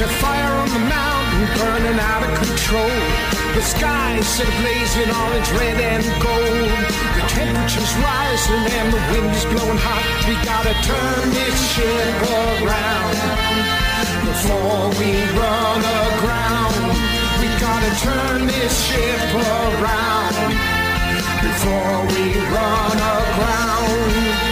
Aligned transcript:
A 0.00 0.08
fire 0.08 0.56
on 0.56 0.68
the 0.70 0.78
mountain 0.78 1.44
burning 1.60 2.00
out 2.00 2.22
of 2.24 2.32
control. 2.38 2.96
The 3.52 3.60
ablaze 4.40 4.96
in 4.96 5.10
orange, 5.12 5.50
red, 5.60 5.76
and 5.76 6.04
gold. 6.24 6.72
The 7.16 7.24
temperature's 7.28 7.92
rising 8.00 8.64
and 8.80 8.88
the 8.94 9.02
wind 9.12 9.36
is 9.36 9.44
blowing 9.44 9.76
hot. 9.76 10.00
We 10.24 10.40
gotta 10.40 10.72
turn 10.88 11.28
this 11.36 11.56
ship 11.76 12.16
around 12.32 13.12
before 14.24 14.88
we 14.96 15.12
run 15.36 15.80
aground. 15.84 16.96
We 17.44 17.48
gotta 17.60 17.92
turn 18.00 18.46
this 18.46 18.72
ship 18.88 19.20
around 19.36 20.34
before 21.44 22.00
we 22.08 22.40
run 22.48 22.96
aground. 22.96 24.49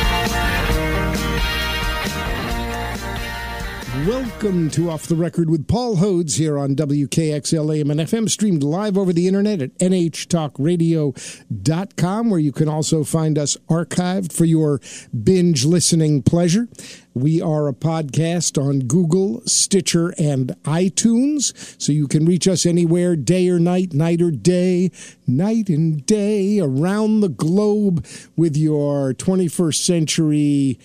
Welcome 4.06 4.70
to 4.70 4.90
Off 4.90 5.06
the 5.06 5.16
Record 5.16 5.50
with 5.50 5.66
Paul 5.66 5.96
Hodes 5.96 6.38
here 6.38 6.56
on 6.56 6.76
WKXL 6.76 7.76
AM 7.76 7.90
and 7.90 7.98
FM, 8.00 8.30
streamed 8.30 8.62
live 8.62 8.96
over 8.96 9.12
the 9.12 9.26
internet 9.26 9.60
at 9.60 9.76
nhtalkradio.com, 9.78 12.30
where 12.30 12.38
you 12.38 12.52
can 12.52 12.68
also 12.68 13.02
find 13.02 13.36
us 13.36 13.56
archived 13.68 14.32
for 14.32 14.44
your 14.44 14.80
binge 15.24 15.64
listening 15.64 16.22
pleasure. 16.22 16.68
We 17.12 17.42
are 17.42 17.66
a 17.66 17.72
podcast 17.72 18.62
on 18.62 18.78
Google, 18.80 19.42
Stitcher, 19.46 20.14
and 20.16 20.54
iTunes, 20.62 21.52
so 21.82 21.90
you 21.92 22.06
can 22.06 22.24
reach 22.24 22.46
us 22.46 22.64
anywhere, 22.64 23.16
day 23.16 23.48
or 23.48 23.58
night, 23.58 23.94
night 23.94 24.22
or 24.22 24.30
day, 24.30 24.92
night 25.26 25.68
and 25.68 26.06
day, 26.06 26.60
around 26.60 27.18
the 27.20 27.28
globe 27.28 28.06
with 28.36 28.56
your 28.56 29.12
21st 29.14 29.74
century 29.74 30.78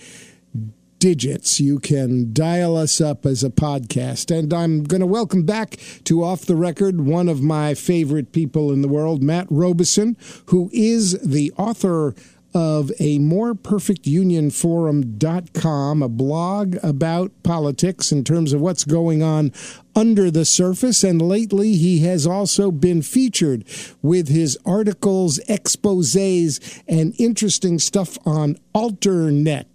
digits. 1.04 1.60
You 1.60 1.80
can 1.80 2.32
dial 2.32 2.78
us 2.78 3.02
up 3.02 3.26
as 3.26 3.44
a 3.44 3.50
podcast. 3.50 4.34
And 4.34 4.54
I'm 4.54 4.86
going 4.86 5.02
to 5.02 5.06
welcome 5.06 5.44
back 5.44 5.76
to 6.06 6.24
Off 6.24 6.46
the 6.46 6.56
Record 6.56 7.02
one 7.02 7.28
of 7.28 7.42
my 7.42 7.74
favorite 7.74 8.32
people 8.32 8.72
in 8.72 8.82
the 8.82 8.88
world, 8.88 9.22
Matt 9.22 9.48
Robison, 9.50 10.16
who 10.46 10.70
is 10.72 11.20
the 11.20 11.52
author 11.58 12.16
of 12.54 12.90
a 13.02 13.20
more 13.20 13.54
perfect 13.54 14.08
union 14.08 14.50
forum.com, 14.50 16.02
a 16.02 16.08
blog 16.08 16.78
about 16.82 17.34
politics 17.44 18.14
in 18.14 18.24
terms 18.24 18.54
of 18.54 18.62
what's 18.62 18.86
going 18.86 19.22
on 19.22 19.52
under 19.98 20.32
the 20.32 20.46
surface. 20.46 21.04
And 21.04 21.22
lately, 21.22 21.74
he 21.74 22.00
has 22.06 22.26
also 22.26 22.72
been 22.72 23.02
featured 23.02 23.66
with 24.02 24.30
his 24.30 24.58
articles, 24.66 25.40
exposes, 25.50 26.82
and 26.88 27.14
interesting 27.20 27.78
stuff 27.78 28.18
on 28.26 28.56
Alternet. 28.74 29.66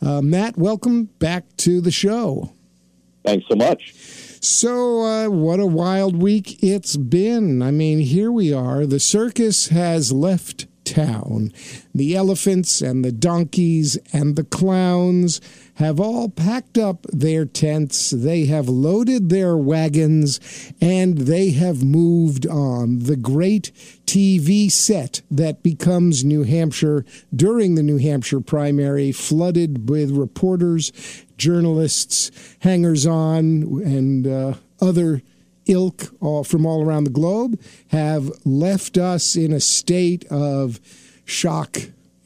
Uh, 0.00 0.22
Matt, 0.22 0.56
welcome 0.56 1.04
back 1.04 1.44
to 1.58 1.80
the 1.80 1.90
show. 1.90 2.52
Thanks 3.24 3.46
so 3.48 3.56
much. 3.56 3.94
So, 4.40 5.02
uh, 5.02 5.28
what 5.28 5.60
a 5.60 5.66
wild 5.66 6.22
week 6.22 6.62
it's 6.62 6.96
been. 6.96 7.60
I 7.60 7.70
mean, 7.70 7.98
here 7.98 8.30
we 8.30 8.52
are. 8.52 8.86
The 8.86 9.00
circus 9.00 9.68
has 9.68 10.12
left 10.12 10.66
town. 10.92 11.52
The 11.94 12.16
elephants 12.16 12.80
and 12.80 13.04
the 13.04 13.12
donkeys 13.12 13.96
and 14.12 14.36
the 14.36 14.44
clowns 14.44 15.40
have 15.74 16.00
all 16.00 16.28
packed 16.28 16.76
up 16.76 17.06
their 17.12 17.44
tents, 17.44 18.10
they 18.10 18.46
have 18.46 18.68
loaded 18.68 19.28
their 19.28 19.56
wagons, 19.56 20.40
and 20.80 21.18
they 21.18 21.50
have 21.50 21.84
moved 21.84 22.46
on. 22.46 22.98
The 23.00 23.16
great 23.16 23.70
TV 24.04 24.70
set 24.70 25.22
that 25.30 25.62
becomes 25.62 26.24
New 26.24 26.42
Hampshire 26.42 27.04
during 27.34 27.76
the 27.76 27.82
New 27.84 27.98
Hampshire 27.98 28.40
primary, 28.40 29.12
flooded 29.12 29.88
with 29.88 30.10
reporters, 30.10 30.92
journalists, 31.36 32.32
hangers 32.60 33.06
on, 33.06 33.62
and 33.84 34.26
uh, 34.26 34.54
other 34.80 35.22
ilk 35.68 36.08
all, 36.20 36.44
from 36.44 36.66
all 36.66 36.82
around 36.82 37.04
the 37.04 37.10
globe, 37.10 37.60
have 37.88 38.30
left 38.44 38.98
us 38.98 39.36
in 39.36 39.52
a 39.52 39.60
state 39.60 40.24
of 40.30 40.80
shock 41.24 41.78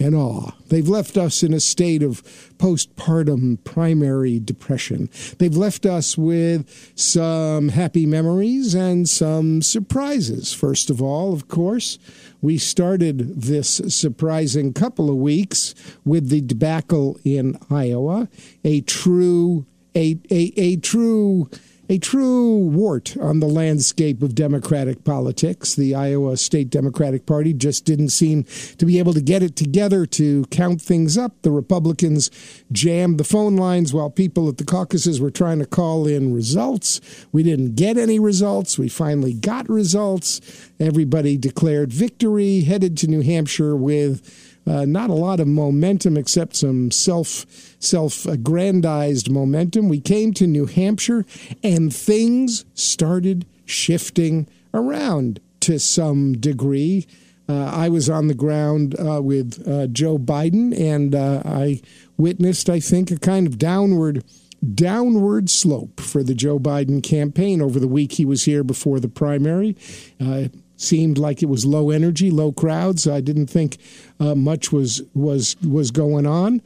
and 0.02 0.14
awe. 0.14 0.50
They've 0.68 0.88
left 0.88 1.16
us 1.16 1.42
in 1.42 1.52
a 1.52 1.60
state 1.60 2.02
of 2.02 2.22
postpartum 2.58 3.62
primary 3.64 4.40
depression. 4.40 5.08
They've 5.38 5.56
left 5.56 5.86
us 5.86 6.18
with 6.18 6.92
some 6.96 7.68
happy 7.68 8.06
memories 8.06 8.74
and 8.74 9.08
some 9.08 9.62
surprises. 9.62 10.52
First 10.52 10.90
of 10.90 11.00
all, 11.00 11.32
of 11.32 11.48
course, 11.48 11.98
we 12.40 12.58
started 12.58 13.42
this 13.42 13.80
surprising 13.88 14.72
couple 14.72 15.08
of 15.08 15.16
weeks 15.16 15.74
with 16.04 16.28
the 16.28 16.40
debacle 16.40 17.18
in 17.24 17.56
Iowa, 17.70 18.28
a 18.64 18.80
true 18.82 19.66
a 19.94 20.18
a, 20.30 20.52
a 20.56 20.76
true 20.76 21.48
a 21.92 21.98
true 21.98 22.56
wart 22.56 23.18
on 23.18 23.40
the 23.40 23.46
landscape 23.46 24.22
of 24.22 24.34
Democratic 24.34 25.04
politics. 25.04 25.74
The 25.74 25.94
Iowa 25.94 26.38
State 26.38 26.70
Democratic 26.70 27.26
Party 27.26 27.52
just 27.52 27.84
didn't 27.84 28.08
seem 28.08 28.44
to 28.78 28.86
be 28.86 28.98
able 28.98 29.12
to 29.12 29.20
get 29.20 29.42
it 29.42 29.56
together 29.56 30.06
to 30.06 30.46
count 30.46 30.80
things 30.80 31.18
up. 31.18 31.42
The 31.42 31.50
Republicans 31.50 32.30
jammed 32.72 33.18
the 33.18 33.24
phone 33.24 33.56
lines 33.56 33.92
while 33.92 34.08
people 34.08 34.48
at 34.48 34.56
the 34.56 34.64
caucuses 34.64 35.20
were 35.20 35.30
trying 35.30 35.58
to 35.58 35.66
call 35.66 36.06
in 36.06 36.32
results. 36.32 36.98
We 37.30 37.42
didn't 37.42 37.74
get 37.74 37.98
any 37.98 38.18
results. 38.18 38.78
We 38.78 38.88
finally 38.88 39.34
got 39.34 39.68
results. 39.68 40.40
Everybody 40.80 41.36
declared 41.36 41.92
victory, 41.92 42.62
headed 42.62 42.96
to 42.98 43.06
New 43.06 43.20
Hampshire 43.20 43.76
with 43.76 44.51
uh, 44.66 44.84
not 44.84 45.10
a 45.10 45.14
lot 45.14 45.40
of 45.40 45.46
momentum 45.48 46.16
except 46.16 46.56
some 46.56 46.90
self 46.90 47.46
self 47.78 48.26
aggrandized 48.26 49.30
momentum. 49.30 49.88
We 49.88 50.00
came 50.00 50.32
to 50.34 50.46
New 50.46 50.66
Hampshire 50.66 51.24
and 51.62 51.94
things 51.94 52.64
started 52.74 53.46
shifting 53.64 54.48
around 54.72 55.40
to 55.60 55.78
some 55.78 56.34
degree. 56.34 57.06
Uh, 57.48 57.64
I 57.64 57.88
was 57.88 58.08
on 58.08 58.28
the 58.28 58.34
ground 58.34 58.94
uh, 58.98 59.20
with 59.20 59.66
uh, 59.66 59.88
Joe 59.88 60.16
Biden, 60.16 60.78
and 60.78 61.14
uh, 61.14 61.42
I 61.44 61.82
witnessed, 62.16 62.70
I 62.70 62.80
think, 62.80 63.10
a 63.10 63.18
kind 63.18 63.46
of 63.46 63.58
downward 63.58 64.24
downward 64.74 65.50
slope 65.50 66.00
for 66.00 66.22
the 66.22 66.34
Joe 66.34 66.60
Biden 66.60 67.02
campaign 67.02 67.60
over 67.60 67.80
the 67.80 67.88
week 67.88 68.12
he 68.12 68.24
was 68.24 68.44
here 68.44 68.62
before 68.62 69.00
the 69.00 69.08
primary. 69.08 69.76
Seemed 70.82 71.16
like 71.16 71.42
it 71.42 71.48
was 71.48 71.64
low 71.64 71.90
energy, 71.90 72.30
low 72.30 72.50
crowds. 72.50 73.06
I 73.06 73.20
didn't 73.20 73.46
think 73.46 73.78
uh, 74.18 74.34
much 74.34 74.72
was 74.72 75.02
was 75.14 75.56
was 75.62 75.90
going 75.90 76.26
on. 76.26 76.60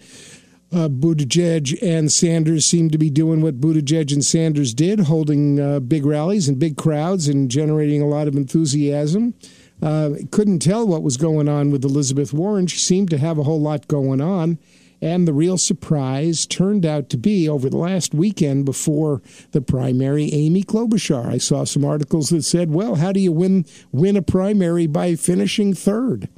Uh, 0.73 0.89
Buttigieg 0.89 1.79
and 1.81 2.11
Sanders 2.11 2.65
seemed 2.65 2.93
to 2.93 2.99
be 2.99 3.11
doing 3.11 3.41
what 3.41 3.61
Buttigieg 3.61 4.13
and 4.13 4.25
Sanders 4.25 4.75
did, 4.75 5.01
holding 5.01 5.61
uh, 5.61 5.81
big 5.81 6.05
rallies 6.05 6.49
and 6.49 6.59
big 6.59 6.77
crowds 6.77 7.29
and 7.29 7.51
generating 7.51 8.03
a 8.03 8.07
lot 8.07 8.27
of 8.27 8.35
enthusiasm. 8.35 9.35
Uh, 9.83 10.11
couldn't 10.31 10.61
tell 10.61 10.87
what 10.87 11.03
was 11.03 11.17
going 11.17 11.49
on 11.49 11.71
with 11.71 11.85
Elizabeth 11.85 12.33
Warren. 12.33 12.67
She 12.67 12.79
seemed 12.79 13.11
to 13.11 13.19
have 13.19 13.39
a 13.39 13.43
whole 13.43 13.61
lot 13.61 13.87
going 13.87 14.21
on. 14.21 14.59
And 15.03 15.29
the 15.29 15.33
real 15.33 15.59
surprise 15.59 16.47
turned 16.47 16.87
out 16.87 17.11
to 17.11 17.19
be 17.19 17.49
over 17.49 17.69
the 17.69 17.77
last 17.77 18.15
weekend 18.15 18.65
before 18.65 19.21
the 19.53 19.61
primary, 19.61 20.33
Amy 20.33 20.63
Klobuchar. 20.63 21.27
I 21.27 21.39
saw 21.39 21.65
some 21.65 21.85
articles 21.85 22.31
that 22.31 22.45
said, 22.45 22.71
well, 22.71 22.95
how 22.95 23.13
do 23.13 23.21
you 23.21 23.33
win, 23.33 23.67
win 23.93 24.17
a 24.17 24.23
primary 24.23 24.87
by 24.87 25.15
finishing 25.15 25.75
third? 25.75 26.29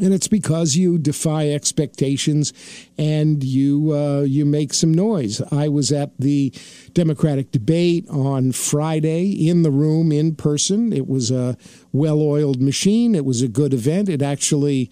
And 0.00 0.14
it's 0.14 0.28
because 0.28 0.74
you 0.74 0.96
defy 0.96 1.50
expectations 1.50 2.54
and 2.96 3.44
you 3.44 3.92
uh, 3.92 4.22
you 4.22 4.46
make 4.46 4.72
some 4.72 4.94
noise. 4.94 5.42
I 5.52 5.68
was 5.68 5.92
at 5.92 6.18
the 6.18 6.50
Democratic 6.94 7.50
debate 7.50 8.08
on 8.08 8.52
Friday 8.52 9.46
in 9.46 9.64
the 9.64 9.70
room 9.70 10.10
in 10.10 10.34
person. 10.34 10.94
It 10.94 11.06
was 11.06 11.30
a 11.30 11.58
well-oiled 11.92 12.62
machine. 12.62 13.14
It 13.14 13.26
was 13.26 13.42
a 13.42 13.48
good 13.48 13.74
event. 13.74 14.08
It 14.08 14.22
actually 14.22 14.90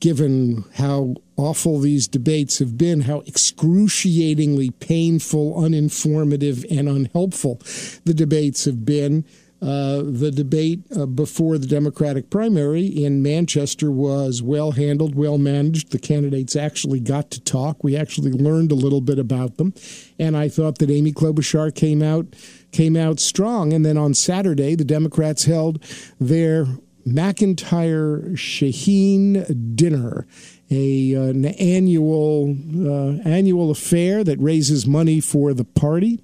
given 0.00 0.64
how 0.76 1.16
awful 1.36 1.78
these 1.78 2.08
debates 2.08 2.58
have 2.58 2.76
been, 2.76 3.02
how 3.02 3.20
excruciatingly 3.26 4.70
painful, 4.70 5.54
uninformative, 5.54 6.64
and 6.70 6.88
unhelpful 6.88 7.60
the 8.04 8.14
debates 8.14 8.64
have 8.64 8.84
been. 8.84 9.24
Uh, 9.60 10.02
the 10.04 10.32
debate 10.32 10.80
uh, 10.96 11.06
before 11.06 11.56
the 11.56 11.68
Democratic 11.68 12.30
primary 12.30 12.84
in 12.84 13.22
Manchester 13.22 13.92
was 13.92 14.42
well 14.42 14.72
handled, 14.72 15.14
well 15.14 15.38
managed. 15.38 15.92
The 15.92 16.00
candidates 16.00 16.56
actually 16.56 16.98
got 16.98 17.30
to 17.30 17.40
talk. 17.40 17.84
We 17.84 17.96
actually 17.96 18.32
learned 18.32 18.72
a 18.72 18.74
little 18.74 19.00
bit 19.00 19.20
about 19.20 19.58
them, 19.58 19.72
and 20.18 20.36
I 20.36 20.48
thought 20.48 20.78
that 20.78 20.90
Amy 20.90 21.12
Klobuchar 21.12 21.72
came 21.76 22.02
out 22.02 22.26
came 22.72 22.96
out 22.96 23.20
strong. 23.20 23.72
And 23.72 23.86
then 23.86 23.96
on 23.96 24.14
Saturday, 24.14 24.74
the 24.74 24.84
Democrats 24.84 25.44
held 25.44 25.80
their 26.18 26.66
McIntyre 27.06 28.32
Shaheen 28.32 29.76
Dinner, 29.76 30.26
a, 30.72 31.14
uh, 31.14 31.20
an 31.24 31.44
annual 31.44 32.56
uh, 32.74 33.28
annual 33.28 33.70
affair 33.70 34.24
that 34.24 34.38
raises 34.40 34.86
money 34.86 35.20
for 35.20 35.52
the 35.52 35.64
party. 35.64 36.20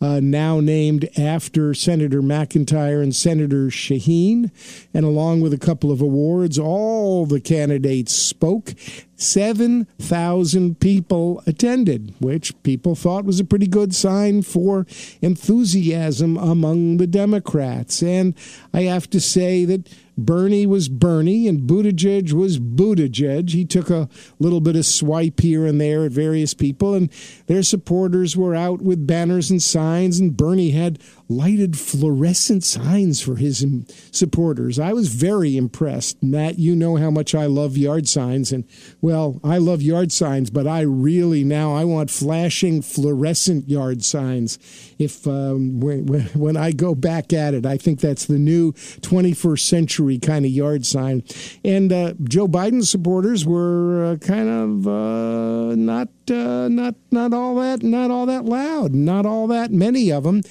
Uh, 0.00 0.18
now 0.20 0.58
named 0.58 1.08
after 1.16 1.72
Senator 1.72 2.20
McIntyre 2.20 3.00
and 3.00 3.14
Senator 3.14 3.68
Shaheen. 3.68 4.50
And 4.92 5.04
along 5.04 5.42
with 5.42 5.52
a 5.52 5.58
couple 5.58 5.92
of 5.92 6.00
awards, 6.00 6.58
all 6.58 7.24
the 7.24 7.40
candidates 7.40 8.12
spoke. 8.12 8.74
7,000 9.22 10.80
people 10.80 11.42
attended, 11.46 12.14
which 12.18 12.60
people 12.62 12.94
thought 12.94 13.24
was 13.24 13.40
a 13.40 13.44
pretty 13.44 13.66
good 13.66 13.94
sign 13.94 14.42
for 14.42 14.86
enthusiasm 15.20 16.36
among 16.36 16.96
the 16.96 17.06
Democrats. 17.06 18.02
And 18.02 18.34
I 18.74 18.82
have 18.82 19.08
to 19.10 19.20
say 19.20 19.64
that 19.64 19.88
Bernie 20.18 20.66
was 20.66 20.88
Bernie 20.88 21.48
and 21.48 21.62
Buttigieg 21.62 22.32
was 22.32 22.58
Buttigieg. 22.58 23.50
He 23.50 23.64
took 23.64 23.88
a 23.88 24.08
little 24.38 24.60
bit 24.60 24.76
of 24.76 24.84
swipe 24.84 25.40
here 25.40 25.64
and 25.66 25.80
there 25.80 26.04
at 26.04 26.12
various 26.12 26.52
people, 26.52 26.94
and 26.94 27.10
their 27.46 27.62
supporters 27.62 28.36
were 28.36 28.54
out 28.54 28.82
with 28.82 29.06
banners 29.06 29.50
and 29.50 29.62
signs, 29.62 30.20
and 30.20 30.36
Bernie 30.36 30.72
had 30.72 30.98
lighted 31.36 31.78
fluorescent 31.78 32.64
signs 32.64 33.20
for 33.20 33.36
his 33.36 33.64
supporters. 34.10 34.78
I 34.78 34.92
was 34.92 35.08
very 35.08 35.56
impressed. 35.56 36.22
Matt, 36.22 36.58
you 36.58 36.76
know 36.76 36.96
how 36.96 37.10
much 37.10 37.34
I 37.34 37.46
love 37.46 37.76
yard 37.76 38.08
signs, 38.08 38.52
and 38.52 38.64
well, 39.00 39.40
I 39.42 39.58
love 39.58 39.82
yard 39.82 40.12
signs, 40.12 40.50
but 40.50 40.66
I 40.66 40.82
really 40.82 41.44
now 41.44 41.74
I 41.74 41.84
want 41.84 42.10
flashing 42.10 42.82
fluorescent 42.82 43.68
yard 43.68 44.04
signs. 44.04 44.58
If 45.02 45.26
um, 45.26 45.80
when, 45.80 46.06
when 46.34 46.56
I 46.56 46.72
go 46.72 46.94
back 46.94 47.32
at 47.32 47.54
it, 47.54 47.66
I 47.66 47.76
think 47.76 48.00
that's 48.00 48.26
the 48.26 48.38
new 48.38 48.72
21st 48.72 49.60
century 49.60 50.18
kind 50.18 50.44
of 50.44 50.50
yard 50.50 50.86
sign. 50.86 51.24
And 51.64 51.92
uh, 51.92 52.14
Joe 52.22 52.48
Biden 52.48 52.84
supporters 52.84 53.44
were 53.44 54.12
uh, 54.12 54.16
kind 54.16 54.48
of 54.48 54.86
uh, 54.86 55.74
not 55.74 56.08
uh, 56.30 56.68
not 56.68 56.94
not 57.10 57.32
all 57.32 57.56
that 57.56 57.82
not 57.82 58.10
all 58.10 58.26
that 58.26 58.44
loud, 58.44 58.94
not 58.94 59.26
all 59.26 59.46
that 59.48 59.70
many 59.70 60.10
of 60.10 60.24
them. 60.24 60.42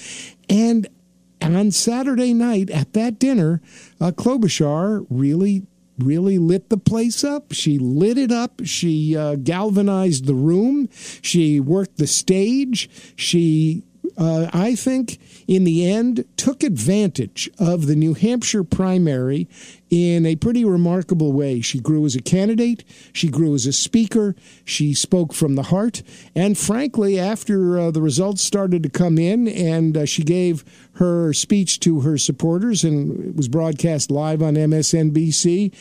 And 0.50 0.88
on 1.42 1.72
Saturday 1.72 2.34
night 2.34 2.70
at 2.70 2.94
that 2.94 3.20
dinner, 3.20 3.62
uh, 4.00 4.12
Klobuchar 4.12 5.06
really 5.10 5.64
really 5.98 6.38
lit 6.38 6.70
the 6.70 6.78
place 6.78 7.24
up. 7.24 7.52
She 7.52 7.78
lit 7.78 8.18
it 8.18 8.32
up. 8.32 8.62
She 8.64 9.16
uh, 9.16 9.36
galvanized 9.36 10.26
the 10.26 10.34
room. 10.34 10.90
She 11.22 11.60
worked 11.60 11.98
the 11.98 12.08
stage. 12.08 12.90
She 13.16 13.84
uh, 14.22 14.52
I 14.54 14.76
think, 14.76 15.20
in 15.48 15.64
the 15.64 15.90
end, 15.90 16.26
took 16.38 16.62
advantage 16.62 17.50
of 17.58 17.88
the 17.88 17.96
New 17.96 18.14
Hampshire 18.14 18.64
primary 18.64 19.50
in 19.90 20.28
a 20.28 20.36
pretty 20.36 20.64
remarkable 20.64 21.34
way. 21.34 21.60
She 21.60 21.80
grew 21.80 22.06
as 22.06 22.16
a 22.16 22.22
candidate, 22.22 22.84
she 23.14 23.30
grew 23.30 23.56
as 23.56 23.66
a 23.66 23.74
speaker, 23.74 24.36
she 24.64 24.94
spoke 24.94 25.34
from 25.34 25.56
the 25.56 25.64
heart, 25.64 26.04
and 26.36 26.56
frankly, 26.56 27.20
after 27.20 27.80
uh, 27.80 27.90
the 27.90 28.02
results 28.02 28.44
started 28.44 28.84
to 28.84 28.90
come 28.90 29.18
in 29.18 29.48
and 29.48 29.98
uh, 29.98 30.06
she 30.06 30.22
gave 30.22 30.64
her 30.94 31.34
speech 31.34 31.80
to 31.80 32.02
her 32.02 32.16
supporters 32.20 32.84
and 32.84 33.30
it 33.30 33.36
was 33.36 33.48
broadcast 33.48 34.12
live 34.12 34.44
on 34.44 34.54
MSNBC, 34.54 35.74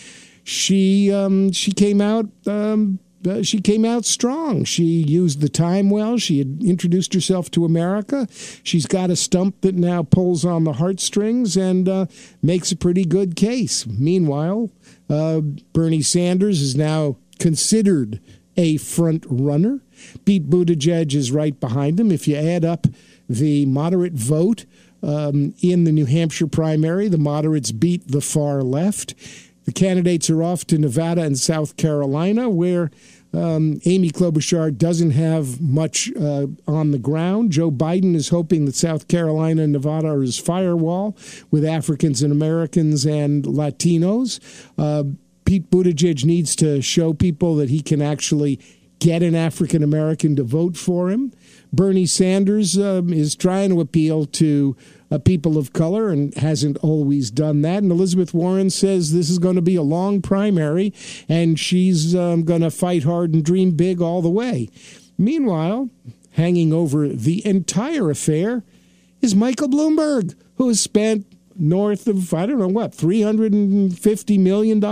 she 0.45 1.13
um, 1.13 1.53
she 1.53 1.73
came 1.73 2.01
out. 2.01 2.27
Um, 2.47 3.01
uh, 3.27 3.43
she 3.43 3.61
came 3.61 3.85
out 3.85 4.05
strong. 4.05 4.65
She 4.65 4.85
used 4.85 5.41
the 5.41 5.49
time 5.49 5.91
well. 5.91 6.19
She 6.19 6.39
had 6.39 6.63
introduced 6.63 7.15
herself 7.15 7.51
to 7.53 7.65
America. 7.65 8.27
She's 8.63 8.87
got 8.87 9.11
a 9.11 9.17
stump 9.17 9.61
that 9.61 9.75
now 9.75 10.03
pulls 10.03 10.45
on 10.45 10.65
the 10.65 10.75
heartstrings 10.75 11.57
and 11.57 11.89
uh, 11.89 12.07
makes 12.43 12.73
a 12.73 12.77
pretty 12.77 13.05
good 13.05 13.37
case. 13.37 13.87
Meanwhile, 13.87 14.71
uh, 15.09 15.41
Bernie 15.73 16.03
Sanders 16.03 16.61
is 16.61 16.77
now 16.77 17.17
considered 17.39 18.21
a 18.57 18.77
front 18.79 19.25
runner. 19.29 19.81
Pete 20.25 20.49
Buttigieg 20.49 21.15
is 21.15 21.33
right 21.33 21.59
behind 21.59 22.01
him. 22.01 22.11
If 22.11 22.27
you 22.27 22.37
add 22.37 22.65
up 22.65 22.87
the 23.29 23.67
moderate 23.67 24.15
vote 24.15 24.67
um, 25.03 25.55
in 25.63 25.85
the 25.85 25.93
New 25.93 26.07
Hampshire 26.07 26.47
primary, 26.47 27.09
the 27.09 27.19
moderates 27.19 27.73
beat 27.73 28.09
the 28.09 28.21
far 28.21 28.63
left. 28.63 29.15
The 29.71 29.75
candidates 29.75 30.29
are 30.29 30.43
off 30.43 30.67
to 30.67 30.79
Nevada 30.79 31.23
and 31.23 31.39
South 31.39 31.77
Carolina, 31.77 32.51
where 32.51 32.91
um, 33.33 33.81
Amy 33.85 34.11
Klobuchar 34.11 34.77
doesn't 34.77 35.13
have 35.13 35.61
much 35.61 36.11
uh, 36.17 36.49
on 36.67 36.91
the 36.91 36.99
ground. 36.99 37.53
Joe 37.53 37.71
Biden 37.71 38.17
is 38.17 38.31
hoping 38.31 38.65
that 38.65 38.75
South 38.75 39.07
Carolina 39.07 39.63
and 39.63 39.73
Nevada 39.73 40.09
are 40.09 40.23
his 40.23 40.41
firewall 40.41 41.17
with 41.53 41.65
Africans 41.65 42.21
and 42.21 42.33
Americans 42.33 43.07
and 43.07 43.45
Latinos. 43.45 44.41
Uh, 44.77 45.05
Pete 45.45 45.71
Buttigieg 45.71 46.25
needs 46.25 46.57
to 46.57 46.83
show 46.83 47.15
people 47.15 47.55
that 47.55 47.71
he 47.71 47.81
can 47.81 48.03
actually 48.03 48.59
get 49.01 49.23
an 49.23 49.35
African 49.35 49.83
American 49.83 50.37
to 50.37 50.45
vote 50.45 50.77
for 50.77 51.11
him. 51.11 51.33
Bernie 51.73 52.07
Sanders 52.07 52.79
um, 52.79 53.13
is 53.13 53.35
trying 53.35 53.71
to 53.71 53.81
appeal 53.81 54.27
to 54.27 54.77
uh, 55.11 55.19
people 55.19 55.59
of 55.59 55.73
color 55.73 56.11
and 56.11 56.35
hasn't 56.35 56.77
always 56.79 57.31
done 57.31 57.63
that. 57.63 57.83
And 57.83 57.91
Elizabeth 57.91 58.33
Warren 58.33 58.71
says 58.71 59.13
this 59.13 59.31
is 59.31 59.39
going 59.39 59.57
to 59.57 59.63
be 59.63 59.77
a 59.77 59.83
long 59.83 60.23
primary 60.23 60.93
and 61.29 61.59
she's 61.59 62.15
um, 62.15 62.45
going 62.45 62.61
to 62.61 62.71
fight 62.71 63.03
hard 63.03 63.35
and 63.35 63.45
dream 63.45 63.73
big 63.73 64.01
all 64.01 64.23
the 64.23 64.31
way. 64.31 64.69
Meanwhile, 65.19 65.91
hanging 66.33 66.73
over 66.73 67.09
the 67.09 67.45
entire 67.47 68.11
affair 68.11 68.63
is 69.21 69.35
Michael 69.35 69.69
Bloomberg, 69.69 70.35
who 70.57 70.69
has 70.69 70.81
spent 70.81 71.27
north 71.57 72.07
of, 72.07 72.33
I 72.33 72.47
don't 72.47 72.59
know 72.59 72.69
what, 72.69 72.93
$350 72.93 74.39
million 74.39 74.83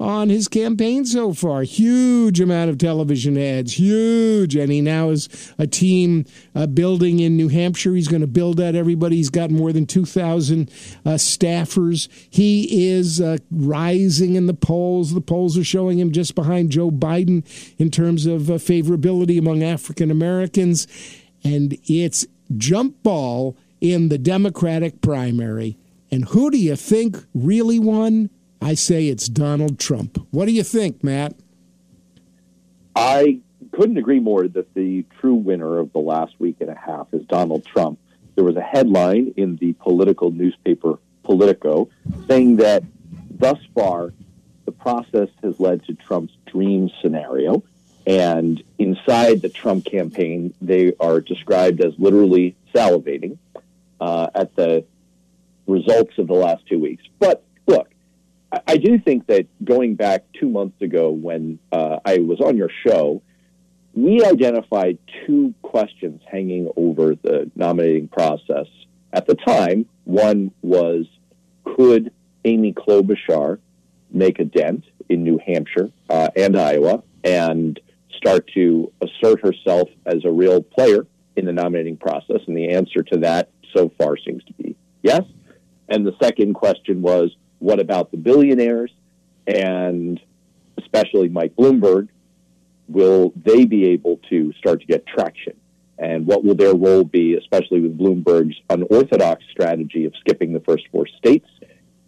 on 0.00 0.28
his 0.28 0.48
campaign 0.48 1.04
so 1.04 1.32
far. 1.32 1.62
Huge 1.62 2.40
amount 2.40 2.70
of 2.70 2.78
television 2.78 3.38
ads, 3.38 3.78
huge. 3.78 4.56
And 4.56 4.70
he 4.70 4.80
now 4.80 5.10
has 5.10 5.54
a 5.58 5.66
team 5.66 6.26
uh, 6.54 6.66
building 6.66 7.20
in 7.20 7.36
New 7.36 7.48
Hampshire. 7.48 7.94
He's 7.94 8.08
going 8.08 8.20
to 8.20 8.26
build 8.26 8.60
out 8.60 8.74
everybody. 8.74 9.16
He's 9.16 9.30
got 9.30 9.50
more 9.50 9.72
than 9.72 9.86
2,000 9.86 10.68
uh, 10.70 11.10
staffers. 11.10 12.08
He 12.28 12.90
is 12.90 13.20
uh, 13.20 13.38
rising 13.50 14.34
in 14.34 14.46
the 14.46 14.54
polls. 14.54 15.14
The 15.14 15.20
polls 15.20 15.56
are 15.58 15.64
showing 15.64 15.98
him 15.98 16.12
just 16.12 16.34
behind 16.34 16.70
Joe 16.70 16.90
Biden 16.90 17.44
in 17.78 17.90
terms 17.90 18.26
of 18.26 18.50
uh, 18.50 18.54
favorability 18.54 19.38
among 19.38 19.62
African 19.62 20.10
Americans. 20.10 20.86
And 21.42 21.78
it's 21.84 22.26
jump 22.56 23.02
ball 23.02 23.56
in 23.80 24.08
the 24.08 24.18
Democratic 24.18 25.00
primary. 25.00 25.76
And 26.10 26.26
who 26.26 26.50
do 26.50 26.58
you 26.58 26.76
think 26.76 27.24
really 27.34 27.78
won? 27.78 28.30
I 28.60 28.74
say 28.74 29.08
it's 29.08 29.28
Donald 29.28 29.78
Trump. 29.78 30.18
What 30.30 30.46
do 30.46 30.52
you 30.52 30.62
think, 30.62 31.02
Matt? 31.02 31.34
I 32.94 33.40
couldn't 33.72 33.96
agree 33.96 34.20
more 34.20 34.46
that 34.48 34.74
the 34.74 35.04
true 35.20 35.34
winner 35.34 35.78
of 35.78 35.92
the 35.92 36.00
last 36.00 36.34
week 36.38 36.56
and 36.60 36.68
a 36.68 36.74
half 36.74 37.06
is 37.12 37.24
Donald 37.26 37.64
Trump. 37.64 37.98
There 38.34 38.44
was 38.44 38.56
a 38.56 38.62
headline 38.62 39.34
in 39.36 39.56
the 39.56 39.72
political 39.74 40.30
newspaper 40.30 40.98
Politico 41.22 41.88
saying 42.26 42.56
that 42.56 42.82
thus 43.30 43.58
far 43.74 44.12
the 44.64 44.72
process 44.72 45.28
has 45.42 45.58
led 45.60 45.84
to 45.84 45.94
Trump's 45.94 46.34
dream 46.46 46.90
scenario. 47.00 47.62
And 48.06 48.62
inside 48.78 49.42
the 49.42 49.48
Trump 49.48 49.84
campaign, 49.84 50.52
they 50.60 50.92
are 50.98 51.20
described 51.20 51.80
as 51.80 51.92
literally 51.98 52.56
salivating 52.74 53.38
uh, 54.00 54.28
at 54.34 54.54
the 54.56 54.84
results 55.66 56.12
of 56.18 56.26
the 56.26 56.34
last 56.34 56.66
two 56.66 56.78
weeks. 56.78 57.02
But 57.18 57.44
look, 57.66 57.88
I, 58.52 58.60
I 58.66 58.76
do 58.76 58.98
think 58.98 59.26
that 59.26 59.46
going 59.64 59.94
back 59.94 60.24
two 60.38 60.48
months 60.48 60.80
ago 60.82 61.10
when 61.10 61.58
uh, 61.72 61.98
I 62.04 62.18
was 62.18 62.40
on 62.40 62.56
your 62.56 62.70
show, 62.86 63.22
we 63.94 64.24
identified 64.24 64.98
two 65.26 65.54
questions 65.62 66.22
hanging 66.30 66.70
over 66.76 67.14
the 67.14 67.50
nominating 67.56 68.08
process 68.08 68.66
at 69.12 69.26
the 69.26 69.34
time. 69.34 69.86
One 70.04 70.52
was 70.62 71.06
could 71.64 72.12
Amy 72.44 72.72
Klobuchar 72.72 73.58
make 74.10 74.38
a 74.38 74.44
dent 74.44 74.84
in 75.08 75.24
New 75.24 75.38
Hampshire 75.44 75.90
uh, 76.08 76.28
and 76.36 76.56
Iowa 76.56 77.02
and 77.24 77.78
start 78.16 78.48
to 78.54 78.92
assert 79.02 79.40
herself 79.40 79.88
as 80.06 80.24
a 80.24 80.30
real 80.30 80.62
player 80.62 81.06
in 81.36 81.44
the 81.44 81.52
nominating 81.52 81.96
process? 81.96 82.40
And 82.46 82.56
the 82.56 82.70
answer 82.70 83.02
to 83.02 83.18
that 83.18 83.50
so 83.74 83.90
far 83.98 84.16
seems 84.16 84.44
to 84.44 84.52
be 84.54 84.76
yes. 85.02 85.22
And 85.88 86.06
the 86.06 86.14
second 86.22 86.54
question 86.54 87.02
was, 87.02 87.34
what 87.58 87.80
about 87.80 88.10
the 88.10 88.16
billionaires 88.16 88.92
and 89.46 90.20
especially 90.78 91.28
Mike 91.28 91.54
Bloomberg? 91.56 92.08
Will 92.88 93.32
they 93.36 93.66
be 93.66 93.86
able 93.90 94.20
to 94.30 94.52
start 94.54 94.80
to 94.80 94.86
get 94.86 95.06
traction? 95.06 95.54
And 95.98 96.26
what 96.26 96.44
will 96.44 96.54
their 96.54 96.74
role 96.74 97.04
be, 97.04 97.34
especially 97.34 97.80
with 97.80 97.98
Bloomberg's 97.98 98.56
unorthodox 98.70 99.44
strategy 99.50 100.06
of 100.06 100.14
skipping 100.20 100.52
the 100.52 100.60
first 100.60 100.88
four 100.90 101.06
states? 101.06 101.48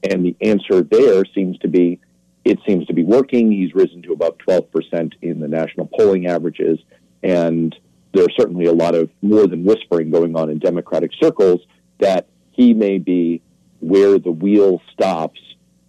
And 0.03 0.25
the 0.25 0.35
answer 0.41 0.83
there 0.83 1.25
seems 1.35 1.59
to 1.59 1.69
be 1.69 2.01
it 2.45 2.59
seems 2.67 2.87
to 2.87 2.93
be 2.93 3.05
working. 3.05 3.53
He's 3.53 3.73
risen 3.73 4.03
to 4.03 4.13
about 4.13 4.41
12% 4.41 5.13
in 5.23 5.39
the 5.39 5.47
national 5.47 5.87
polling 5.87 6.27
averages. 6.27 6.81
And 7.23 7.73
there's 8.13 8.35
certainly 8.39 8.67
a 8.67 8.73
lot 8.73 8.95
of 8.95 9.11
more 9.23 9.47
than 9.47 9.65
whispering 9.65 10.11
going 10.11 10.37
on 10.37 10.51
in 10.51 10.59
Democratic 10.59 11.11
circles 11.21 11.61
that 11.99 12.27
he 12.51 12.75
may 12.75 12.99
be 12.99 13.43
where 13.81 14.19
the 14.19 14.31
wheel 14.31 14.81
stops 14.93 15.41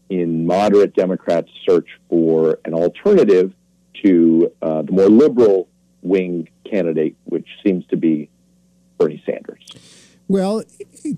in 0.09 0.45
moderate 0.45 0.95
Democrats' 0.95 1.49
search 1.67 1.87
for 2.09 2.59
an 2.65 2.73
alternative 2.73 3.53
to 4.03 4.51
uh, 4.61 4.81
the 4.81 4.91
more 4.91 5.09
liberal 5.09 5.67
wing 6.01 6.47
candidate, 6.69 7.15
which 7.25 7.47
seems 7.65 7.85
to 7.87 7.97
be 7.97 8.29
Bernie 8.97 9.23
Sanders. 9.25 10.02
Well, 10.29 10.63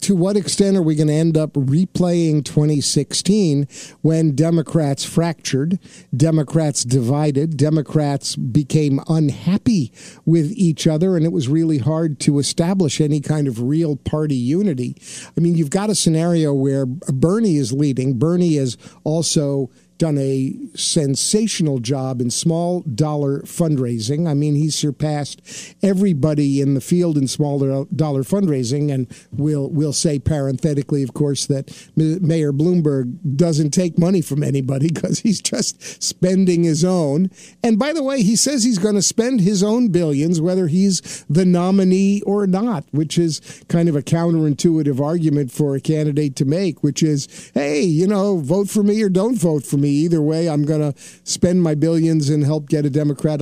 to 0.01 0.15
what 0.15 0.35
extent 0.35 0.77
are 0.77 0.81
we 0.81 0.95
going 0.95 1.07
to 1.07 1.13
end 1.13 1.37
up 1.37 1.53
replaying 1.53 2.43
2016 2.43 3.67
when 4.01 4.35
Democrats 4.35 5.05
fractured, 5.05 5.79
Democrats 6.15 6.83
divided, 6.83 7.55
Democrats 7.55 8.35
became 8.35 8.99
unhappy 9.07 9.93
with 10.25 10.51
each 10.53 10.87
other, 10.87 11.15
and 11.15 11.23
it 11.23 11.31
was 11.31 11.47
really 11.47 11.77
hard 11.77 12.19
to 12.21 12.39
establish 12.39 12.99
any 12.99 13.21
kind 13.21 13.47
of 13.47 13.61
real 13.61 13.95
party 13.95 14.35
unity? 14.35 14.95
I 15.37 15.39
mean, 15.39 15.55
you've 15.55 15.69
got 15.69 15.91
a 15.91 15.95
scenario 15.95 16.51
where 16.53 16.87
Bernie 16.87 17.57
is 17.57 17.71
leading. 17.71 18.17
Bernie 18.17 18.57
is 18.57 18.75
also 19.03 19.69
done 19.97 20.17
a 20.17 20.53
sensational 20.75 21.79
job 21.79 22.19
in 22.19 22.29
small 22.29 22.81
dollar 22.81 23.39
fundraising. 23.41 24.27
I 24.27 24.33
mean, 24.33 24.55
he's 24.55 24.75
surpassed 24.75 25.41
everybody 25.81 26.59
in 26.59 26.73
the 26.73 26.81
field 26.81 27.17
in 27.17 27.27
small 27.27 27.85
dollar 27.85 28.23
fundraising. 28.23 28.93
And 28.93 29.07
we'll 29.31 29.69
we'll 29.69 29.93
say 29.93 30.19
parenthetically, 30.19 31.01
of 31.01 31.13
course, 31.13 31.45
that 31.47 31.71
Mayor 31.95 32.51
Bloomberg 32.51 33.37
doesn't 33.37 33.71
take 33.71 33.97
money 33.97 34.21
from 34.21 34.43
anybody 34.43 34.89
because 34.93 35.19
he's 35.19 35.41
just 35.41 36.03
spending 36.03 36.63
his 36.63 36.83
own. 36.83 37.29
And 37.63 37.79
by 37.79 37.93
the 37.93 38.03
way, 38.03 38.21
he 38.21 38.35
says 38.35 38.63
he's 38.63 38.79
going 38.79 38.95
to 38.95 39.01
spend 39.01 39.41
his 39.41 39.63
own 39.63 39.89
billions, 39.89 40.41
whether 40.41 40.67
he's 40.67 41.25
the 41.29 41.45
nominee 41.45 42.21
or 42.23 42.47
not, 42.47 42.85
which 42.91 43.17
is 43.17 43.63
kind 43.69 43.87
of 43.87 43.95
a 43.95 44.01
counterintuitive 44.01 44.99
argument 44.99 45.51
for 45.51 45.75
a 45.75 45.81
candidate 45.81 46.35
to 46.35 46.45
make, 46.45 46.83
which 46.83 47.01
is, 47.01 47.51
hey, 47.53 47.81
you 47.81 48.07
know, 48.07 48.39
vote 48.39 48.69
for 48.69 48.83
me 48.83 49.01
or 49.01 49.09
don't 49.09 49.37
vote 49.37 49.63
for 49.65 49.77
me 49.77 49.84
me. 49.85 49.91
Either 50.05 50.21
way, 50.21 50.49
I'm 50.49 50.65
going 50.65 50.81
to 50.81 50.99
spend 51.23 51.61
my 51.61 51.75
billions 51.75 52.29
and 52.29 52.43
help 52.43 52.69
get 52.69 52.85
a 52.85 52.89
Democrat 52.89 53.41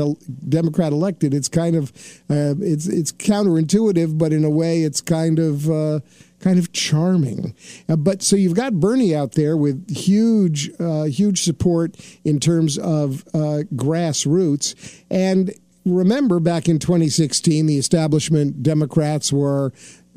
Democrat 0.50 0.92
elected. 0.92 1.34
It's 1.34 1.50
kind 1.50 1.76
of 1.76 1.92
uh, 2.30 2.56
it's 2.60 2.88
it's 2.88 3.12
counterintuitive, 3.12 4.18
but 4.18 4.34
in 4.34 4.44
a 4.44 4.50
way, 4.50 4.84
it's 4.84 5.02
kind 5.02 5.40
of. 5.40 5.70
Uh, 5.70 6.00
kind 6.40 6.60
of 6.60 6.74
charming. 6.74 7.56
Uh, 7.88 7.96
but 7.96 8.22
so 8.22 8.36
you've 8.36 8.54
got 8.54 8.74
Bernie 8.74 9.16
out 9.16 9.32
there 9.32 9.56
with 9.56 9.90
huge, 9.90 10.70
uh, 10.78 11.04
huge 11.04 11.42
support 11.42 11.96
in 12.26 12.38
terms 12.38 12.78
of 12.78 13.24
uh, 13.34 13.64
grassroots. 13.76 14.76
And 15.10 15.54
remember, 15.86 16.42
back 16.42 16.68
in 16.68 16.80
2016, 16.80 17.66
the 17.66 17.78
establishment 17.78 18.62
Democrats 18.62 19.32
were 19.32 19.72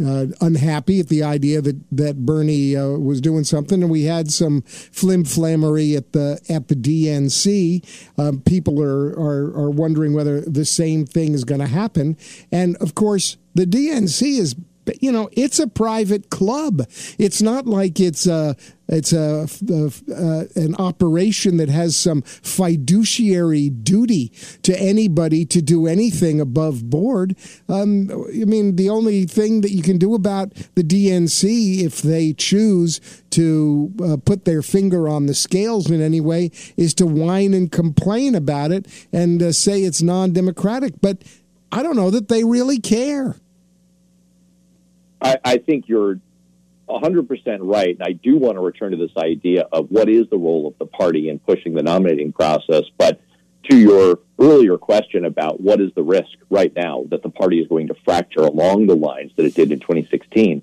uh, 0.04 0.26
unhappy 0.40 1.00
at 1.00 1.08
the 1.08 1.22
idea 1.22 1.60
that 1.60 1.76
that 1.92 2.26
Bernie 2.26 2.76
uh, 2.76 2.88
was 2.88 3.20
doing 3.20 3.44
something, 3.44 3.82
and 3.82 3.90
we 3.90 4.04
had 4.04 4.30
some 4.30 4.62
flim 4.62 5.24
flammery 5.24 5.96
at 5.96 6.12
the 6.12 6.40
at 6.48 6.68
the 6.68 6.74
DNC. 6.74 7.84
Um, 8.18 8.40
people 8.40 8.82
are, 8.82 9.08
are 9.10 9.64
are 9.64 9.70
wondering 9.70 10.12
whether 10.12 10.40
the 10.40 10.64
same 10.64 11.06
thing 11.06 11.34
is 11.34 11.44
going 11.44 11.60
to 11.60 11.66
happen, 11.66 12.16
and 12.52 12.76
of 12.76 12.94
course, 12.94 13.36
the 13.54 13.64
DNC 13.64 14.38
is 14.38 14.54
you 15.02 15.12
know, 15.12 15.28
it's 15.32 15.58
a 15.58 15.66
private 15.66 16.30
club. 16.30 16.82
It's 17.18 17.42
not 17.42 17.66
like 17.66 18.00
it's 18.00 18.26
a 18.26 18.56
it's 18.88 19.12
a, 19.12 19.48
a 19.68 20.46
an 20.54 20.76
operation 20.76 21.56
that 21.56 21.68
has 21.68 21.96
some 21.96 22.22
fiduciary 22.22 23.68
duty 23.68 24.32
to 24.62 24.78
anybody 24.80 25.44
to 25.46 25.60
do 25.60 25.86
anything 25.86 26.40
above 26.40 26.88
board. 26.88 27.36
Um, 27.68 28.10
I 28.12 28.44
mean, 28.44 28.76
the 28.76 28.88
only 28.90 29.24
thing 29.24 29.62
that 29.62 29.72
you 29.72 29.82
can 29.82 29.98
do 29.98 30.14
about 30.14 30.54
the 30.74 30.84
DNC, 30.84 31.80
if 31.82 32.00
they 32.02 32.32
choose 32.32 33.00
to 33.30 33.92
uh, 34.02 34.16
put 34.24 34.44
their 34.44 34.62
finger 34.62 35.08
on 35.08 35.26
the 35.26 35.34
scales 35.34 35.90
in 35.90 36.00
any 36.00 36.20
way, 36.20 36.52
is 36.76 36.94
to 36.94 37.06
whine 37.06 37.54
and 37.54 37.72
complain 37.72 38.34
about 38.34 38.70
it 38.70 38.86
and 39.12 39.42
uh, 39.42 39.52
say 39.52 39.82
it's 39.82 40.00
non-democratic. 40.00 40.94
But 41.00 41.22
I 41.72 41.82
don't 41.82 41.96
know 41.96 42.10
that 42.10 42.28
they 42.28 42.44
really 42.44 42.78
care. 42.78 43.36
I, 45.20 45.38
I 45.44 45.58
think 45.58 45.88
you're 45.88 46.18
100% 46.88 47.58
right. 47.62 47.96
And 47.99 48.02
I 48.02 48.12
do 48.12 48.37
want 48.37 48.56
to 48.56 48.61
return 48.61 48.92
to 48.92 48.96
this 48.96 49.16
idea 49.16 49.66
of 49.73 49.90
what 49.90 50.08
is 50.08 50.28
the 50.30 50.38
role 50.38 50.66
of 50.66 50.78
the 50.78 50.87
party 50.87 51.28
in 51.28 51.38
pushing 51.38 51.75
the 51.75 51.82
nominating 51.82 52.32
process. 52.32 52.85
But 52.96 53.20
to 53.70 53.76
your 53.76 54.20
earlier 54.38 54.78
question 54.78 55.25
about 55.25 55.61
what 55.61 55.80
is 55.80 55.92
the 55.94 56.02
risk 56.02 56.30
right 56.50 56.73
now 56.75 57.04
that 57.11 57.23
the 57.23 57.30
party 57.30 57.61
is 57.61 57.66
going 57.66 57.88
to 57.88 57.94
fracture 58.04 58.42
along 58.42 58.87
the 58.87 58.94
lines 58.94 59.32
that 59.37 59.44
it 59.44 59.54
did 59.54 59.73
in 59.73 59.80
2016, 59.80 60.62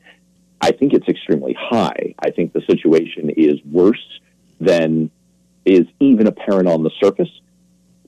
I 0.62 0.72
think 0.72 0.93
it's 0.93 1.07
extremely 1.10 1.53
high. 1.53 2.15
I 2.19 2.31
think 2.31 2.53
the 2.53 2.62
situation 2.62 3.29
is 3.31 3.60
worse 3.65 4.19
than 4.62 5.12
is 5.65 5.88
even 6.00 6.27
apparent 6.27 6.69
on 6.69 6.83
the 6.83 6.91
surface. 7.01 7.29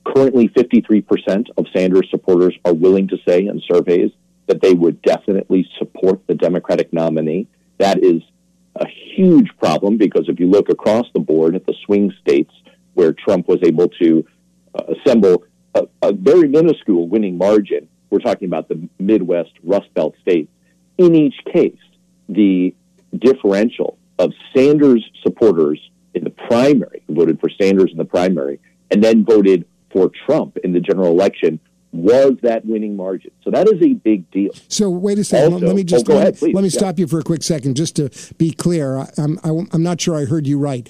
Currently, 0.04 0.48
53% 0.48 1.48
of 1.56 1.66
Sanders 1.74 2.08
supporters 2.10 2.54
are 2.64 2.72
willing 2.72 3.08
to 3.08 3.18
say 3.26 3.46
in 3.46 3.60
surveys 3.70 4.12
that 4.46 4.62
they 4.62 4.74
would 4.74 5.02
definitely 5.02 5.68
support 5.78 6.26
the 6.26 6.34
Democratic 6.34 6.92
nominee. 6.92 7.46
That 7.78 8.02
is 8.02 8.22
a 8.76 8.86
huge 9.14 9.50
problem 9.58 9.96
because 9.96 10.28
if 10.28 10.38
you 10.38 10.48
look 10.48 10.68
across 10.68 11.06
the 11.12 11.20
board 11.20 11.54
at 11.54 11.66
the 11.66 11.74
swing 11.84 12.12
states 12.20 12.52
where 12.94 13.12
Trump 13.12 13.48
was 13.48 13.58
able 13.62 13.88
to 13.88 14.26
uh, 14.74 14.94
assemble 14.94 15.44
a, 15.74 15.86
a, 16.02 16.12
very 16.12 16.48
minuscule 16.48 17.08
winning 17.08 17.36
margin, 17.36 17.88
we're 18.10 18.18
talking 18.18 18.46
about 18.46 18.68
the 18.68 18.88
Midwest 18.98 19.52
Rust 19.62 19.92
Belt 19.94 20.14
states. 20.20 20.50
In 20.98 21.14
each 21.14 21.36
case, 21.52 21.78
the 22.28 22.74
differential 23.18 23.98
of 24.18 24.32
Sanders 24.54 25.04
supporters 25.22 25.80
in 26.14 26.24
the 26.24 26.30
primary, 26.30 27.02
who 27.06 27.14
voted 27.14 27.40
for 27.40 27.50
Sanders 27.50 27.90
in 27.90 27.98
the 27.98 28.04
primary, 28.04 28.60
and 28.90 29.02
then 29.02 29.24
voted 29.24 29.66
for 29.90 30.10
Trump 30.26 30.56
in 30.58 30.72
the 30.72 30.80
general 30.80 31.10
election 31.10 31.60
was 31.96 32.34
that 32.42 32.64
winning 32.64 32.96
margin. 32.96 33.30
So 33.42 33.50
that 33.50 33.68
is 33.68 33.80
a 33.82 33.94
big 33.94 34.30
deal. 34.30 34.50
So 34.68 34.90
wait 34.90 35.18
a 35.18 35.24
second. 35.24 35.54
Also, 35.54 35.66
let 35.66 35.76
me 35.76 35.84
just 35.84 36.08
oh, 36.08 36.16
ahead, 36.16 36.40
let 36.40 36.54
me 36.54 36.62
yeah. 36.64 36.68
stop 36.68 36.98
you 36.98 37.06
for 37.06 37.18
a 37.18 37.22
quick 37.22 37.42
second, 37.42 37.76
just 37.76 37.96
to 37.96 38.10
be 38.38 38.50
clear. 38.50 38.98
I, 38.98 39.08
I'm 39.18 39.38
I'm 39.44 39.82
not 39.82 40.00
sure 40.00 40.16
I 40.16 40.24
heard 40.24 40.46
you 40.46 40.58
right. 40.58 40.88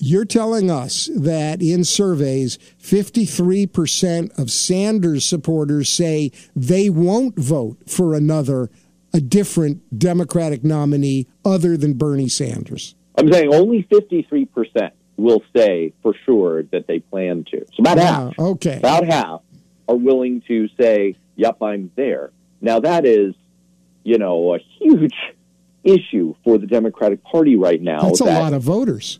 You're 0.00 0.24
telling 0.24 0.72
us 0.72 1.08
that 1.14 1.62
in 1.62 1.84
surveys, 1.84 2.58
53% 2.82 4.36
of 4.36 4.50
Sanders 4.50 5.24
supporters 5.24 5.88
say 5.88 6.32
they 6.56 6.90
won't 6.90 7.38
vote 7.38 7.78
for 7.88 8.14
another, 8.14 8.70
a 9.12 9.20
different 9.20 9.96
Democratic 9.96 10.64
nominee 10.64 11.28
other 11.44 11.76
than 11.76 11.94
Bernie 11.94 12.28
Sanders. 12.28 12.96
I'm 13.16 13.32
saying 13.32 13.54
only 13.54 13.84
53% 13.84 14.90
will 15.16 15.44
say 15.56 15.92
for 16.02 16.12
sure 16.24 16.64
that 16.64 16.88
they 16.88 16.98
plan 16.98 17.44
to. 17.52 17.64
So 17.74 17.80
about 17.80 17.96
wow, 17.96 18.04
half. 18.04 18.38
Okay. 18.38 18.78
About 18.78 19.06
half 19.06 19.42
are 19.88 19.96
willing 19.96 20.42
to 20.48 20.68
say, 20.80 21.16
yep, 21.36 21.62
I'm 21.62 21.90
there. 21.96 22.30
Now, 22.60 22.80
that 22.80 23.04
is, 23.04 23.34
you 24.02 24.18
know, 24.18 24.54
a 24.54 24.58
huge 24.78 25.14
issue 25.82 26.34
for 26.44 26.58
the 26.58 26.66
Democratic 26.66 27.22
Party 27.22 27.56
right 27.56 27.80
now. 27.80 28.02
That's 28.02 28.20
a 28.20 28.24
lot 28.24 28.52
of 28.52 28.62
voters. 28.62 29.18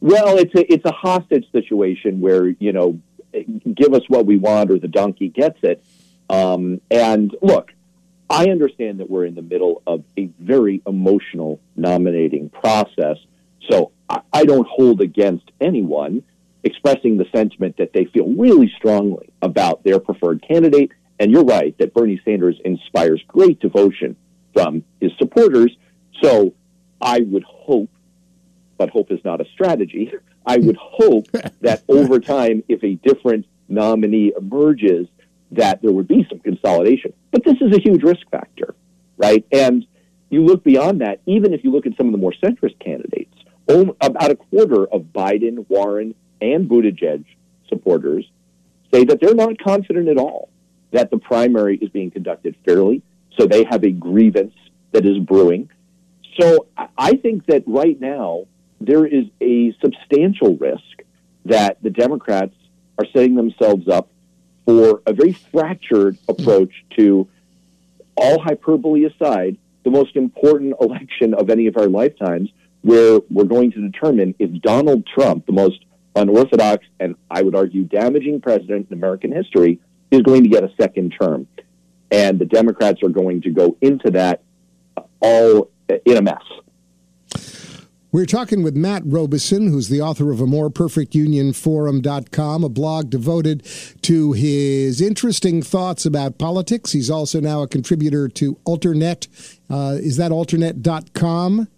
Well, 0.00 0.38
it's 0.38 0.54
a, 0.54 0.72
it's 0.72 0.84
a 0.84 0.92
hostage 0.92 1.50
situation 1.52 2.20
where, 2.20 2.46
you 2.48 2.72
know, 2.72 2.98
give 3.32 3.94
us 3.94 4.02
what 4.08 4.26
we 4.26 4.36
want 4.36 4.70
or 4.70 4.78
the 4.78 4.88
donkey 4.88 5.28
gets 5.28 5.58
it. 5.62 5.84
Um, 6.28 6.80
and 6.90 7.36
look, 7.42 7.72
I 8.28 8.46
understand 8.46 9.00
that 9.00 9.10
we're 9.10 9.26
in 9.26 9.34
the 9.34 9.42
middle 9.42 9.82
of 9.86 10.04
a 10.16 10.26
very 10.38 10.82
emotional 10.86 11.60
nominating 11.76 12.48
process. 12.48 13.18
So 13.68 13.92
I, 14.08 14.22
I 14.32 14.44
don't 14.44 14.66
hold 14.66 15.00
against 15.00 15.50
anyone 15.60 16.22
expressing 16.64 17.16
the 17.16 17.26
sentiment 17.34 17.76
that 17.78 17.92
they 17.92 18.04
feel 18.06 18.28
really 18.28 18.70
strongly 18.76 19.32
about 19.42 19.82
their 19.84 19.98
preferred 19.98 20.42
candidate. 20.46 20.92
And 21.18 21.30
you're 21.30 21.44
right 21.44 21.76
that 21.78 21.94
Bernie 21.94 22.20
Sanders 22.24 22.56
inspires 22.64 23.22
great 23.28 23.60
devotion 23.60 24.16
from 24.52 24.84
his 25.00 25.12
supporters. 25.18 25.76
So 26.22 26.54
I 27.00 27.20
would 27.20 27.44
hope, 27.44 27.90
but 28.78 28.90
hope 28.90 29.10
is 29.10 29.20
not 29.24 29.40
a 29.40 29.44
strategy. 29.52 30.12
I 30.46 30.58
would 30.58 30.76
hope 30.76 31.28
that 31.60 31.82
over 31.88 32.20
time, 32.20 32.62
if 32.68 32.82
a 32.82 32.94
different 32.96 33.46
nominee 33.68 34.32
emerges, 34.36 35.06
that 35.52 35.82
there 35.82 35.92
would 35.92 36.08
be 36.08 36.26
some 36.28 36.38
consolidation. 36.40 37.12
But 37.30 37.44
this 37.44 37.56
is 37.60 37.76
a 37.76 37.80
huge 37.80 38.02
risk 38.02 38.28
factor, 38.30 38.74
right? 39.16 39.44
And 39.52 39.86
you 40.30 40.44
look 40.44 40.62
beyond 40.62 41.00
that, 41.00 41.20
even 41.26 41.52
if 41.52 41.64
you 41.64 41.72
look 41.72 41.86
at 41.86 41.96
some 41.96 42.06
of 42.06 42.12
the 42.12 42.18
more 42.18 42.32
centrist 42.42 42.78
candidates, 42.78 43.34
about 43.68 44.30
a 44.30 44.36
quarter 44.36 44.86
of 44.86 45.02
Biden, 45.02 45.64
Warren, 45.68 46.14
and 46.40 46.68
Buttigieg 46.68 47.24
supporters 47.68 48.28
say 48.92 49.04
that 49.04 49.20
they're 49.20 49.34
not 49.34 49.58
confident 49.58 50.08
at 50.08 50.16
all 50.16 50.48
that 50.92 51.10
the 51.10 51.18
primary 51.18 51.76
is 51.76 51.88
being 51.90 52.10
conducted 52.10 52.56
fairly. 52.64 53.02
So 53.38 53.46
they 53.46 53.64
have 53.64 53.84
a 53.84 53.90
grievance 53.90 54.54
that 54.92 55.06
is 55.06 55.18
brewing. 55.18 55.70
So 56.40 56.66
I 56.98 57.12
think 57.16 57.46
that 57.46 57.62
right 57.66 58.00
now 58.00 58.46
there 58.80 59.06
is 59.06 59.26
a 59.40 59.72
substantial 59.80 60.56
risk 60.56 60.82
that 61.44 61.82
the 61.82 61.90
Democrats 61.90 62.54
are 62.98 63.06
setting 63.12 63.34
themselves 63.34 63.88
up 63.88 64.10
for 64.64 65.02
a 65.06 65.12
very 65.12 65.32
fractured 65.32 66.18
approach 66.28 66.84
to 66.96 67.28
all 68.16 68.40
hyperbole 68.40 69.04
aside, 69.04 69.56
the 69.84 69.90
most 69.90 70.16
important 70.16 70.74
election 70.80 71.34
of 71.34 71.50
any 71.50 71.66
of 71.66 71.76
our 71.76 71.88
lifetimes, 71.88 72.50
where 72.82 73.20
we're 73.30 73.44
going 73.44 73.72
to 73.72 73.80
determine 73.80 74.34
if 74.38 74.50
Donald 74.62 75.06
Trump, 75.06 75.46
the 75.46 75.52
most 75.52 75.84
unorthodox 76.16 76.86
and 76.98 77.14
I 77.30 77.42
would 77.42 77.54
argue 77.54 77.84
damaging 77.84 78.40
president 78.40 78.88
in 78.90 78.96
American 78.96 79.32
history 79.32 79.80
is 80.10 80.22
going 80.22 80.42
to 80.42 80.48
get 80.48 80.64
a 80.64 80.70
second 80.80 81.14
term. 81.20 81.46
And 82.10 82.38
the 82.38 82.44
Democrats 82.44 83.02
are 83.02 83.08
going 83.08 83.42
to 83.42 83.50
go 83.50 83.76
into 83.80 84.10
that 84.12 84.42
all 85.20 85.70
in 86.04 86.16
a 86.16 86.22
mess. 86.22 86.42
We're 88.12 88.26
talking 88.26 88.64
with 88.64 88.74
Matt 88.74 89.02
Robison, 89.06 89.68
who's 89.68 89.88
the 89.88 90.00
author 90.00 90.32
of 90.32 90.40
a 90.40 90.46
more 90.46 90.68
perfect 90.68 91.14
union 91.14 91.52
forum.com, 91.52 92.64
a 92.64 92.68
blog 92.68 93.08
devoted 93.08 93.64
to 94.02 94.32
his 94.32 95.00
interesting 95.00 95.62
thoughts 95.62 96.04
about 96.04 96.36
politics. 96.36 96.90
He's 96.90 97.08
also 97.08 97.38
now 97.38 97.62
a 97.62 97.68
contributor 97.68 98.28
to 98.28 98.56
Alternet. 98.66 99.28
Uh, 99.70 99.96
is 100.00 100.16
that 100.16 100.32
alternet.com? 100.32 101.68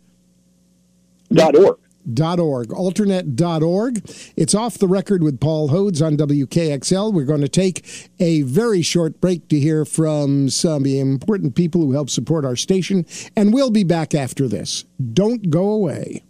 Dot 1.35 1.57
org. 1.57 1.79
Dot 2.13 2.41
org, 2.41 2.69
alternet.org. 2.69 4.03
It's 4.37 4.55
off 4.55 4.79
the 4.79 4.89
record 4.89 5.23
with 5.23 5.39
Paul 5.39 5.69
Hodes 5.69 6.05
on 6.05 6.17
WKXL. 6.17 7.13
We're 7.13 7.25
going 7.25 7.43
to 7.43 7.49
take 7.49 8.11
a 8.19 8.43
very 8.43 8.83
short 8.83 9.21
break 9.21 9.49
to 9.49 9.59
hear 9.59 9.85
from 9.85 10.51
some 10.51 10.85
important 10.85 11.55
people 11.55 11.83
who 11.83 11.93
help 11.93 12.11
support 12.11 12.45
our 12.45 12.57
station, 12.57 13.07
and 13.37 13.55
we'll 13.55 13.71
be 13.71 13.85
back 13.85 14.15
after 14.15 14.49
this. 14.49 14.85
Don't 15.13 15.49
go 15.49 15.71
away. 15.71 16.25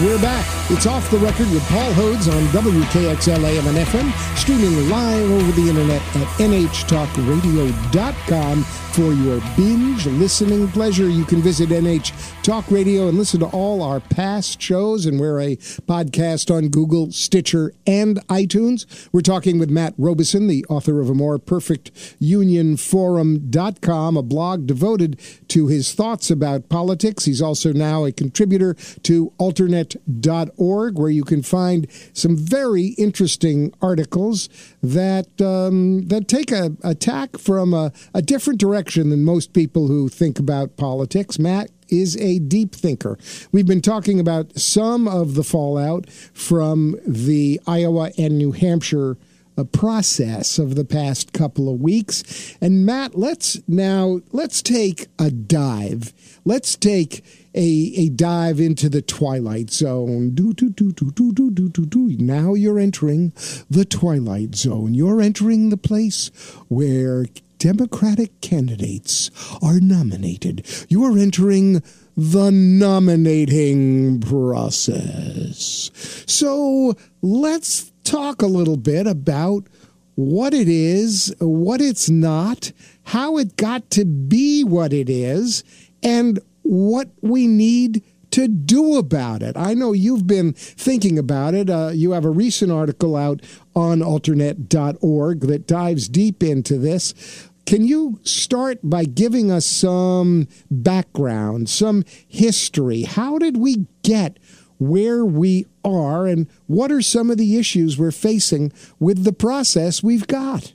We're 0.00 0.20
back. 0.22 0.46
It's 0.70 0.86
off 0.86 1.10
the 1.10 1.18
record 1.18 1.50
with 1.50 1.62
Paul 1.68 1.92
Hodes 1.92 2.34
on 2.34 2.42
WKXL 2.54 3.44
AM 3.44 3.66
and 3.66 3.76
FM, 3.76 4.10
streaming 4.34 4.88
live 4.88 5.30
over 5.30 5.52
the 5.52 5.68
internet 5.68 6.00
at 6.16 6.26
nhtalkradio.com 6.38 8.64
for 8.92 9.12
your 9.12 9.40
binge 9.56 10.06
listening 10.06 10.66
pleasure. 10.68 11.08
You 11.08 11.24
can 11.24 11.40
visit 11.40 11.68
NH 11.68 12.42
Talk 12.42 12.68
Radio 12.70 13.06
and 13.06 13.16
listen 13.16 13.38
to 13.40 13.46
all 13.46 13.82
our 13.82 14.00
past 14.00 14.60
shows, 14.60 15.06
and 15.06 15.20
we're 15.20 15.40
a 15.40 15.56
podcast 15.56 16.52
on 16.52 16.68
Google, 16.68 17.12
Stitcher, 17.12 17.72
and 17.86 18.16
iTunes. 18.26 19.08
We're 19.12 19.20
talking 19.20 19.60
with 19.60 19.70
Matt 19.70 19.94
Robison, 19.96 20.48
the 20.48 20.64
author 20.68 21.00
of 21.00 21.08
A 21.08 21.14
More 21.14 21.38
Perfect 21.38 21.92
Union 22.18 22.76
Forum.com, 22.76 24.16
a 24.16 24.22
blog 24.22 24.66
devoted 24.66 25.20
to 25.48 25.68
his 25.68 25.94
thoughts 25.94 26.28
about 26.28 26.68
politics. 26.68 27.26
He's 27.26 27.42
also 27.42 27.72
now 27.72 28.04
a 28.04 28.12
contributor 28.12 28.74
to 29.04 29.32
alternet.org, 29.38 30.98
where 30.98 31.10
you 31.10 31.24
can 31.24 31.42
find 31.42 31.86
some 32.12 32.36
very 32.36 32.88
interesting 32.98 33.72
articles 33.80 34.48
that 34.82 35.40
um, 35.40 36.08
that 36.08 36.26
take 36.26 36.50
a 36.50 36.72
attack 36.82 37.38
from 37.38 37.72
a, 37.72 37.92
a 38.14 38.22
different 38.22 38.58
direction 38.58 38.79
than 38.80 39.24
most 39.24 39.52
people 39.52 39.88
who 39.88 40.08
think 40.08 40.38
about 40.38 40.76
politics. 40.76 41.38
Matt 41.38 41.70
is 41.88 42.16
a 42.16 42.38
deep 42.38 42.74
thinker. 42.74 43.18
We've 43.52 43.66
been 43.66 43.82
talking 43.82 44.20
about 44.20 44.58
some 44.58 45.08
of 45.08 45.34
the 45.34 45.44
fallout 45.44 46.10
from 46.10 46.96
the 47.06 47.60
Iowa 47.66 48.10
and 48.16 48.38
New 48.38 48.52
Hampshire 48.52 49.16
uh, 49.58 49.64
process 49.64 50.58
of 50.58 50.74
the 50.74 50.84
past 50.84 51.32
couple 51.32 51.72
of 51.72 51.80
weeks. 51.80 52.56
And 52.60 52.86
Matt, 52.86 53.14
let's 53.14 53.60
now 53.68 54.20
let's 54.32 54.62
take 54.62 55.08
a 55.18 55.30
dive. 55.30 56.12
Let's 56.44 56.76
take 56.76 57.24
a, 57.54 57.92
a 57.96 58.08
dive 58.08 58.60
into 58.60 58.88
the 58.88 59.02
twilight 59.02 59.70
zone. 59.70 60.30
Do, 60.30 60.52
do, 60.54 60.70
do, 60.70 60.92
do, 60.92 61.10
do, 61.10 61.32
do, 61.32 61.50
do, 61.50 61.68
do, 61.68 61.84
do. 61.84 62.16
Now 62.18 62.54
you're 62.54 62.78
entering 62.78 63.32
the 63.68 63.84
twilight 63.84 64.54
zone. 64.54 64.94
You're 64.94 65.20
entering 65.20 65.68
the 65.68 65.76
place 65.76 66.30
where 66.68 67.26
Democratic 67.60 68.40
candidates 68.40 69.30
are 69.60 69.80
nominated. 69.80 70.66
You 70.88 71.04
are 71.04 71.18
entering 71.18 71.82
the 72.16 72.50
nominating 72.50 74.22
process. 74.22 75.90
So 76.26 76.96
let's 77.20 77.92
talk 78.02 78.40
a 78.40 78.46
little 78.46 78.78
bit 78.78 79.06
about 79.06 79.66
what 80.14 80.54
it 80.54 80.68
is, 80.68 81.34
what 81.38 81.82
it's 81.82 82.08
not, 82.08 82.72
how 83.02 83.36
it 83.36 83.56
got 83.56 83.90
to 83.90 84.06
be 84.06 84.64
what 84.64 84.94
it 84.94 85.10
is, 85.10 85.62
and 86.02 86.40
what 86.62 87.10
we 87.20 87.46
need 87.46 88.02
to 88.30 88.48
do 88.48 88.96
about 88.96 89.42
it. 89.42 89.56
I 89.56 89.74
know 89.74 89.92
you've 89.92 90.26
been 90.26 90.52
thinking 90.52 91.18
about 91.18 91.54
it. 91.54 91.68
Uh, 91.68 91.90
you 91.92 92.12
have 92.12 92.24
a 92.24 92.30
recent 92.30 92.70
article 92.70 93.16
out 93.16 93.40
on 93.74 94.00
alternet.org 94.00 95.40
that 95.40 95.66
dives 95.66 96.08
deep 96.08 96.42
into 96.42 96.78
this. 96.78 97.49
Can 97.66 97.84
you 97.84 98.18
start 98.24 98.78
by 98.82 99.04
giving 99.04 99.50
us 99.50 99.64
some 99.64 100.48
background, 100.70 101.68
some 101.68 102.04
history? 102.26 103.02
How 103.02 103.38
did 103.38 103.56
we 103.56 103.86
get 104.02 104.38
where 104.78 105.24
we 105.24 105.66
are, 105.84 106.26
and 106.26 106.48
what 106.66 106.90
are 106.90 107.02
some 107.02 107.30
of 107.30 107.36
the 107.36 107.58
issues 107.58 107.98
we're 107.98 108.10
facing 108.10 108.72
with 108.98 109.24
the 109.24 109.32
process 109.32 110.02
we've 110.02 110.26
got? 110.26 110.72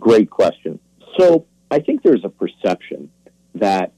Great 0.00 0.30
question. 0.30 0.78
So, 1.18 1.46
I 1.70 1.80
think 1.80 2.02
there's 2.02 2.24
a 2.24 2.28
perception 2.28 3.10
that 3.56 3.92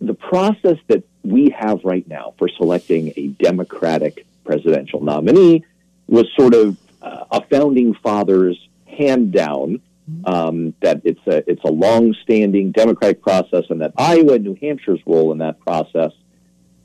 the 0.00 0.14
process 0.14 0.78
that 0.88 1.04
we 1.22 1.50
have 1.50 1.84
right 1.84 2.06
now 2.08 2.34
for 2.38 2.48
selecting 2.48 3.12
a 3.16 3.28
Democratic 3.28 4.26
presidential 4.44 5.02
nominee 5.02 5.64
was 6.06 6.26
sort 6.38 6.54
of 6.54 6.76
uh, 7.02 7.24
a 7.30 7.42
founding 7.46 7.94
fathers 7.94 8.58
hand 8.86 9.32
down 9.32 9.80
um, 10.24 10.74
that 10.82 11.02
it's 11.04 11.20
a 11.26 11.48
it's 11.50 11.62
a 11.64 11.70
long-standing 11.70 12.72
democratic 12.72 13.22
process, 13.22 13.64
and 13.70 13.80
that 13.80 13.92
Iowa 13.96 14.34
and 14.34 14.44
New 14.44 14.56
Hampshire's 14.56 15.00
role 15.06 15.32
in 15.32 15.38
that 15.38 15.60
process 15.60 16.12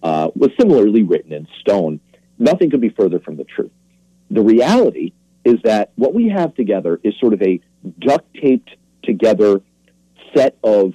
uh, 0.02 0.30
was 0.36 0.52
similarly 0.60 1.04
written 1.04 1.34
in 1.34 1.48
stone. 1.62 2.00
Nothing 2.38 2.70
could 2.70 2.82
be 2.82 2.90
further 2.90 3.20
from 3.20 3.38
the 3.38 3.44
truth. 3.44 3.72
The 4.30 4.42
reality 4.42 5.14
is 5.46 5.60
that 5.64 5.92
what 5.96 6.14
we 6.14 6.30
have 6.30 6.56
together 6.56 7.00
is 7.04 7.14
sort 7.20 7.34
of 7.34 7.42
a 7.42 7.60
duct 8.00 8.26
taped 8.36 8.70
together 9.04 9.62
set 10.36 10.58
of 10.64 10.94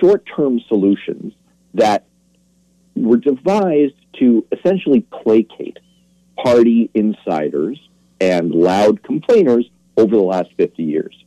short 0.00 0.24
term 0.34 0.60
solutions 0.68 1.32
that 1.74 2.06
were 2.94 3.16
devised 3.16 3.94
to 4.18 4.46
essentially 4.52 5.00
placate 5.00 5.78
party 6.36 6.90
insiders 6.94 7.78
and 8.20 8.50
loud 8.50 9.02
complainers 9.02 9.68
over 9.96 10.16
the 10.16 10.22
last 10.22 10.50
50 10.56 10.82
years. 10.82 11.24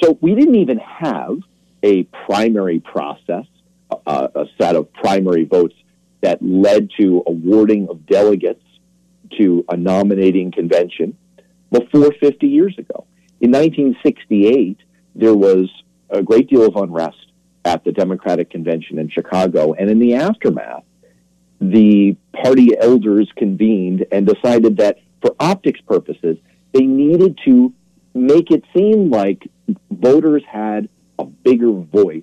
So 0.00 0.18
we 0.20 0.34
didn't 0.34 0.56
even 0.56 0.78
have 0.78 1.38
a 1.82 2.04
primary 2.04 2.80
process, 2.80 3.46
uh, 4.06 4.28
a 4.34 4.46
set 4.60 4.76
of 4.76 4.92
primary 4.92 5.44
votes 5.44 5.74
that 6.20 6.40
led 6.40 6.90
to 6.98 7.22
awarding 7.26 7.88
of 7.88 8.06
delegates 8.06 8.62
to 9.38 9.64
a 9.68 9.76
nominating 9.76 10.52
convention 10.52 11.16
before 11.70 12.12
50 12.20 12.46
years 12.46 12.76
ago. 12.78 13.06
In 13.40 13.50
1968, 13.50 14.78
there 15.14 15.34
was 15.34 15.68
a 16.10 16.22
great 16.22 16.48
deal 16.48 16.64
of 16.66 16.76
unrest 16.76 17.32
at 17.64 17.84
the 17.84 17.92
Democratic 17.92 18.50
Convention 18.50 18.98
in 18.98 19.08
Chicago. 19.08 19.72
And 19.72 19.90
in 19.90 19.98
the 19.98 20.14
aftermath, 20.14 20.84
the 21.60 22.16
party 22.32 22.76
elders 22.78 23.30
convened 23.36 24.06
and 24.12 24.26
decided 24.26 24.76
that 24.78 24.98
for 25.20 25.34
optics 25.38 25.80
purposes, 25.80 26.36
they 26.72 26.82
needed 26.82 27.38
to 27.44 27.72
make 28.14 28.50
it 28.50 28.64
seem 28.74 29.10
like 29.10 29.48
voters 29.90 30.42
had 30.50 30.88
a 31.18 31.24
bigger 31.24 31.72
voice 31.72 32.22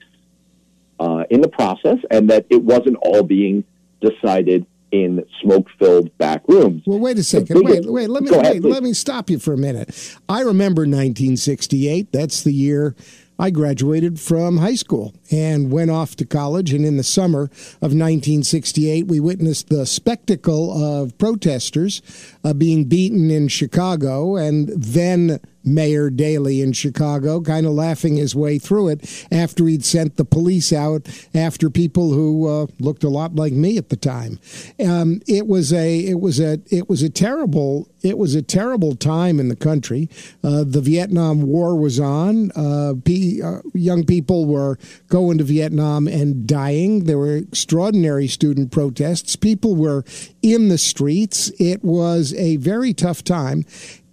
uh, 1.00 1.24
in 1.30 1.42
the 1.42 1.48
process 1.48 1.98
and 2.12 2.30
that 2.30 2.46
it 2.50 2.64
wasn't 2.64 2.98
all 3.02 3.24
being 3.24 3.64
decided 4.02 4.66
in 4.92 5.24
smoke-filled 5.42 6.16
back 6.18 6.42
rooms. 6.48 6.84
Well, 6.86 7.00
wait 7.00 7.18
a 7.18 7.24
second. 7.24 7.64
Wait, 7.64 7.86
wait. 7.86 8.10
Let 8.10 8.24
me 8.24 8.32
wait, 8.32 8.64
let 8.64 8.82
me 8.82 8.94
stop 8.94 9.30
you 9.30 9.38
for 9.38 9.54
a 9.54 9.58
minute. 9.58 10.18
I 10.28 10.42
remember 10.42 10.82
1968. 10.82 12.12
That's 12.12 12.42
the 12.44 12.54
year 12.54 12.96
I 13.38 13.52
graduated 13.52 14.20
from 14.20 14.58
high 14.58 14.76
school 14.76 15.14
and 15.32 15.72
went 15.72 15.92
off 15.92 16.16
to 16.18 16.26
college. 16.26 16.74
And 16.74 16.86
in 16.86 16.98
the 16.98 17.04
summer 17.04 17.44
of 17.44 17.94
1968, 17.94 19.08
we 19.08 19.22
witnessed 19.22 19.70
the 19.70 19.86
spectacle 19.86 20.72
of 20.72 21.18
protesters 21.18 22.02
uh, 22.44 22.54
being 22.54 22.86
beaten 22.86 23.32
in 23.32 23.48
Chicago 23.48 24.36
and 24.36 24.68
then 24.70 25.40
Mayor 25.64 26.10
Daley 26.10 26.62
in 26.62 26.74
Chicago, 26.74 27.42
kind 27.42 27.66
of 27.66 27.74
laughing 27.74 28.16
his 28.18 28.36
way 28.36 28.60
through 28.60 28.90
it 28.90 29.28
after 29.32 29.68
he'd 29.68 29.86
sent 29.86 30.18
the 30.18 30.26
police 30.26 30.72
out 30.72 31.08
after 31.34 31.70
people 31.70 32.12
who 32.12 32.48
uh, 32.48 32.68
looked 32.80 33.04
a 33.04 33.10
lot 33.10 33.36
like 33.36 33.54
me 33.54 33.78
at 33.78 33.90
the 33.90 33.98
time. 33.98 34.40
Um, 34.84 35.22
it 35.28 35.48
was 35.48 35.74
a 35.74 36.00
it 36.00 36.20
was 36.20 36.40
a 36.40 36.60
it 36.72 36.90
was 36.90 37.02
a 37.04 37.10
terrible 37.10 37.88
it 38.02 38.18
was 38.18 38.36
a 38.36 38.42
terrible 38.42 38.96
time 38.96 39.40
in 39.40 39.50
the 39.50 39.56
country. 39.56 40.10
Uh, 40.44 40.64
the 40.66 40.82
Vietnam 40.82 41.42
War 41.42 41.76
was 41.76 42.00
on. 42.00 42.52
Uh, 42.52 42.94
P, 43.04 43.42
uh, 43.42 43.60
young 43.74 44.06
people 44.06 44.46
were 44.46 44.78
going 45.08 45.38
to 45.38 45.44
Vietnam 45.44 46.08
and 46.08 46.48
dying. 46.48 47.06
There 47.06 47.18
were 47.18 47.36
extraordinary 47.38 48.28
student 48.28 48.72
protests. 48.72 49.36
People 49.36 49.76
were 49.76 50.04
in 50.42 50.70
the 50.70 50.78
streets. 50.78 51.52
It 51.60 51.84
was 51.84 52.34
a 52.36 52.56
very 52.58 52.94
tough 52.94 53.24
time. 53.24 53.66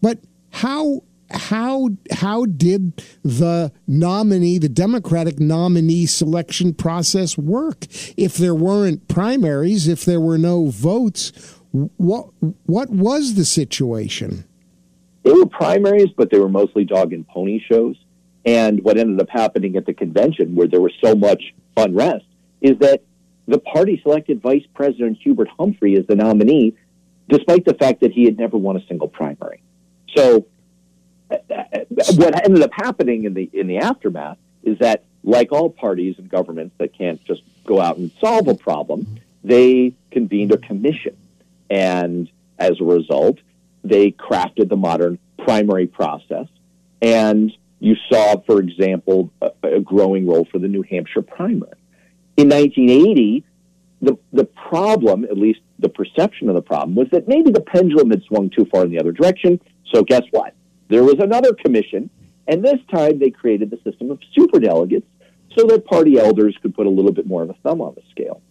But 0.03 0.19
how 0.51 1.03
how 1.31 1.91
how 2.13 2.47
did 2.47 3.03
the 3.23 3.73
nominee, 3.87 4.59
the 4.59 4.69
Democratic 4.69 5.41
nominee 5.41 6.07
selection 6.07 6.75
process 6.75 7.37
work? 7.37 7.87
If 8.17 8.37
there 8.37 8.55
weren't 8.55 9.09
primaries, 9.09 9.89
if 9.89 10.05
there 10.05 10.21
were 10.21 10.39
no 10.39 10.67
votes, 10.67 11.33
What 11.73 12.31
what 12.65 12.91
was 12.91 13.35
the 13.35 13.45
situation? 13.45 14.45
They 15.25 15.33
were 15.33 15.47
primaries, 15.47 16.09
but 16.17 16.31
they 16.31 16.39
were 16.39 16.49
mostly 16.49 16.85
dog 16.85 17.13
and 17.13 17.27
pony 17.27 17.61
shows. 17.61 17.97
And 18.45 18.83
what 18.85 18.97
ended 18.97 19.21
up 19.21 19.29
happening 19.29 19.77
at 19.77 19.85
the 19.85 19.93
convention, 19.93 20.55
where 20.55 20.69
there 20.69 20.81
was 20.81 20.93
so 21.05 21.15
much 21.17 21.53
unrest, 21.77 22.25
is 22.61 22.79
that 22.79 23.03
the 23.49 23.59
party 23.59 24.01
selected 24.03 24.41
Vice 24.41 24.65
President 24.73 25.19
Hubert 25.21 25.49
Humphrey 25.59 25.97
as 25.97 26.07
the 26.07 26.15
nominee, 26.15 26.75
despite 27.29 27.65
the 27.65 27.75
fact 27.75 28.01
that 28.01 28.13
he 28.13 28.25
had 28.25 28.39
never 28.39 28.57
won 28.57 28.77
a 28.77 28.87
single 28.87 29.09
primary. 29.09 29.63
So, 30.17 30.47
what 31.29 32.45
ended 32.45 32.63
up 32.63 32.71
happening 32.73 33.25
in 33.25 33.35
the 33.35 33.49
in 33.53 33.67
the 33.67 33.79
aftermath 33.79 34.39
is 34.63 34.79
that, 34.79 35.05
like 35.23 35.53
all 35.53 35.71
parties 35.71 36.17
and 36.19 36.29
governments 36.29 36.75
that 36.79 36.97
can't 36.97 37.23
just 37.25 37.43
go 37.65 37.81
out 37.81 37.97
and 37.97 38.11
solve 38.21 38.49
a 38.49 38.55
problem, 38.55 39.21
they 39.43 39.95
convened 40.11 40.53
a 40.53 40.59
commission, 40.59 41.17
and 41.71 42.31
as 42.59 42.81
a 42.81 42.85
result, 42.85 43.39
they 43.85 44.11
crafted 44.11 44.69
the 44.69 44.77
modern 44.77 45.19
primary 45.39 45.87
process. 45.87 46.47
And 47.03 47.53
you 47.79 47.97
saw, 48.11 48.41
for 48.41 48.61
example, 48.61 49.31
a, 49.43 49.51
a 49.63 49.81
growing 49.81 50.27
role 50.27 50.47
for 50.51 50.59
the 50.59 50.69
New 50.69 50.83
Hampshire 50.83 51.23
primary. 51.23 51.79
In 52.37 52.49
1980, 52.49 53.45
the, 54.03 54.19
the 54.33 54.45
problem, 54.45 55.25
at 55.25 55.37
least 55.37 55.61
the 55.79 55.89
perception 55.89 56.49
of 56.49 56.55
the 56.55 56.63
problem, 56.63 56.95
was 56.95 57.09
that 57.11 57.29
maybe 57.29 57.51
the 57.51 57.61
pendulum 57.61 58.11
had 58.11 58.23
swung 58.25 58.51
too 58.51 58.65
far 58.67 58.85
in 58.85 58.91
the 58.91 58.99
other 58.99 59.13
direction. 59.13 59.61
So 59.93 60.03
guess 60.03 60.23
what? 60.31 60.55
There 60.89 61.03
was 61.03 61.17
another 61.19 61.53
commission, 61.55 62.11
and 62.47 62.65
this 62.65 62.79
time 62.93 63.19
they 63.19 63.31
created 63.31 63.71
the 63.71 63.79
system 63.89 64.11
of 64.11 64.21
superdelegates 64.37 65.05
so 65.57 65.67
that 65.67 65.87
party 65.87 66.19
elders 66.19 66.57
could 66.63 66.75
put 66.75 66.87
a 66.87 66.91
little 66.91 67.13
bit 67.13 67.27
more 67.27 67.43
of 67.43 67.51
a 67.51 67.55
thumb 67.63 67.81
on 67.81 67.95
the 67.95 68.03
scale. 68.11 68.43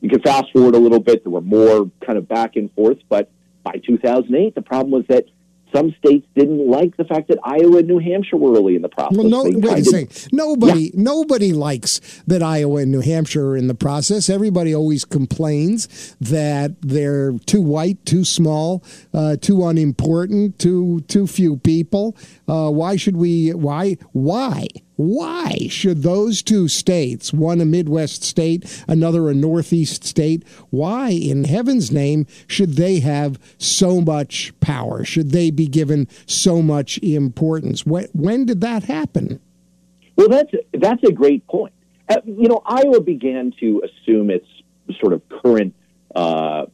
You 0.00 0.08
can 0.08 0.20
fast 0.22 0.52
forward 0.52 0.74
a 0.74 0.78
little 0.78 1.00
bit. 1.00 1.24
There 1.24 1.30
were 1.30 1.40
more 1.40 1.90
kind 2.04 2.18
of 2.18 2.28
back 2.28 2.56
and 2.56 2.72
forth, 2.72 2.98
but 3.08 3.30
by 3.62 3.80
2008, 3.86 4.54
the 4.54 4.62
problem 4.62 4.90
was 4.90 5.04
that 5.08 5.26
some 5.76 5.94
states 5.98 6.26
didn't 6.34 6.68
like 6.68 6.96
the 6.96 7.04
fact 7.04 7.28
that 7.28 7.38
Iowa 7.44 7.78
and 7.78 7.88
New 7.88 7.98
Hampshire 7.98 8.36
were 8.36 8.52
early 8.52 8.76
in 8.76 8.82
the 8.82 8.88
process. 8.88 9.16
Well, 9.16 9.28
no, 9.28 9.42
wait 9.44 9.78
a 9.78 9.84
second. 9.84 10.28
Nobody, 10.32 10.84
yeah. 10.84 10.90
nobody 10.94 11.52
likes 11.52 12.00
that 12.26 12.42
Iowa 12.42 12.82
and 12.82 12.92
New 12.92 13.00
Hampshire 13.00 13.48
are 13.48 13.56
in 13.56 13.66
the 13.66 13.74
process. 13.74 14.30
Everybody 14.30 14.74
always 14.74 15.04
complains 15.04 16.16
that 16.20 16.80
they're 16.80 17.32
too 17.46 17.62
white, 17.62 18.04
too 18.06 18.24
small, 18.24 18.82
uh, 19.12 19.36
too 19.36 19.66
unimportant, 19.66 20.58
too 20.58 21.00
too 21.08 21.26
few 21.26 21.56
people. 21.56 22.16
Uh, 22.48 22.70
why 22.70 22.96
should 22.96 23.16
we? 23.16 23.50
Why? 23.50 23.96
Why? 24.12 24.68
Why 24.96 25.68
should 25.68 26.02
those 26.02 26.42
two 26.42 26.68
states, 26.68 27.32
one 27.32 27.60
a 27.60 27.66
Midwest 27.66 28.24
state, 28.24 28.82
another 28.88 29.28
a 29.28 29.34
Northeast 29.34 30.04
state, 30.04 30.42
why 30.70 31.10
in 31.10 31.44
heaven's 31.44 31.92
name 31.92 32.26
should 32.46 32.76
they 32.76 33.00
have 33.00 33.38
so 33.58 34.00
much 34.00 34.58
power? 34.60 35.04
Should 35.04 35.32
they 35.32 35.50
be 35.50 35.66
given 35.66 36.08
so 36.26 36.62
much 36.62 36.98
importance? 36.98 37.84
When, 37.84 38.46
did 38.46 38.62
that 38.62 38.84
happen? 38.84 39.40
Well, 40.16 40.28
that's 40.28 40.52
that's 40.72 41.02
a 41.04 41.12
great 41.12 41.46
point. 41.46 41.74
Uh, 42.08 42.16
you 42.24 42.48
know, 42.48 42.62
Iowa 42.64 43.00
began 43.00 43.52
to 43.60 43.82
assume 43.84 44.30
its 44.30 44.46
sort 44.98 45.12
of 45.12 45.22
current 45.28 45.74
uh, 46.14 46.66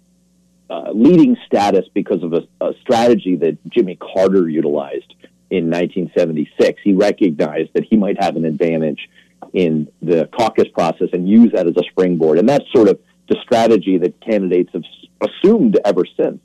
uh, 0.71 0.91
leading 0.93 1.37
status 1.45 1.87
because 1.93 2.23
of 2.23 2.33
a, 2.35 2.47
a 2.61 2.73
strategy 2.81 3.35
that 3.37 3.59
Jimmy 3.69 3.97
Carter 3.97 4.49
utilized 4.49 5.15
in 5.53 5.69
1976, 5.69 6.81
he 6.83 6.95
recognized 6.95 7.71
that 7.75 7.85
he 7.85 7.99
might 7.99 8.17
have 8.23 8.37
an 8.37 8.47
advantage 8.47 9.11
in 9.53 9.87
the 10.01 10.27
caucus 10.33 10.69
process 10.73 11.09
and 11.13 11.29
use 11.29 11.53
that 11.53 11.67
as 11.67 11.75
a 11.77 11.83
springboard. 11.91 12.39
And 12.39 12.49
that's 12.49 12.65
sort 12.73 12.89
of 12.89 12.99
the 13.29 13.37
strategy 13.43 13.99
that 13.99 14.19
candidates 14.23 14.71
have 14.73 14.83
assumed 15.21 15.79
ever 15.85 16.05
since. 16.19 16.41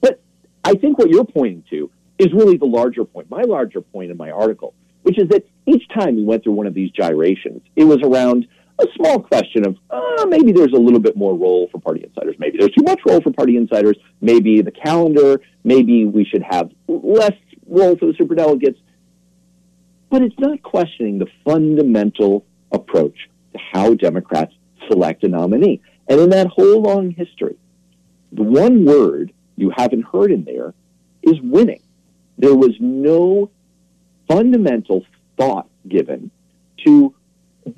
But 0.00 0.20
I 0.64 0.74
think 0.74 0.96
what 0.96 1.10
you're 1.10 1.24
pointing 1.24 1.64
to 1.70 1.90
is 2.18 2.32
really 2.32 2.56
the 2.56 2.66
larger 2.66 3.04
point, 3.04 3.28
my 3.28 3.42
larger 3.42 3.80
point 3.80 4.12
in 4.12 4.16
my 4.16 4.30
article, 4.30 4.74
which 5.02 5.18
is 5.18 5.28
that 5.30 5.44
each 5.66 5.82
time 5.88 6.14
we 6.14 6.22
went 6.22 6.44
through 6.44 6.52
one 6.52 6.68
of 6.68 6.74
these 6.74 6.92
gyrations, 6.92 7.62
it 7.74 7.84
was 7.84 7.98
around 8.04 8.46
a 8.78 8.86
small 8.94 9.18
question 9.20 9.66
of 9.66 9.76
uh, 9.90 10.26
maybe 10.26 10.52
there's 10.52 10.72
a 10.72 10.78
little 10.78 11.00
bit 11.00 11.16
more 11.16 11.36
role 11.36 11.68
for 11.72 11.80
party 11.80 12.04
insiders. 12.04 12.36
Maybe 12.38 12.58
there's 12.58 12.70
too 12.70 12.84
much 12.84 13.00
role 13.04 13.20
for 13.20 13.32
party 13.32 13.56
insiders. 13.56 13.96
Maybe 14.20 14.62
the 14.62 14.70
calendar. 14.70 15.40
Maybe 15.64 16.04
we 16.04 16.24
should 16.24 16.42
have 16.42 16.70
less 16.86 17.34
role 17.72 17.96
for 17.96 18.06
the 18.06 18.12
superdelegates. 18.12 18.78
But 20.10 20.22
it's 20.22 20.38
not 20.38 20.62
questioning 20.62 21.18
the 21.18 21.28
fundamental 21.44 22.44
approach 22.70 23.28
to 23.52 23.58
how 23.72 23.94
Democrats 23.94 24.54
select 24.88 25.24
a 25.24 25.28
nominee. 25.28 25.80
And 26.08 26.20
in 26.20 26.30
that 26.30 26.48
whole 26.48 26.82
long 26.82 27.10
history, 27.10 27.56
the 28.32 28.42
one 28.42 28.84
word 28.84 29.32
you 29.56 29.72
haven't 29.74 30.04
heard 30.04 30.30
in 30.30 30.44
there 30.44 30.74
is 31.22 31.40
winning. 31.40 31.80
There 32.38 32.54
was 32.54 32.74
no 32.80 33.50
fundamental 34.28 35.04
thought 35.36 35.68
given 35.88 36.30
to 36.84 37.14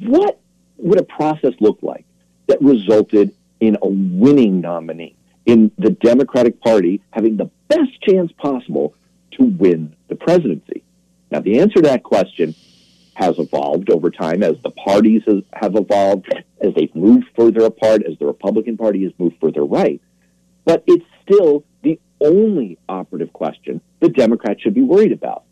what 0.00 0.40
would 0.78 0.98
a 0.98 1.04
process 1.04 1.52
look 1.60 1.78
like 1.82 2.04
that 2.46 2.60
resulted 2.60 3.34
in 3.60 3.76
a 3.82 3.88
winning 3.88 4.60
nominee, 4.60 5.16
in 5.46 5.70
the 5.78 5.90
Democratic 5.90 6.60
Party 6.60 7.02
having 7.10 7.36
the 7.36 7.50
best 7.68 8.00
chance 8.02 8.32
possible 8.32 8.94
to 9.38 9.44
win 9.44 9.94
the 10.08 10.16
presidency? 10.16 10.82
Now, 11.30 11.40
the 11.40 11.60
answer 11.60 11.76
to 11.76 11.88
that 11.88 12.02
question 12.02 12.54
has 13.14 13.38
evolved 13.38 13.90
over 13.90 14.10
time 14.10 14.42
as 14.42 14.54
the 14.62 14.70
parties 14.70 15.22
have 15.52 15.76
evolved, 15.76 16.32
as 16.60 16.74
they've 16.74 16.94
moved 16.94 17.26
further 17.36 17.64
apart, 17.64 18.02
as 18.02 18.18
the 18.18 18.26
Republican 18.26 18.76
Party 18.76 19.04
has 19.04 19.12
moved 19.18 19.36
further 19.40 19.64
right. 19.64 20.00
But 20.64 20.84
it's 20.86 21.04
still 21.22 21.64
the 21.82 22.00
only 22.20 22.78
operative 22.88 23.32
question 23.32 23.80
the 24.00 24.08
Democrats 24.08 24.62
should 24.62 24.74
be 24.74 24.82
worried 24.82 25.12
about. 25.12 25.44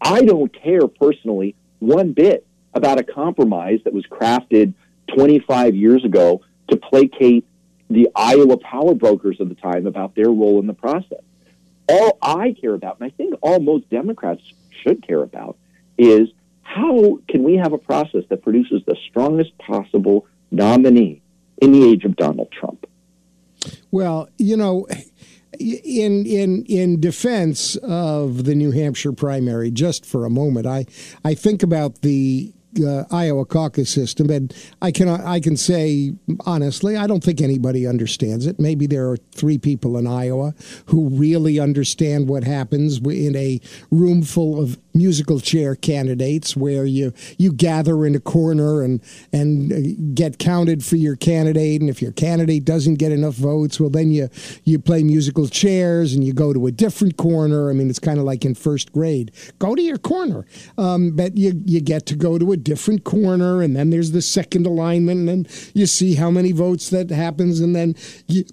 I 0.00 0.22
don't 0.22 0.52
care 0.52 0.86
personally 0.88 1.54
one 1.78 2.12
bit 2.12 2.46
about 2.72 2.98
a 2.98 3.04
compromise 3.04 3.80
that 3.84 3.92
was 3.92 4.06
crafted 4.06 4.74
25 5.14 5.74
years 5.74 6.04
ago 6.04 6.42
to 6.70 6.76
placate 6.76 7.46
the 7.88 8.08
Iowa 8.14 8.56
power 8.56 8.94
brokers 8.94 9.40
of 9.40 9.48
the 9.48 9.54
time 9.54 9.86
about 9.86 10.14
their 10.14 10.30
role 10.30 10.60
in 10.60 10.66
the 10.66 10.74
process 10.74 11.20
all 11.90 12.18
I 12.22 12.54
care 12.60 12.74
about, 12.74 13.00
and 13.00 13.06
I 13.06 13.14
think 13.14 13.34
all 13.42 13.60
most 13.60 13.88
Democrats 13.90 14.42
should 14.82 15.06
care 15.06 15.22
about, 15.22 15.56
is 15.98 16.28
how 16.62 17.18
can 17.28 17.42
we 17.42 17.56
have 17.56 17.72
a 17.72 17.78
process 17.78 18.24
that 18.28 18.42
produces 18.42 18.82
the 18.86 18.96
strongest 19.08 19.56
possible 19.58 20.26
nominee 20.50 21.20
in 21.60 21.72
the 21.72 21.84
age 21.88 22.04
of 22.04 22.16
Donald 22.16 22.50
Trump? 22.52 22.86
Well, 23.90 24.28
you 24.38 24.56
know, 24.56 24.86
in 25.58 26.24
in 26.26 26.64
in 26.66 27.00
defense 27.00 27.76
of 27.76 28.44
the 28.44 28.54
New 28.54 28.70
Hampshire 28.70 29.12
primary, 29.12 29.70
just 29.70 30.06
for 30.06 30.24
a 30.24 30.30
moment, 30.30 30.66
I 30.66 30.86
I 31.24 31.34
think 31.34 31.62
about 31.62 32.02
the 32.02 32.52
uh, 32.84 33.04
Iowa 33.10 33.44
caucus 33.44 33.90
system, 33.90 34.30
and 34.30 34.54
I 34.80 34.90
can 34.90 35.08
I 35.08 35.40
can 35.40 35.56
say 35.56 36.12
honestly, 36.46 36.96
I 36.96 37.06
don't 37.06 37.22
think 37.22 37.40
anybody 37.40 37.86
understands 37.86 38.46
it. 38.46 38.60
Maybe 38.60 38.86
there 38.86 39.08
are 39.10 39.16
three 39.32 39.58
people 39.58 39.96
in 39.96 40.06
Iowa 40.06 40.54
who 40.86 41.08
really 41.08 41.58
understand 41.58 42.28
what 42.28 42.44
happens 42.44 42.98
in 42.98 43.36
a 43.36 43.60
room 43.90 44.22
full 44.22 44.60
of 44.60 44.78
musical 44.94 45.40
chair 45.40 45.74
candidates, 45.74 46.56
where 46.56 46.84
you 46.84 47.12
you 47.38 47.52
gather 47.52 48.04
in 48.06 48.14
a 48.14 48.20
corner 48.20 48.82
and 48.82 49.00
and 49.32 49.72
uh, 49.72 49.76
get 50.14 50.38
counted 50.38 50.84
for 50.84 50.96
your 50.96 51.16
candidate, 51.16 51.80
and 51.80 51.90
if 51.90 52.02
your 52.02 52.12
candidate 52.12 52.64
doesn't 52.64 52.94
get 52.94 53.12
enough 53.12 53.34
votes, 53.34 53.78
well 53.80 53.90
then 53.90 54.10
you 54.10 54.28
you 54.64 54.78
play 54.78 55.02
musical 55.02 55.48
chairs 55.48 56.12
and 56.12 56.24
you 56.24 56.32
go 56.32 56.52
to 56.52 56.66
a 56.66 56.72
different 56.72 57.16
corner. 57.16 57.70
I 57.70 57.72
mean, 57.72 57.90
it's 57.90 57.98
kind 57.98 58.18
of 58.18 58.24
like 58.24 58.44
in 58.44 58.54
first 58.54 58.92
grade. 58.92 59.32
Go 59.58 59.74
to 59.74 59.82
your 59.82 59.98
corner, 59.98 60.46
um, 60.78 61.10
but 61.12 61.36
you 61.36 61.62
you 61.64 61.80
get 61.80 62.06
to 62.06 62.16
go 62.16 62.38
to 62.38 62.52
a 62.52 62.56
different 62.56 63.04
corner, 63.04 63.62
and 63.62 63.76
then 63.76 63.90
there's 63.90 64.12
the 64.12 64.22
second 64.22 64.66
alignment, 64.66 65.28
and 65.28 65.48
you 65.74 65.86
see 65.86 66.14
how 66.14 66.30
many 66.30 66.52
votes 66.52 66.90
that 66.90 67.10
happens, 67.10 67.60
and 67.60 67.74
then 67.74 67.94
you 68.26 68.44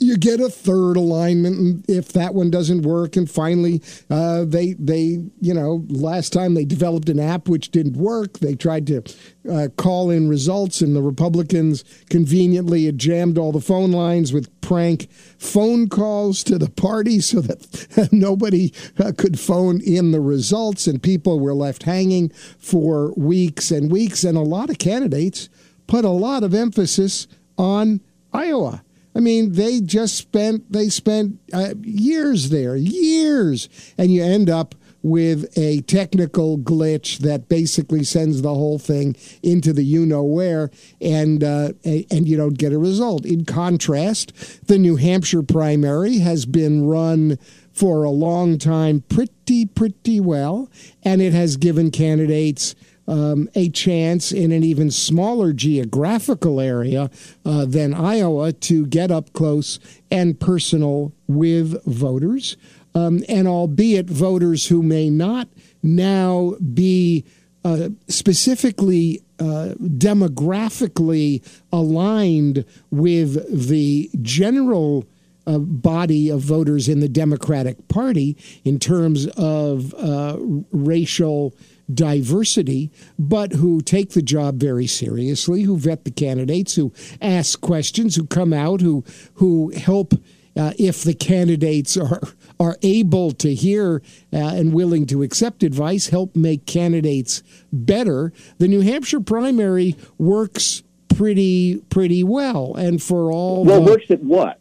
you 0.00 0.16
get 0.16 0.40
a 0.40 0.48
third 0.48 0.96
alignment 0.96 1.58
and 1.58 1.84
if 1.88 2.14
that 2.14 2.34
one 2.34 2.50
doesn't 2.50 2.82
work 2.82 3.16
and 3.16 3.30
finally 3.30 3.82
uh, 4.08 4.44
they 4.46 4.72
they 4.72 5.22
you 5.40 5.54
know 5.54 5.84
last 5.88 6.32
time 6.32 6.54
they 6.54 6.64
developed 6.64 7.08
an 7.10 7.20
app 7.20 7.48
which 7.48 7.70
didn't 7.70 7.96
work 7.96 8.38
they 8.38 8.54
tried 8.54 8.86
to 8.86 9.02
uh, 9.50 9.68
call 9.76 10.10
in 10.10 10.28
results 10.28 10.80
and 10.80 10.96
the 10.96 11.02
republicans 11.02 11.84
conveniently 12.08 12.86
had 12.86 12.98
jammed 12.98 13.36
all 13.36 13.52
the 13.52 13.60
phone 13.60 13.92
lines 13.92 14.32
with 14.32 14.48
prank 14.62 15.10
phone 15.38 15.86
calls 15.86 16.42
to 16.42 16.56
the 16.56 16.70
party 16.70 17.20
so 17.20 17.40
that 17.40 18.08
nobody 18.12 18.72
uh, 18.98 19.12
could 19.16 19.38
phone 19.38 19.80
in 19.82 20.12
the 20.12 20.20
results 20.20 20.86
and 20.86 21.02
people 21.02 21.38
were 21.38 21.54
left 21.54 21.82
hanging 21.82 22.30
for 22.58 23.12
weeks 23.14 23.70
and 23.70 23.92
weeks 23.92 24.24
and 24.24 24.38
a 24.38 24.42
lot 24.42 24.70
of 24.70 24.78
candidates 24.78 25.50
put 25.86 26.06
a 26.06 26.10
lot 26.10 26.42
of 26.42 26.54
emphasis 26.54 27.26
on 27.58 28.00
iowa 28.32 28.82
I 29.14 29.20
mean, 29.20 29.52
they 29.52 29.80
just 29.80 30.16
spent 30.16 30.72
they 30.72 30.88
spent 30.88 31.40
uh, 31.52 31.74
years 31.82 32.50
there, 32.50 32.76
years, 32.76 33.68
and 33.98 34.12
you 34.12 34.22
end 34.22 34.48
up 34.48 34.74
with 35.02 35.46
a 35.56 35.80
technical 35.82 36.58
glitch 36.58 37.18
that 37.18 37.48
basically 37.48 38.04
sends 38.04 38.42
the 38.42 38.54
whole 38.54 38.78
thing 38.78 39.16
into 39.42 39.72
the 39.72 39.82
you 39.82 40.04
know 40.04 40.22
where, 40.22 40.70
and 41.00 41.42
uh, 41.42 41.72
and 41.84 42.28
you 42.28 42.36
don't 42.36 42.58
get 42.58 42.72
a 42.72 42.78
result. 42.78 43.24
In 43.24 43.44
contrast, 43.44 44.66
the 44.66 44.78
New 44.78 44.96
Hampshire 44.96 45.42
primary 45.42 46.18
has 46.18 46.46
been 46.46 46.86
run 46.86 47.38
for 47.72 48.04
a 48.04 48.10
long 48.10 48.58
time 48.58 49.02
pretty 49.08 49.66
pretty 49.66 50.20
well, 50.20 50.70
and 51.02 51.20
it 51.20 51.32
has 51.32 51.56
given 51.56 51.90
candidates. 51.90 52.74
Um, 53.10 53.48
a 53.56 53.68
chance 53.70 54.30
in 54.30 54.52
an 54.52 54.62
even 54.62 54.92
smaller 54.92 55.52
geographical 55.52 56.60
area 56.60 57.10
uh, 57.44 57.64
than 57.64 57.92
Iowa 57.92 58.52
to 58.52 58.86
get 58.86 59.10
up 59.10 59.32
close 59.32 59.80
and 60.12 60.38
personal 60.38 61.12
with 61.26 61.84
voters. 61.86 62.56
Um, 62.94 63.24
and 63.28 63.48
albeit 63.48 64.08
voters 64.08 64.68
who 64.68 64.80
may 64.80 65.10
not 65.10 65.48
now 65.82 66.54
be 66.72 67.24
uh, 67.64 67.88
specifically 68.06 69.22
uh, 69.40 69.74
demographically 69.80 71.42
aligned 71.72 72.64
with 72.90 73.68
the 73.68 74.10
general 74.22 75.04
uh, 75.46 75.58
body 75.58 76.28
of 76.28 76.40
voters 76.40 76.88
in 76.88 77.00
the 77.00 77.08
Democratic 77.08 77.88
Party 77.88 78.36
in 78.64 78.78
terms 78.78 79.26
of 79.36 79.94
uh, 79.94 80.36
racial 80.72 81.54
diversity, 81.94 82.90
but 83.18 83.52
who 83.52 83.80
take 83.80 84.10
the 84.10 84.22
job 84.22 84.58
very 84.58 84.86
seriously, 84.86 85.62
who 85.62 85.76
vet 85.76 86.04
the 86.04 86.10
candidates, 86.10 86.74
who 86.74 86.92
ask 87.20 87.60
questions, 87.60 88.16
who 88.16 88.26
come 88.26 88.52
out, 88.52 88.80
who 88.80 89.04
who 89.34 89.70
help 89.70 90.14
uh, 90.56 90.72
if 90.78 91.02
the 91.02 91.14
candidates 91.14 91.96
are 91.96 92.20
are 92.58 92.76
able 92.82 93.30
to 93.32 93.54
hear 93.54 94.02
uh, 94.32 94.36
and 94.36 94.72
willing 94.72 95.06
to 95.06 95.22
accept 95.22 95.62
advice, 95.62 96.08
help 96.08 96.36
make 96.36 96.66
candidates 96.66 97.42
better. 97.72 98.32
The 98.58 98.68
New 98.68 98.80
Hampshire 98.80 99.20
primary 99.20 99.96
works 100.18 100.82
pretty 101.16 101.78
pretty 101.90 102.24
well, 102.24 102.74
and 102.74 103.02
for 103.02 103.30
all 103.32 103.64
well, 103.64 103.82
the, 103.82 103.90
works 103.90 104.10
at 104.10 104.22
what? 104.22 104.60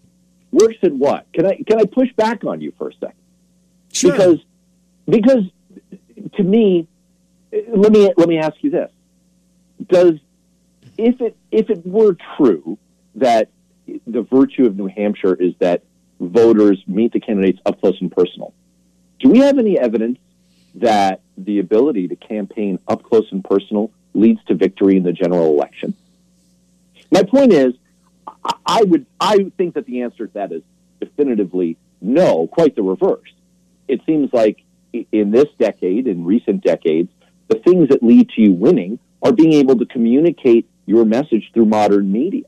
Works 0.51 0.77
at 0.83 0.93
what? 0.93 1.25
Can 1.33 1.45
I 1.45 1.61
can 1.67 1.79
I 1.79 1.85
push 1.85 2.11
back 2.15 2.43
on 2.43 2.61
you 2.61 2.71
for 2.77 2.89
a 2.89 2.93
second? 2.93 3.15
Sure. 3.91 4.11
Because 4.11 4.39
because 5.07 5.43
to 6.35 6.43
me, 6.43 6.87
let 7.51 7.91
me 7.91 8.11
let 8.15 8.29
me 8.29 8.37
ask 8.37 8.55
you 8.61 8.69
this: 8.69 8.91
Does 9.87 10.13
if 10.97 11.21
it 11.21 11.37
if 11.51 11.69
it 11.69 11.85
were 11.85 12.15
true 12.37 12.77
that 13.15 13.49
the 14.05 14.21
virtue 14.21 14.65
of 14.65 14.77
New 14.77 14.87
Hampshire 14.87 15.35
is 15.35 15.53
that 15.59 15.83
voters 16.19 16.83
meet 16.87 17.13
the 17.13 17.19
candidates 17.19 17.59
up 17.65 17.79
close 17.79 17.99
and 18.01 18.11
personal. 18.11 18.53
Do 19.19 19.29
we 19.29 19.39
have 19.39 19.57
any 19.57 19.79
evidence 19.79 20.19
that 20.75 21.21
the 21.37 21.59
ability 21.59 22.07
to 22.09 22.15
campaign 22.15 22.79
up 22.87 23.03
close 23.03 23.27
and 23.31 23.43
personal 23.43 23.91
leads 24.13 24.43
to 24.45 24.55
victory 24.55 24.97
in 24.97 25.03
the 25.03 25.13
general 25.13 25.47
election? 25.47 25.93
My 27.11 27.23
point 27.23 27.53
is, 27.53 27.73
I 28.65 28.83
would 28.83 29.05
I 29.19 29.51
think 29.57 29.73
that 29.75 29.85
the 29.85 30.01
answer 30.03 30.27
to 30.27 30.33
that 30.33 30.51
is 30.51 30.61
definitively 30.99 31.77
no, 32.01 32.47
quite 32.47 32.75
the 32.75 32.83
reverse. 32.83 33.31
It 33.87 34.01
seems 34.05 34.31
like 34.31 34.63
in 34.93 35.31
this 35.31 35.47
decade, 35.57 36.07
in 36.07 36.25
recent 36.25 36.63
decades, 36.63 37.09
the 37.49 37.59
things 37.59 37.89
that 37.89 38.01
lead 38.01 38.29
to 38.29 38.41
you 38.41 38.53
winning 38.53 38.99
are 39.21 39.33
being 39.33 39.53
able 39.53 39.77
to 39.77 39.85
communicate 39.85 40.69
your 40.85 41.05
message 41.05 41.49
through 41.53 41.65
modern 41.65 42.11
media 42.11 42.45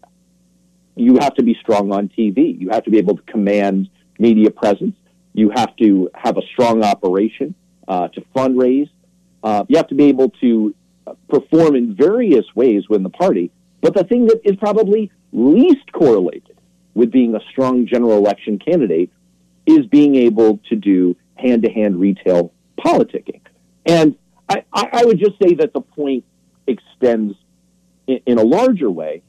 you 0.95 1.17
have 1.19 1.33
to 1.35 1.43
be 1.43 1.55
strong 1.61 1.91
on 1.91 2.09
TV. 2.09 2.59
You 2.59 2.69
have 2.69 2.83
to 2.83 2.91
be 2.91 2.97
able 2.97 3.17
to 3.17 3.23
command 3.23 3.89
media 4.19 4.51
presence. 4.51 4.95
You 5.33 5.49
have 5.49 5.75
to 5.77 6.09
have 6.13 6.37
a 6.37 6.41
strong 6.53 6.83
operation 6.83 7.55
uh, 7.87 8.09
to 8.09 8.21
fundraise. 8.35 8.89
Uh, 9.43 9.65
you 9.67 9.77
have 9.77 9.87
to 9.87 9.95
be 9.95 10.05
able 10.05 10.29
to 10.41 10.75
perform 11.29 11.75
in 11.75 11.95
various 11.95 12.45
ways 12.55 12.87
within 12.89 13.03
the 13.03 13.09
party. 13.09 13.51
But 13.81 13.95
the 13.95 14.03
thing 14.03 14.27
that 14.27 14.41
is 14.43 14.55
probably 14.57 15.11
least 15.31 15.91
correlated 15.91 16.57
with 16.93 17.11
being 17.11 17.35
a 17.35 17.39
strong 17.49 17.87
general 17.87 18.17
election 18.17 18.59
candidate 18.59 19.11
is 19.65 19.85
being 19.87 20.15
able 20.15 20.59
to 20.69 20.75
do 20.75 21.15
hand 21.35 21.63
to 21.63 21.71
hand 21.71 21.99
retail 21.99 22.53
politicking. 22.77 23.41
And 23.85 24.15
I, 24.73 24.89
I, 24.93 25.05
would 25.05 25.19
just 25.19 25.37
say 25.41 25.55
that 25.55 25.73
the 25.73 25.81
point 25.81 26.25
extends 26.67 27.35
in, 28.07 28.19
in 28.25 28.37
a 28.37 28.43
larger 28.43 28.89
way 28.89 29.21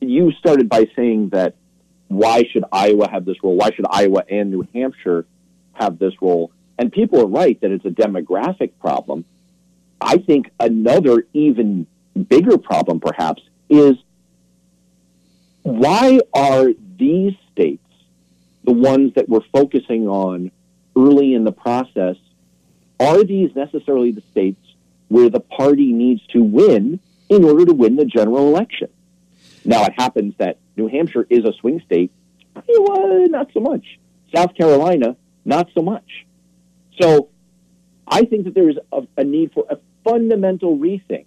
you 0.00 0.32
started 0.32 0.68
by 0.68 0.86
saying 0.94 1.30
that 1.30 1.54
why 2.08 2.44
should 2.50 2.64
Iowa 2.72 3.08
have 3.10 3.24
this 3.24 3.36
role? 3.42 3.56
Why 3.56 3.70
should 3.70 3.86
Iowa 3.88 4.24
and 4.28 4.50
New 4.50 4.66
Hampshire 4.74 5.26
have 5.72 5.98
this 5.98 6.14
role? 6.20 6.50
And 6.78 6.92
people 6.92 7.20
are 7.20 7.26
right 7.26 7.60
that 7.60 7.70
it's 7.70 7.84
a 7.84 7.90
demographic 7.90 8.72
problem. 8.80 9.24
I 10.00 10.18
think 10.18 10.50
another 10.60 11.26
even 11.32 11.86
bigger 12.28 12.56
problem, 12.56 13.00
perhaps, 13.00 13.42
is 13.68 13.96
why 15.62 16.20
are 16.32 16.68
these 16.96 17.34
states 17.52 17.82
the 18.64 18.72
ones 18.72 19.14
that 19.14 19.28
we're 19.28 19.44
focusing 19.52 20.08
on 20.08 20.50
early 20.96 21.34
in 21.34 21.44
the 21.44 21.52
process? 21.52 22.16
Are 23.00 23.22
these 23.22 23.54
necessarily 23.54 24.12
the 24.12 24.22
states 24.30 24.60
where 25.08 25.30
the 25.30 25.40
party 25.40 25.92
needs 25.92 26.26
to 26.28 26.42
win 26.42 27.00
in 27.28 27.44
order 27.44 27.64
to 27.64 27.74
win 27.74 27.96
the 27.96 28.04
general 28.04 28.48
election? 28.48 28.88
Now, 29.64 29.84
it 29.84 29.92
happens 29.96 30.34
that 30.38 30.58
New 30.76 30.88
Hampshire 30.88 31.26
is 31.28 31.44
a 31.44 31.52
swing 31.60 31.80
state. 31.84 32.10
Iowa, 32.56 33.28
not 33.28 33.50
so 33.52 33.60
much. 33.60 33.98
South 34.34 34.54
Carolina, 34.54 35.16
not 35.44 35.68
so 35.74 35.82
much. 35.82 36.26
So 37.00 37.28
I 38.06 38.24
think 38.24 38.44
that 38.44 38.54
there 38.54 38.68
is 38.68 38.76
a, 38.92 39.02
a 39.16 39.24
need 39.24 39.52
for 39.52 39.64
a 39.70 39.78
fundamental 40.04 40.76
rethink. 40.76 41.26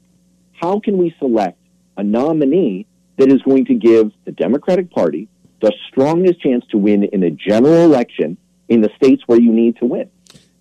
How 0.54 0.80
can 0.80 0.98
we 0.98 1.16
select 1.20 1.58
a 1.98 2.04
nominee 2.04 2.86
that 3.18 3.32
is 3.32 3.42
going 3.44 3.66
to 3.66 3.76
give 3.76 4.12
the 4.26 4.32
Democratic 4.32 4.92
Party 4.92 5.28
the 5.62 5.72
strongest 5.88 6.42
chance 6.42 6.66
to 6.72 6.78
win 6.78 7.04
in 7.04 7.24
a 7.24 7.30
general 7.30 7.84
election 7.86 8.38
in 8.68 8.82
the 8.82 8.90
states 8.96 9.24
where 9.26 9.40
you 9.40 9.52
need 9.52 9.78
to 9.78 9.86
win? 9.86 10.10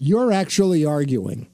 You're 0.00 0.32
actually 0.32 0.84
arguing 0.84 1.46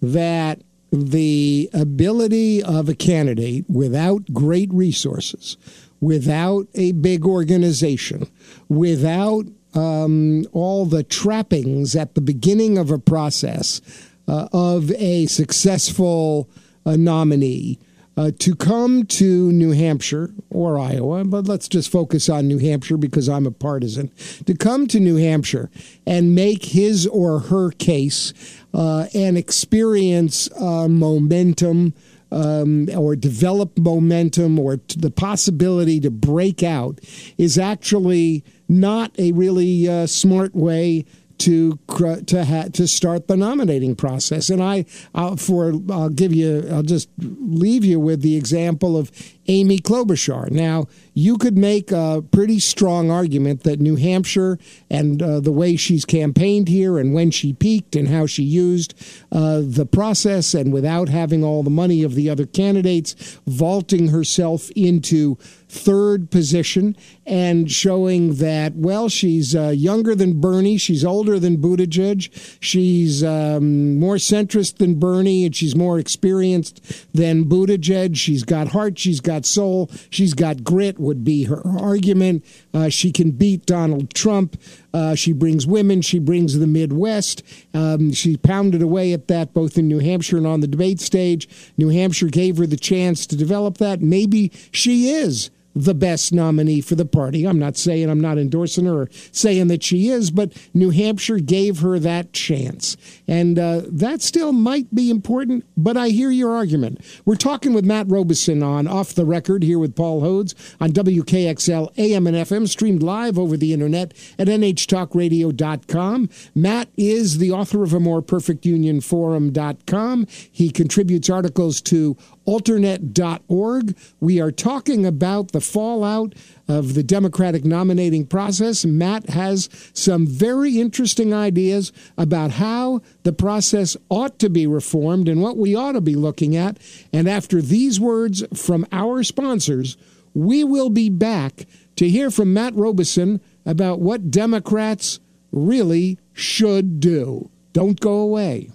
that 0.00 0.62
the 0.92 1.68
ability 1.74 2.62
of 2.62 2.88
a 2.88 2.94
candidate 2.94 3.64
without 3.68 4.32
great 4.32 4.72
resources, 4.72 5.56
without 6.00 6.68
a 6.74 6.92
big 6.92 7.26
organization, 7.26 8.30
without 8.68 9.46
um, 9.74 10.46
all 10.52 10.86
the 10.86 11.02
trappings 11.02 11.96
at 11.96 12.14
the 12.14 12.20
beginning 12.20 12.78
of 12.78 12.92
a 12.92 12.98
process 13.00 13.80
uh, 14.28 14.48
of 14.52 14.92
a 14.92 15.26
successful 15.26 16.48
uh, 16.86 16.94
nominee. 16.96 17.80
Uh, 18.18 18.32
to 18.36 18.56
come 18.56 19.06
to 19.06 19.52
New 19.52 19.70
Hampshire 19.70 20.32
or 20.50 20.76
Iowa, 20.76 21.22
but 21.24 21.46
let's 21.46 21.68
just 21.68 21.88
focus 21.88 22.28
on 22.28 22.48
New 22.48 22.58
Hampshire 22.58 22.96
because 22.96 23.28
I'm 23.28 23.46
a 23.46 23.52
partisan, 23.52 24.10
to 24.44 24.56
come 24.56 24.88
to 24.88 24.98
New 24.98 25.14
Hampshire 25.14 25.70
and 26.04 26.34
make 26.34 26.64
his 26.64 27.06
or 27.06 27.38
her 27.38 27.70
case 27.70 28.32
uh, 28.74 29.06
and 29.14 29.38
experience 29.38 30.50
uh, 30.60 30.88
momentum 30.88 31.94
um, 32.32 32.88
or 32.92 33.14
develop 33.14 33.78
momentum 33.78 34.58
or 34.58 34.80
the 34.96 35.12
possibility 35.12 36.00
to 36.00 36.10
break 36.10 36.64
out 36.64 36.98
is 37.38 37.56
actually 37.56 38.42
not 38.68 39.12
a 39.16 39.30
really 39.30 39.88
uh, 39.88 40.08
smart 40.08 40.56
way 40.56 41.04
to 41.38 41.78
to 42.26 42.44
ha- 42.44 42.68
to 42.72 42.86
start 42.86 43.28
the 43.28 43.36
nominating 43.36 43.94
process. 43.96 44.50
And 44.50 44.62
I, 44.62 44.84
I'll, 45.14 45.36
for 45.36 45.72
I'll 45.90 46.08
give 46.08 46.32
you, 46.32 46.68
I'll 46.70 46.82
just 46.82 47.08
leave 47.18 47.84
you 47.84 48.00
with 48.00 48.22
the 48.22 48.36
example 48.36 48.96
of 48.96 49.10
Amy 49.46 49.78
Klobuchar. 49.78 50.50
Now, 50.50 50.86
you 51.18 51.36
could 51.36 51.58
make 51.58 51.90
a 51.90 52.22
pretty 52.30 52.60
strong 52.60 53.10
argument 53.10 53.64
that 53.64 53.80
New 53.80 53.96
Hampshire 53.96 54.56
and 54.88 55.20
uh, 55.20 55.40
the 55.40 55.50
way 55.50 55.74
she's 55.74 56.04
campaigned 56.04 56.68
here 56.68 56.96
and 56.96 57.12
when 57.12 57.32
she 57.32 57.52
peaked 57.52 57.96
and 57.96 58.06
how 58.06 58.26
she 58.26 58.44
used 58.44 58.94
uh, 59.32 59.60
the 59.64 59.84
process 59.84 60.54
and 60.54 60.72
without 60.72 61.08
having 61.08 61.42
all 61.42 61.64
the 61.64 61.70
money 61.70 62.04
of 62.04 62.14
the 62.14 62.30
other 62.30 62.46
candidates, 62.46 63.40
vaulting 63.48 64.08
herself 64.08 64.70
into 64.76 65.36
third 65.68 66.30
position 66.30 66.96
and 67.26 67.70
showing 67.70 68.34
that, 68.36 68.74
well, 68.74 69.08
she's 69.08 69.54
uh, 69.54 69.68
younger 69.68 70.14
than 70.14 70.40
Bernie, 70.40 70.78
she's 70.78 71.04
older 71.04 71.38
than 71.38 71.58
Buttigieg, 71.58 72.30
she's 72.60 73.22
um, 73.22 73.98
more 73.98 74.16
centrist 74.16 74.78
than 74.78 74.98
Bernie, 74.98 75.44
and 75.44 75.54
she's 75.54 75.76
more 75.76 75.98
experienced 75.98 77.12
than 77.12 77.44
Buttigieg. 77.44 78.16
She's 78.16 78.44
got 78.44 78.68
heart, 78.68 78.98
she's 78.98 79.20
got 79.20 79.44
soul, 79.44 79.90
she's 80.10 80.34
got 80.34 80.64
grit, 80.64 80.98
would 81.08 81.24
be 81.24 81.44
her 81.44 81.66
argument. 81.66 82.44
Uh, 82.72 82.90
she 82.90 83.10
can 83.10 83.32
beat 83.32 83.64
Donald 83.64 84.12
Trump. 84.14 84.60
Uh, 84.92 85.14
she 85.14 85.32
brings 85.32 85.66
women. 85.66 86.02
She 86.02 86.18
brings 86.18 86.58
the 86.58 86.66
Midwest. 86.66 87.42
Um, 87.72 88.12
she 88.12 88.36
pounded 88.36 88.82
away 88.82 89.14
at 89.14 89.26
that 89.28 89.54
both 89.54 89.78
in 89.78 89.88
New 89.88 89.98
Hampshire 89.98 90.36
and 90.36 90.46
on 90.46 90.60
the 90.60 90.68
debate 90.68 91.00
stage. 91.00 91.48
New 91.78 91.88
Hampshire 91.88 92.28
gave 92.28 92.58
her 92.58 92.66
the 92.66 92.76
chance 92.76 93.26
to 93.26 93.36
develop 93.36 93.78
that. 93.78 94.02
Maybe 94.02 94.52
she 94.70 95.08
is 95.08 95.50
the 95.84 95.94
best 95.94 96.32
nominee 96.32 96.80
for 96.80 96.94
the 96.94 97.04
party. 97.04 97.46
I'm 97.46 97.58
not 97.58 97.76
saying 97.76 98.10
I'm 98.10 98.20
not 98.20 98.38
endorsing 98.38 98.86
her 98.86 99.02
or 99.02 99.08
saying 99.32 99.68
that 99.68 99.82
she 99.82 100.08
is, 100.08 100.30
but 100.30 100.52
New 100.74 100.90
Hampshire 100.90 101.38
gave 101.38 101.80
her 101.80 101.98
that 101.98 102.32
chance. 102.32 102.96
And 103.26 103.58
uh, 103.58 103.82
that 103.86 104.22
still 104.22 104.52
might 104.52 104.94
be 104.94 105.10
important, 105.10 105.64
but 105.76 105.96
I 105.96 106.08
hear 106.08 106.30
your 106.30 106.54
argument. 106.54 107.00
We're 107.24 107.36
talking 107.36 107.72
with 107.72 107.84
Matt 107.84 108.08
Robison 108.08 108.62
on 108.62 108.86
Off 108.86 109.14
the 109.14 109.24
Record 109.24 109.62
here 109.62 109.78
with 109.78 109.94
Paul 109.94 110.22
Hodes 110.22 110.54
on 110.80 110.90
WKXL 110.90 111.96
AM 111.98 112.26
and 112.26 112.36
FM, 112.36 112.68
streamed 112.68 113.02
live 113.02 113.38
over 113.38 113.56
the 113.56 113.72
internet 113.72 114.12
at 114.38 114.48
nhtalkradio.com. 114.48 116.28
Matt 116.54 116.88
is 116.96 117.38
the 117.38 117.52
author 117.52 117.82
of 117.82 117.94
a 117.94 118.00
more 118.00 118.22
perfect 118.22 118.66
union 118.66 119.00
forum.com. 119.00 120.26
He 120.50 120.70
contributes 120.70 121.30
articles 121.30 121.80
to 121.82 122.16
alternet.org. 122.48 123.94
We 124.20 124.40
are 124.40 124.50
talking 124.50 125.04
about 125.04 125.52
the 125.52 125.60
fallout 125.60 126.34
of 126.66 126.94
the 126.94 127.02
Democratic 127.02 127.62
nominating 127.62 128.26
process. 128.26 128.86
Matt 128.86 129.28
has 129.28 129.68
some 129.92 130.26
very 130.26 130.80
interesting 130.80 131.34
ideas 131.34 131.92
about 132.16 132.52
how 132.52 133.02
the 133.22 133.34
process 133.34 133.98
ought 134.08 134.38
to 134.38 134.48
be 134.48 134.66
reformed 134.66 135.28
and 135.28 135.42
what 135.42 135.58
we 135.58 135.74
ought 135.74 135.92
to 135.92 136.00
be 136.00 136.14
looking 136.14 136.56
at. 136.56 136.78
And 137.12 137.28
after 137.28 137.60
these 137.60 138.00
words 138.00 138.42
from 138.54 138.86
our 138.92 139.22
sponsors, 139.22 139.98
we 140.32 140.64
will 140.64 140.90
be 140.90 141.10
back 141.10 141.66
to 141.96 142.08
hear 142.08 142.30
from 142.30 142.54
Matt 142.54 142.74
Robison 142.74 143.42
about 143.66 144.00
what 144.00 144.30
Democrats 144.30 145.20
really 145.52 146.18
should 146.32 146.98
do. 146.98 147.50
Don't 147.74 148.00
go 148.00 148.20
away. 148.20 148.70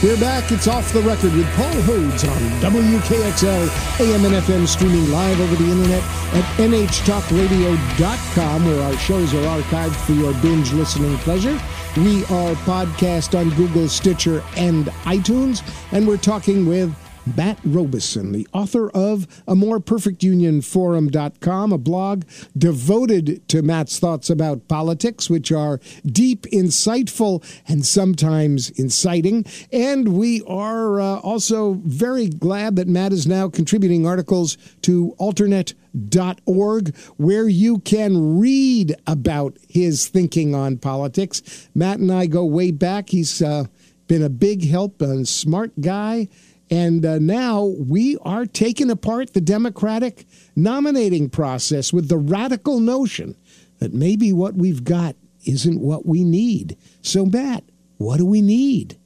We're 0.00 0.20
back. 0.20 0.52
It's 0.52 0.68
off 0.68 0.92
the 0.92 1.02
record 1.02 1.34
with 1.34 1.48
Paul 1.56 1.74
Hodes 1.82 2.22
on 2.22 2.40
WKXL 2.60 3.68
AM 3.98 4.24
and 4.26 4.34
FM, 4.36 4.64
streaming 4.68 5.10
live 5.10 5.40
over 5.40 5.56
the 5.56 5.68
internet 5.68 6.04
at 6.34 6.44
nhtalkradio.com, 6.56 8.64
where 8.64 8.80
our 8.84 8.96
shows 8.96 9.34
are 9.34 9.60
archived 9.60 9.96
for 10.06 10.12
your 10.12 10.32
binge 10.34 10.72
listening 10.72 11.18
pleasure. 11.18 11.60
We 11.96 12.22
are 12.26 12.54
podcast 12.62 13.36
on 13.36 13.50
Google, 13.56 13.88
Stitcher, 13.88 14.44
and 14.56 14.86
iTunes, 15.02 15.64
and 15.90 16.06
we're 16.06 16.16
talking 16.16 16.64
with 16.64 16.94
Matt 17.36 17.58
Robison, 17.64 18.32
the 18.32 18.46
author 18.52 18.90
of 18.90 19.26
A 19.46 19.54
More 19.54 19.80
Perfect 19.80 20.22
Union 20.22 20.60
Forum.com, 20.60 21.72
a 21.72 21.78
blog 21.78 22.24
devoted 22.56 23.46
to 23.48 23.62
Matt's 23.62 23.98
thoughts 23.98 24.30
about 24.30 24.68
politics, 24.68 25.28
which 25.28 25.50
are 25.50 25.80
deep, 26.06 26.42
insightful, 26.46 27.44
and 27.66 27.84
sometimes 27.84 28.70
inciting. 28.70 29.44
And 29.72 30.16
we 30.16 30.42
are 30.46 31.00
uh, 31.00 31.18
also 31.20 31.80
very 31.84 32.28
glad 32.28 32.76
that 32.76 32.88
Matt 32.88 33.12
is 33.12 33.26
now 33.26 33.48
contributing 33.48 34.06
articles 34.06 34.56
to 34.82 35.14
alternet.org 35.18 36.96
where 37.16 37.48
you 37.48 37.78
can 37.80 38.38
read 38.38 38.94
about 39.06 39.58
his 39.68 40.08
thinking 40.08 40.54
on 40.54 40.78
politics. 40.78 41.68
Matt 41.74 41.98
and 41.98 42.12
I 42.12 42.26
go 42.26 42.44
way 42.44 42.70
back. 42.70 43.10
He's 43.10 43.42
uh, 43.42 43.64
been 44.06 44.22
a 44.22 44.30
big 44.30 44.66
help, 44.68 45.02
a 45.02 45.24
smart 45.26 45.72
guy 45.80 46.28
and 46.70 47.04
uh, 47.04 47.18
now 47.18 47.64
we 47.64 48.18
are 48.22 48.46
taking 48.46 48.90
apart 48.90 49.32
the 49.32 49.40
Democratic 49.40 50.26
nominating 50.54 51.30
process 51.30 51.92
with 51.92 52.08
the 52.08 52.18
radical 52.18 52.80
notion 52.80 53.36
that 53.78 53.94
maybe 53.94 54.32
what 54.32 54.54
we've 54.54 54.84
got 54.84 55.16
isn't 55.46 55.80
what 55.80 56.04
we 56.04 56.24
need. 56.24 56.76
So, 57.00 57.24
Matt, 57.24 57.64
what 57.96 58.18
do 58.18 58.26
we 58.26 58.42
need? 58.42 58.98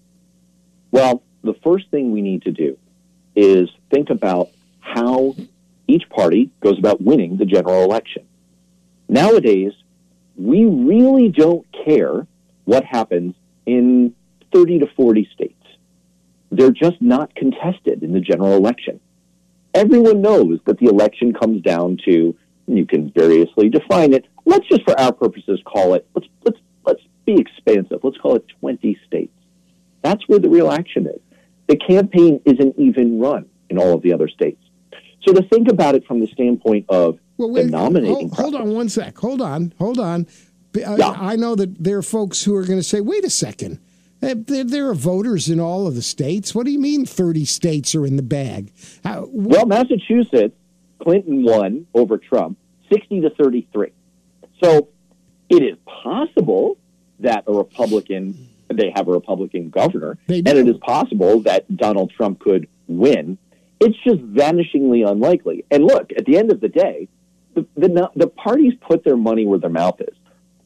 Well, 0.91 1.23
the 1.43 1.55
first 1.63 1.89
thing 1.91 2.11
we 2.11 2.21
need 2.21 2.43
to 2.43 2.51
do 2.51 2.77
is 3.37 3.71
think 3.91 4.11
about 4.11 4.51
how 4.81 5.37
each 5.87 6.09
party 6.09 6.51
goes 6.61 6.79
about 6.79 7.01
winning 7.01 7.37
the 7.37 7.45
general 7.45 7.85
election. 7.85 8.27
Nowadays, 9.09 9.73
we 10.37 10.65
really 10.65 11.29
don't 11.29 11.67
care 11.85 12.27
what 12.65 12.85
happens 12.85 13.35
in 13.67 14.15
30 14.53 14.81
to 14.81 14.87
40 14.87 15.29
states 15.35 15.62
they're 16.53 16.71
just 16.71 17.01
not 17.01 17.35
contested 17.35 18.03
in 18.03 18.13
the 18.13 18.21
general 18.21 18.53
election. 18.53 19.01
Everyone 19.75 20.21
knows 20.21 20.61
that 20.67 20.79
the 20.79 20.87
election 20.87 21.33
comes 21.33 21.63
down 21.63 21.99
to, 22.05 22.37
you 22.67 22.87
can 22.87 23.11
variously 23.11 23.71
define 23.71 24.13
it. 24.13 24.27
Let's 24.45 24.69
just 24.69 24.83
for 24.83 24.99
our 25.01 25.13
purposes 25.13 25.61
call 25.65 25.95
it, 25.95 26.07
let's, 26.15 26.29
let's, 26.45 26.59
let's 26.85 27.01
be 27.25 27.41
expansive. 27.41 28.01
Let's 28.03 28.19
call 28.19 28.37
it 28.37 28.45
20 28.61 28.99
states. 29.07 29.33
That's 30.03 30.29
where 30.29 30.39
the 30.39 30.51
real 30.51 30.71
action 30.71 31.07
is. 31.07 31.21
The 31.69 31.77
campaign 31.77 32.41
isn't 32.45 32.79
even 32.79 33.19
run 33.19 33.47
in 33.71 33.79
all 33.79 33.95
of 33.95 34.03
the 34.03 34.13
other 34.13 34.29
states. 34.29 34.63
So 35.23 35.33
to 35.33 35.43
think 35.49 35.69
about 35.69 35.95
it 35.95 36.07
from 36.07 36.21
the 36.21 36.27
standpoint 36.27 36.87
of 36.89 37.19
well, 37.39 37.51
wait, 37.51 37.65
the 37.65 37.71
nominating 37.71 38.29
hold, 38.31 38.53
hold, 38.53 38.55
on 38.57 38.75
one 38.75 38.89
sec. 38.89 39.17
Hold 39.19 39.41
on. 39.41 39.73
Hold 39.79 39.99
on. 39.99 40.27
I, 40.77 40.83
uh, 40.83 40.97
yeah. 40.97 41.11
I 41.17 41.37
know 41.37 41.55
that 41.55 41.83
there 41.83 41.97
are 41.97 42.03
folks 42.03 42.43
who 42.45 42.55
are 42.57 42.65
going 42.65 42.79
to 42.79 42.85
say, 42.85 43.01
wait 43.01 43.25
a 43.25 43.31
second 43.31 43.79
Eh, 44.23 44.35
there 44.47 44.89
are 44.89 44.95
voters 44.95 45.49
in 45.49 45.59
all 45.59 45.87
of 45.87 45.95
the 45.95 46.03
states. 46.03 46.55
What 46.55 46.65
do 46.65 46.73
you 46.73 46.79
mean 46.79 47.05
30 47.05 47.45
states 47.45 47.95
are 47.95 48.07
in 48.07 48.17
the 48.17 48.23
bag? 48.23 48.73
How, 49.05 49.29
well, 49.33 49.67
Massachusetts, 49.67 50.55
Clinton 51.03 51.43
won 51.43 51.87
over 51.95 52.19
Trump 52.19 52.57
60 52.93 53.23
to 53.23 53.31
33. 53.31 53.93
So 54.63 54.89
it 55.49 55.63
is 55.63 55.77
possible 55.85 56.79
that 57.21 57.45
a 57.47 57.53
Republican, 57.53 58.49
they 58.73 58.93
have 58.95 59.09
a 59.09 59.13
Republican 59.13 59.71
governor, 59.71 60.19
and 60.29 60.47
it 60.47 60.69
is 60.69 60.77
possible 60.79 61.41
that 61.41 61.77
Donald 61.77 62.13
Trump 62.17 62.39
could 62.39 62.69
win. 62.87 63.39
It's 63.81 63.97
just 64.05 64.21
vanishingly 64.21 65.09
unlikely. 65.09 65.65
And 65.71 65.85
look, 65.85 66.13
at 66.17 66.25
the 66.27 66.39
end 66.39 66.53
of 66.53 66.61
the 66.61 66.69
day, 66.69 67.09
the, 67.55 67.67
the, 67.77 68.11
the 68.15 68.29
parties 68.29 68.75
put 68.81 69.05
their 69.05 69.17
money 69.17 69.47
where 69.47 69.59
their 69.59 69.71
mouth 69.71 70.01
is. 70.01 70.15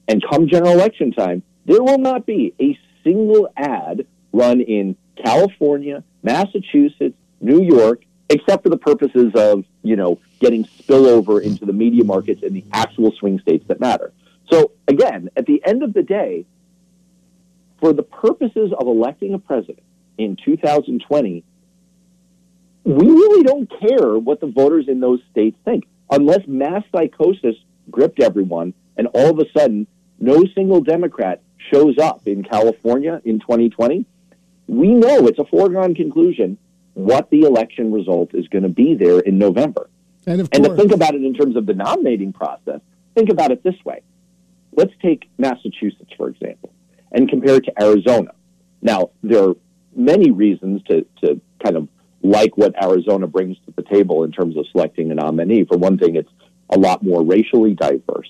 And 0.09 0.23
come 0.31 0.47
general 0.49 0.73
election 0.73 1.13
time, 1.13 1.43
there 1.65 1.83
will 1.83 1.99
not 1.99 2.27
be 2.27 2.55
a 2.61 2.79
single 3.07 3.49
ad 3.57 4.07
run 4.33 4.61
in 4.61 4.97
California, 5.23 6.03
Massachusetts, 6.23 7.17
New 7.41 7.63
York, 7.63 8.03
except 8.29 8.65
for 8.65 8.69
the 8.69 8.77
purposes 8.77 9.33
of, 9.35 9.65
you 9.83 9.97
know, 9.97 10.19
getting 10.41 10.65
spillover 10.65 11.41
into 11.43 11.65
the 11.65 11.73
media 11.73 12.05
markets 12.05 12.43
and 12.43 12.55
the 12.55 12.65
actual 12.73 13.13
swing 13.13 13.39
states 13.39 13.65
that 13.69 13.81
matter. 13.81 14.13
So 14.51 14.73
again, 14.89 15.31
at 15.37 15.47
the 15.47 15.63
end 15.65 15.83
of 15.83 15.95
the 15.95 16.03
day, 16.03 16.45
for 17.81 17.93
the 17.93 18.03
purposes 18.03 18.73
of 18.79 18.87
electing 18.87 19.35
a 19.35 19.39
president 19.39 19.83
in 20.19 20.37
2020, 20.37 21.45
we 22.85 23.07
really 23.07 23.43
don't 23.43 23.71
care 23.81 24.19
what 24.19 24.41
the 24.41 24.47
voters 24.47 24.87
in 24.89 25.01
those 25.01 25.21
states 25.31 25.57
think 25.65 25.85
unless 26.11 26.47
mass 26.47 26.83
psychosis 26.93 27.57
gripped 27.91 28.21
everyone 28.21 28.75
and 28.97 29.09
all 29.09 29.31
of 29.31 29.39
a 29.39 29.59
sudden 29.59 29.87
no 30.19 30.45
single 30.55 30.81
Democrat 30.81 31.43
shows 31.73 31.99
up 31.99 32.27
in 32.27 32.43
California 32.43 33.21
in 33.25 33.41
2020, 33.41 34.07
we 34.67 34.89
know 34.89 35.27
it's 35.27 35.39
a 35.39 35.45
foregone 35.45 35.95
conclusion 35.95 36.59
what 36.95 37.29
the 37.31 37.43
election 37.43 37.93
result 37.93 38.35
is 38.35 38.49
going 38.49 38.63
to 38.63 38.71
be 38.71 38.95
there 38.95 39.21
in 39.21 39.39
November. 39.39 39.89
And, 40.27 40.41
and 40.53 40.65
to 40.65 40.75
think 40.75 40.93
about 40.93 41.15
it 41.15 41.23
in 41.23 41.35
terms 41.35 41.55
of 41.55 41.67
the 41.67 41.75
nominating 41.75 42.33
process, 42.33 42.81
think 43.15 43.29
about 43.29 43.51
it 43.51 43.63
this 43.63 43.77
way. 43.85 44.03
Let's 44.73 44.93
take 45.01 45.29
Massachusetts, 45.39 46.11
for 46.17 46.29
example, 46.29 46.73
and 47.13 47.29
compare 47.29 47.57
it 47.57 47.65
to 47.65 47.83
Arizona. 47.83 48.31
Now, 48.83 49.11
there 49.23 49.43
are 49.45 49.55
many 49.95 50.31
reasons 50.31 50.83
to, 50.85 51.07
to 51.23 51.41
kind 51.63 51.77
of 51.77 51.89
like 52.23 52.57
what 52.57 52.75
Arizona 52.83 53.27
brings 53.27 53.57
to 53.67 53.73
the 53.77 53.83
table 53.83 54.25
in 54.25 54.33
terms 54.33 54.57
of 54.57 54.67
selecting 54.73 55.11
a 55.11 55.15
nominee. 55.15 55.65
For 55.65 55.77
one 55.77 55.99
thing, 55.99 56.17
it's 56.17 56.31
a 56.71 56.79
lot 56.79 57.03
more 57.03 57.23
racially 57.23 57.75
diverse. 57.75 58.29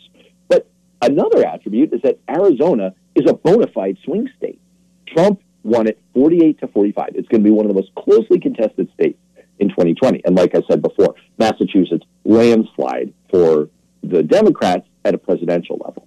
Another 1.03 1.47
attribute 1.47 1.93
is 1.93 2.01
that 2.03 2.19
Arizona 2.29 2.95
is 3.15 3.29
a 3.29 3.35
bona 3.35 3.67
fide 3.69 3.99
swing 4.05 4.29
state. 4.37 4.61
Trump 5.07 5.41
won 5.63 5.87
it 5.87 6.01
48 6.15 6.61
to 6.61 6.69
45. 6.69 7.11
It's 7.15 7.29
going 7.29 7.43
to 7.43 7.45
be 7.45 7.51
one 7.51 7.67
of 7.67 7.69
the 7.69 7.81
most 7.81 7.95
closely 7.95 8.39
contested 8.39 8.91
states 8.95 9.19
in 9.59 9.69
2020. 9.69 10.23
And 10.25 10.37
like 10.37 10.55
I 10.55 10.63
said 10.69 10.83
before, 10.83 11.15
Massachusetts 11.39 12.07
landslide 12.25 13.13
for 13.31 13.69
the 14.03 14.23
Democrats 14.23 14.87
at 15.05 15.15
a 15.15 15.19
presidential 15.19 15.77
level. 15.85 16.07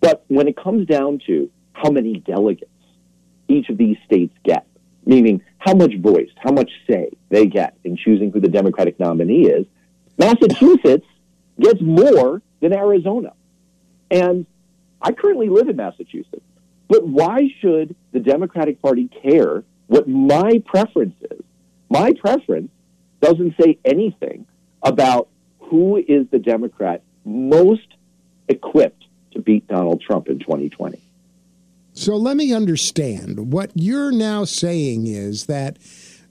But 0.00 0.24
when 0.28 0.48
it 0.48 0.56
comes 0.56 0.86
down 0.86 1.20
to 1.26 1.50
how 1.72 1.90
many 1.90 2.20
delegates 2.20 2.70
each 3.48 3.68
of 3.68 3.78
these 3.78 3.96
states 4.04 4.34
get, 4.44 4.66
meaning 5.04 5.42
how 5.58 5.74
much 5.74 5.94
voice, 5.96 6.30
how 6.36 6.52
much 6.52 6.70
say 6.88 7.10
they 7.30 7.46
get 7.46 7.76
in 7.84 7.96
choosing 7.96 8.30
who 8.30 8.40
the 8.40 8.48
Democratic 8.48 8.98
nominee 9.00 9.46
is, 9.46 9.66
Massachusetts 10.18 11.06
gets 11.60 11.80
more 11.80 12.42
than 12.60 12.72
Arizona. 12.72 13.32
And 14.10 14.46
I 15.00 15.12
currently 15.12 15.48
live 15.48 15.68
in 15.68 15.76
Massachusetts. 15.76 16.42
But 16.88 17.06
why 17.06 17.50
should 17.60 17.94
the 18.12 18.20
Democratic 18.20 18.80
Party 18.80 19.08
care 19.22 19.62
what 19.86 20.08
my 20.08 20.62
preference 20.66 21.16
is? 21.30 21.42
My 21.90 22.12
preference 22.14 22.70
doesn't 23.20 23.54
say 23.60 23.78
anything 23.84 24.46
about 24.82 25.28
who 25.58 25.96
is 25.96 26.26
the 26.30 26.38
Democrat 26.38 27.02
most 27.24 27.86
equipped 28.48 29.04
to 29.32 29.40
beat 29.40 29.66
Donald 29.68 30.00
Trump 30.00 30.28
in 30.28 30.38
2020. 30.38 31.00
So 31.92 32.16
let 32.16 32.36
me 32.36 32.54
understand. 32.54 33.52
What 33.52 33.72
you're 33.74 34.12
now 34.12 34.44
saying 34.44 35.06
is 35.06 35.46
that 35.46 35.78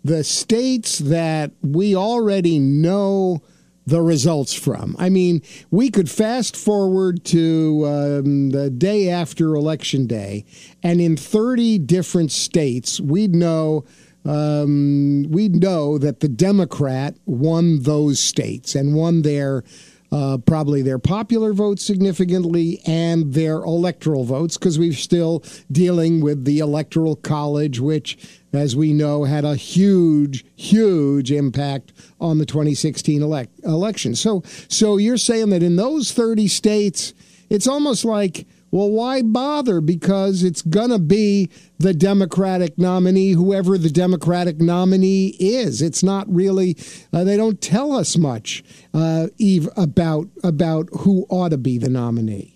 the 0.04 0.24
states 0.24 1.00
that 1.00 1.52
we 1.62 1.96
already 1.96 2.58
know 2.58 3.42
the 3.88 4.02
results 4.02 4.54
from. 4.54 4.96
I 5.00 5.10
mean, 5.10 5.42
we 5.72 5.90
could 5.90 6.12
fast 6.12 6.58
forward 6.58 7.24
to 7.26 7.86
um, 7.88 8.50
the 8.50 8.70
day 8.70 9.10
after 9.10 9.56
Election 9.56 10.06
Day, 10.08 10.46
and 10.84 11.00
in 11.00 11.16
30 11.16 11.80
different 11.80 12.32
states, 12.32 13.00
we'd 13.00 13.34
know. 13.34 13.86
Um, 14.26 15.28
we'd 15.30 15.56
know 15.56 15.98
that 16.00 16.20
the 16.20 16.28
Democrat 16.28 17.16
won 17.26 17.84
those 17.84 18.20
states 18.20 18.76
and 18.76 18.94
won 18.94 19.22
their 19.22 19.64
uh, 20.12 20.38
probably 20.46 20.82
their 20.82 21.00
popular 21.00 21.54
votes 21.54 21.86
significantly 21.86 22.82
and 22.86 23.34
their 23.34 23.58
electoral 23.58 24.24
votes 24.24 24.58
because 24.58 24.80
we're 24.80 24.94
still 24.94 25.44
dealing 25.72 26.22
with 26.22 26.46
the 26.46 26.60
electoral 26.60 27.16
college, 27.16 27.80
which, 27.80 28.18
as 28.54 28.76
we 28.76 28.94
know, 28.94 29.26
had 29.26 29.44
a 29.44 29.56
huge, 29.56 30.46
huge 30.56 31.32
impact 31.32 31.94
on 32.22 32.38
the 32.38 32.46
2016 32.46 33.22
elect- 33.22 33.60
election. 33.64 34.16
So, 34.16 34.44
so 34.70 34.98
you're 34.98 35.18
saying 35.18 35.50
that 35.50 35.64
in 35.64 35.76
those 35.76 36.12
30 36.14 36.48
states, 36.48 37.14
it's 37.50 37.68
almost 37.68 38.06
like 38.06 38.48
well, 38.72 38.90
why 38.90 39.22
bother? 39.22 39.80
Because 39.82 40.44
it's 40.44 40.62
going 40.62 40.90
to 40.90 41.00
be 41.00 41.50
the 41.78 41.94
Democratic 41.94 42.78
nominee, 42.78 43.32
whoever 43.32 43.78
the 43.78 43.90
Democratic 43.90 44.60
nominee 44.60 45.36
is. 45.40 45.82
It's 45.82 46.04
not 46.04 46.28
really, 46.34 46.76
uh, 47.14 47.24
they 47.24 47.38
don't 47.38 47.62
tell 47.62 47.94
us 47.94 48.18
much, 48.18 48.64
uh, 48.94 49.28
Eve, 49.38 49.70
about, 49.78 50.28
about 50.44 50.90
who 51.00 51.26
ought 51.30 51.50
to 51.50 51.58
be 51.58 51.78
the 51.78 51.90
nominee. 51.90 52.56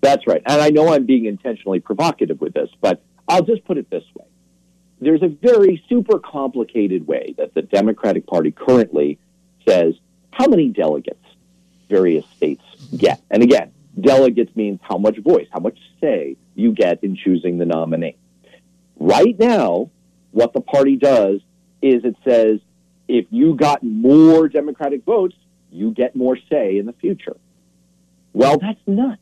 That's 0.00 0.26
right. 0.26 0.42
And 0.46 0.60
I 0.60 0.70
know 0.70 0.92
I'm 0.92 1.06
being 1.06 1.26
intentionally 1.26 1.80
provocative 1.80 2.40
with 2.40 2.54
this, 2.54 2.70
but 2.80 3.02
I'll 3.28 3.44
just 3.44 3.64
put 3.64 3.78
it 3.78 3.88
this 3.90 4.04
way. 4.14 4.26
There's 5.00 5.22
a 5.22 5.28
very 5.28 5.82
super 5.88 6.18
complicated 6.18 7.06
way 7.06 7.34
that 7.38 7.54
the 7.54 7.62
Democratic 7.62 8.26
Party 8.26 8.52
currently 8.52 9.18
says 9.68 9.94
how 10.32 10.46
many 10.46 10.68
delegates 10.68 11.24
various 11.88 12.24
states 12.36 12.62
get. 12.96 13.20
And 13.30 13.42
again, 13.42 13.72
delegates 14.00 14.54
means 14.56 14.80
how 14.82 14.98
much 14.98 15.18
voice, 15.18 15.46
how 15.50 15.60
much 15.60 15.78
say 16.00 16.36
you 16.54 16.72
get 16.72 17.02
in 17.02 17.16
choosing 17.16 17.58
the 17.58 17.66
nominee. 17.66 18.16
Right 18.98 19.38
now, 19.38 19.90
what 20.30 20.52
the 20.52 20.60
party 20.60 20.96
does 20.96 21.40
is 21.80 22.04
it 22.04 22.16
says 22.24 22.60
if 23.08 23.26
you 23.30 23.54
got 23.54 23.82
more 23.82 24.48
Democratic 24.48 25.04
votes, 25.04 25.34
you 25.70 25.90
get 25.90 26.14
more 26.14 26.38
say 26.50 26.78
in 26.78 26.86
the 26.86 26.92
future. 26.92 27.36
Well, 28.32 28.58
that's 28.58 28.80
nuts. 28.86 29.20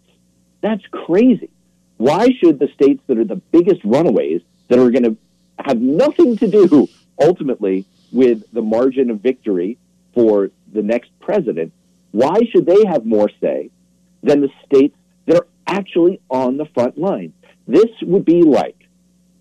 That's 0.61 0.85
crazy. 0.91 1.51
Why 1.97 2.31
should 2.41 2.59
the 2.59 2.69
states 2.75 3.03
that 3.07 3.19
are 3.19 3.25
the 3.25 3.37
biggest 3.37 3.83
runaways, 3.85 4.43
that 4.69 4.79
are 4.79 4.91
going 4.91 5.05
to 5.05 5.17
have 5.59 5.81
nothing 5.81 6.37
to 6.39 6.49
do 6.49 6.89
ultimately 7.21 7.85
with 8.13 8.45
the 8.53 8.63
margin 8.63 9.11
of 9.11 9.21
victory 9.21 9.79
for 10.15 10.51
the 10.73 10.83
next 10.83 11.11
president, 11.21 11.73
why 12.13 12.39
should 12.51 12.67
they 12.67 12.85
have 12.87 13.05
more 13.05 13.31
say 13.41 13.71
than 14.23 14.41
the 14.41 14.51
states 14.67 14.97
that 15.27 15.37
are 15.37 15.47
actually 15.67 16.21
on 16.29 16.57
the 16.57 16.67
front 16.75 16.99
line. 16.99 17.33
This 17.67 17.91
would 18.03 18.25
be 18.25 18.43
like 18.43 18.77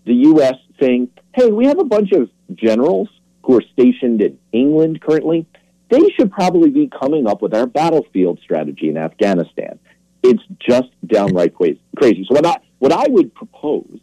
the 0.04 0.14
U.S. 0.14 0.54
saying, 0.80 1.10
hey, 1.34 1.50
we 1.50 1.66
have 1.66 1.78
a 1.78 1.84
bunch 1.84 2.12
of 2.12 2.30
generals 2.54 3.08
who 3.42 3.56
are 3.56 3.62
stationed 3.72 4.22
in 4.22 4.38
England 4.52 5.00
currently. 5.00 5.46
They 5.88 6.08
should 6.10 6.30
probably 6.30 6.70
be 6.70 6.88
coming 6.88 7.26
up 7.26 7.42
with 7.42 7.54
our 7.54 7.66
battlefield 7.66 8.38
strategy 8.42 8.88
in 8.88 8.96
Afghanistan. 8.96 9.78
It's 10.22 10.42
just 10.60 10.88
downright 11.06 11.54
crazy. 11.54 12.26
So 12.28 12.34
what 12.34 12.46
I, 12.46 12.58
what 12.78 12.92
I 12.92 13.06
would 13.08 13.34
propose 13.34 13.98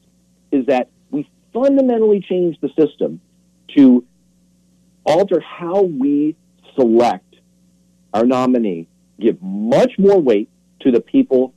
is 0.52 0.66
that 0.66 0.90
we 1.12 1.30
fundamentally 1.54 2.20
change 2.28 2.60
the 2.60 2.70
system 2.78 3.22
to 3.76 4.04
alter 5.06 5.40
how 5.40 5.84
we 5.84 6.36
select 6.76 7.36
our 8.14 8.26
nominee, 8.26 8.88
give 9.20 9.42
much 9.42 9.92
more 9.98 10.20
weight 10.20 10.50
to 10.82 10.92
the 10.92 11.02
people 11.02 11.54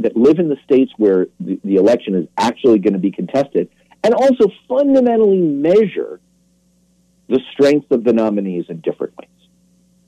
that 0.00 0.16
live 0.16 0.38
in 0.38 0.48
the 0.48 0.56
states 0.64 0.92
where 0.96 1.28
the, 1.40 1.60
the 1.64 1.76
election 1.76 2.14
is 2.14 2.26
actually 2.36 2.78
going 2.78 2.94
to 2.94 2.98
be 2.98 3.10
contested, 3.10 3.68
and 4.02 4.14
also 4.14 4.50
fundamentally 4.68 5.38
measure 5.38 6.20
the 7.28 7.40
strength 7.52 7.90
of 7.90 8.04
the 8.04 8.12
nominees 8.12 8.66
in 8.68 8.80
different 8.80 9.16
ways. 9.16 9.28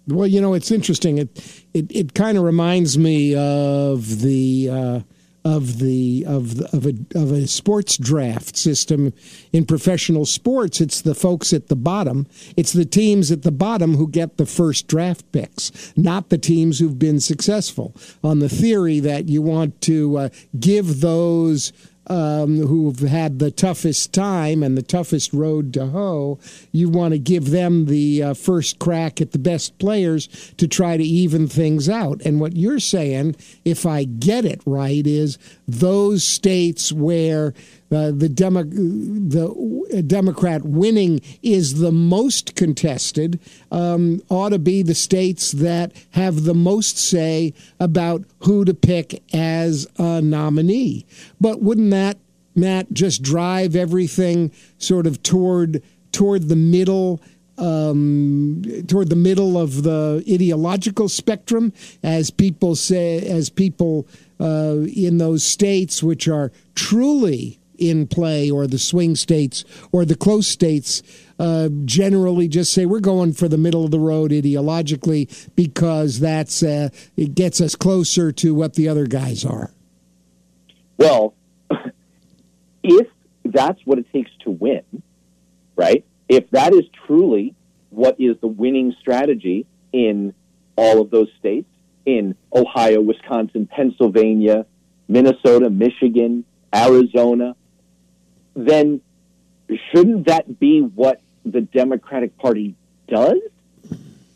Well, 0.07 0.27
you 0.27 0.41
know, 0.41 0.55
it's 0.55 0.71
interesting. 0.71 1.19
It 1.19 1.65
it, 1.73 1.87
it 1.91 2.15
kind 2.15 2.37
of 2.37 2.45
reminds 2.45 2.99
me 2.99 3.35
of 3.35 4.21
the 4.21 4.69
uh, 4.71 5.01
of 5.45 5.79
the 5.79 6.25
of 6.27 6.57
the, 6.57 6.65
of 6.77 6.87
a 6.87 6.95
of 7.19 7.31
a 7.31 7.47
sports 7.47 7.97
draft 7.97 8.57
system. 8.57 9.13
In 9.53 9.67
professional 9.67 10.27
sports 10.27 10.81
it's 10.81 11.03
the 11.03 11.15
folks 11.15 11.53
at 11.53 11.69
the 11.69 11.77
bottom. 11.77 12.27
It's 12.57 12.73
the 12.73 12.85
teams 12.85 13.31
at 13.31 13.43
the 13.43 13.53
bottom 13.53 13.97
who 13.97 14.09
get 14.09 14.37
the 14.37 14.47
first 14.47 14.89
draft 14.89 15.31
picks 15.33 15.93
not 15.97 16.29
the 16.29 16.39
teams 16.39 16.79
who've 16.79 16.99
been 16.99 17.21
successful. 17.21 17.95
On 18.23 18.39
the 18.39 18.49
theory 18.49 19.01
that 19.01 19.29
you 19.29 19.43
want 19.43 19.81
to 19.83 20.17
uh, 20.19 20.29
give 20.59 21.01
those 21.01 21.73
um, 22.07 22.59
who've 22.59 22.99
had 23.01 23.39
the 23.39 23.51
toughest 23.51 24.13
time 24.13 24.63
and 24.63 24.77
the 24.77 24.83
toughest 24.83 25.33
road 25.33 25.73
to 25.75 25.87
hoe, 25.87 26.39
you 26.73 26.89
want 26.89 27.13
to 27.13 27.19
give 27.19 27.51
them 27.51 27.87
the 27.87 28.23
uh, 28.23 28.35
first 28.35 28.79
crack 28.79 29.21
at 29.21 29.33
the 29.33 29.39
best 29.39 29.79
players 29.79 30.29
to 30.57 30.69
try 30.69 30.97
to 30.97 31.05
even 31.05 31.49
things 31.49 31.89
out. 31.89 32.21
And 32.25 32.41
what 32.41 32.57
you're 32.57 32.81
saying, 32.81 33.37
if 33.65 33.87
I 33.87 34.05
get 34.05 34.45
it 34.45 34.61
right, 34.67 35.07
is 35.07 35.39
those 35.67 36.25
states 36.25 36.93
where 36.93 37.55
uh, 37.91 38.11
the 38.11 38.29
Demo- 38.29 38.65
the 38.65 40.05
Democrat 40.07 40.63
winning 40.65 41.21
is 41.43 41.81
the 41.81 41.93
most 41.93 42.55
contested 42.55 43.41
um, 43.71 44.21
ought 44.29 44.51
to 44.51 44.59
be 44.59 44.83
the 44.83 44.95
states 44.95 45.53
that 45.53 45.93
have 46.11 46.45
the 46.45 46.55
most 46.55 46.99
say 46.99 47.55
about 47.79 48.25
who 48.41 48.65
to 48.65 48.75
pick 48.75 49.23
as 49.33 49.87
a 49.99 50.21
nominee. 50.21 51.07
But 51.41 51.63
wouldn't 51.63 51.91
that 51.91 52.19
Matt 52.55 52.93
just 52.93 53.23
drive 53.23 53.75
everything 53.77 54.53
sort 54.79 55.07
of 55.07 55.23
toward 55.23 55.83
toward 56.13 56.49
the 56.49 56.57
middle? 56.57 57.21
um, 57.57 58.63
toward 58.89 59.11
the 59.11 59.17
middle 59.17 59.57
of 59.57 59.83
the 59.83 60.25
ideological 60.29 61.09
spectrum, 61.09 61.73
as 62.03 62.31
people 62.31 62.75
say, 62.75 63.19
as 63.27 63.49
people 63.49 64.07
uh, 64.41 64.77
in 64.95 65.19
those 65.19 65.45
states 65.45 66.03
which 66.03 66.29
are 66.29 66.53
truly 66.75 67.59
in 67.77 68.07
play, 68.07 68.51
or 68.51 68.69
the 68.69 68.79
swing 68.79 69.17
states, 69.17 69.65
or 69.91 70.05
the 70.05 70.15
close 70.15 70.47
states, 70.47 71.03
uh, 71.41 71.69
generally 71.85 72.47
just 72.47 72.73
say 72.73 72.87
we're 72.87 73.01
going 73.01 73.33
for 73.33 73.49
the 73.49 73.59
middle 73.59 73.85
of 73.85 73.91
the 73.91 73.99
road 73.99 74.31
ideologically 74.31 75.29
because 75.57 76.21
that's 76.21 76.63
uh, 76.63 76.89
it 77.17 77.35
gets 77.35 77.61
us 77.61 77.75
closer 77.75 78.31
to 78.31 78.55
what 78.55 78.75
the 78.75 78.89
other 78.89 79.07
guys 79.07 79.45
are. 79.45 79.73
Well, 80.99 81.35
if 82.85 83.09
that's 83.45 83.81
what 83.85 83.99
it 83.99 84.07
takes 84.13 84.31
to 84.45 84.51
win, 84.51 84.85
right? 85.75 86.05
if 86.29 86.51
that 86.51 86.73
is 86.73 86.85
truly 87.07 87.55
what 87.91 88.17
is 88.19 88.37
the 88.41 88.47
winning 88.47 88.95
strategy 89.01 89.67
in 89.93 90.35
all 90.77 91.01
of 91.01 91.11
those 91.11 91.29
states, 91.39 91.69
in 92.07 92.37
Ohio, 92.53 93.01
Wisconsin, 93.01 93.67
Pennsylvania, 93.67 94.67
Minnesota, 95.09 95.71
Michigan, 95.71 96.45
Arizona, 96.75 97.57
then 98.55 99.01
shouldn't 99.91 100.27
that 100.27 100.59
be 100.59 100.81
what 100.81 101.21
the 101.45 101.61
Democratic 101.61 102.37
Party 102.39 102.75
does? 103.09 103.39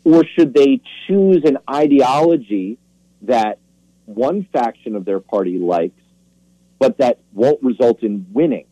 Or 0.03 0.23
should 0.25 0.53
they 0.53 0.81
choose 1.07 1.43
an 1.43 1.59
ideology 1.69 2.77
that 3.23 3.59
one 4.05 4.47
faction 4.51 4.95
of 4.95 5.05
their 5.05 5.19
party 5.19 5.57
likes, 5.57 5.99
but 6.79 6.97
that 6.97 7.19
won't 7.33 7.61
result 7.61 8.01
in 8.01 8.25
winning? 8.31 8.65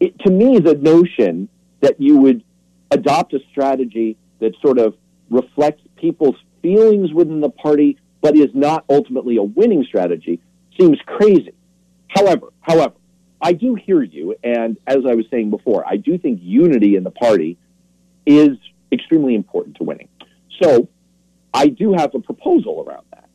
It, 0.00 0.18
to 0.20 0.30
me, 0.30 0.58
the 0.58 0.74
notion 0.74 1.48
that 1.80 2.00
you 2.00 2.18
would 2.18 2.42
adopt 2.90 3.34
a 3.34 3.40
strategy 3.50 4.16
that 4.38 4.54
sort 4.62 4.78
of 4.78 4.94
reflects 5.30 5.82
people's 5.96 6.36
feelings 6.62 7.12
within 7.12 7.40
the 7.40 7.50
party, 7.50 7.98
but 8.24 8.38
is 8.38 8.48
not 8.54 8.86
ultimately 8.88 9.36
a 9.36 9.42
winning 9.42 9.84
strategy, 9.84 10.40
seems 10.80 10.98
crazy. 11.04 11.52
However, 12.08 12.54
however, 12.62 12.94
I 13.42 13.52
do 13.52 13.74
hear 13.74 14.02
you, 14.02 14.34
and 14.42 14.78
as 14.86 15.00
I 15.06 15.14
was 15.14 15.26
saying 15.30 15.50
before, 15.50 15.84
I 15.86 15.98
do 15.98 16.16
think 16.16 16.40
unity 16.42 16.96
in 16.96 17.04
the 17.04 17.10
party 17.10 17.58
is 18.24 18.56
extremely 18.90 19.34
important 19.34 19.76
to 19.76 19.84
winning. 19.84 20.08
So, 20.62 20.88
I 21.52 21.66
do 21.66 21.92
have 21.92 22.14
a 22.14 22.18
proposal 22.18 22.82
around 22.88 23.04
that. 23.10 23.28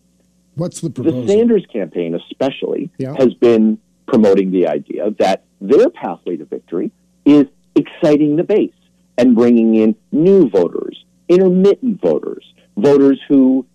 What's 0.55 0.81
the 0.81 0.89
proposal? 0.89 1.21
The 1.21 1.27
Sanders 1.27 1.67
campaign, 1.71 2.15
especially, 2.15 2.89
yeah. 2.97 3.13
has 3.15 3.35
been 3.35 3.77
promoting 4.07 4.49
the 4.49 4.65
idea 4.67 5.11
that 5.19 5.43
their 5.61 5.91
pathway 5.91 6.37
to 6.37 6.45
victory 6.45 6.91
is 7.25 7.45
exciting 7.75 8.37
the 8.37 8.43
base 8.43 8.73
and 9.19 9.35
bringing 9.35 9.75
in 9.75 9.95
new 10.11 10.49
voters, 10.49 11.05
intermittent 11.27 12.01
voters, 12.01 12.43
voters 12.75 13.19
who 13.27 13.67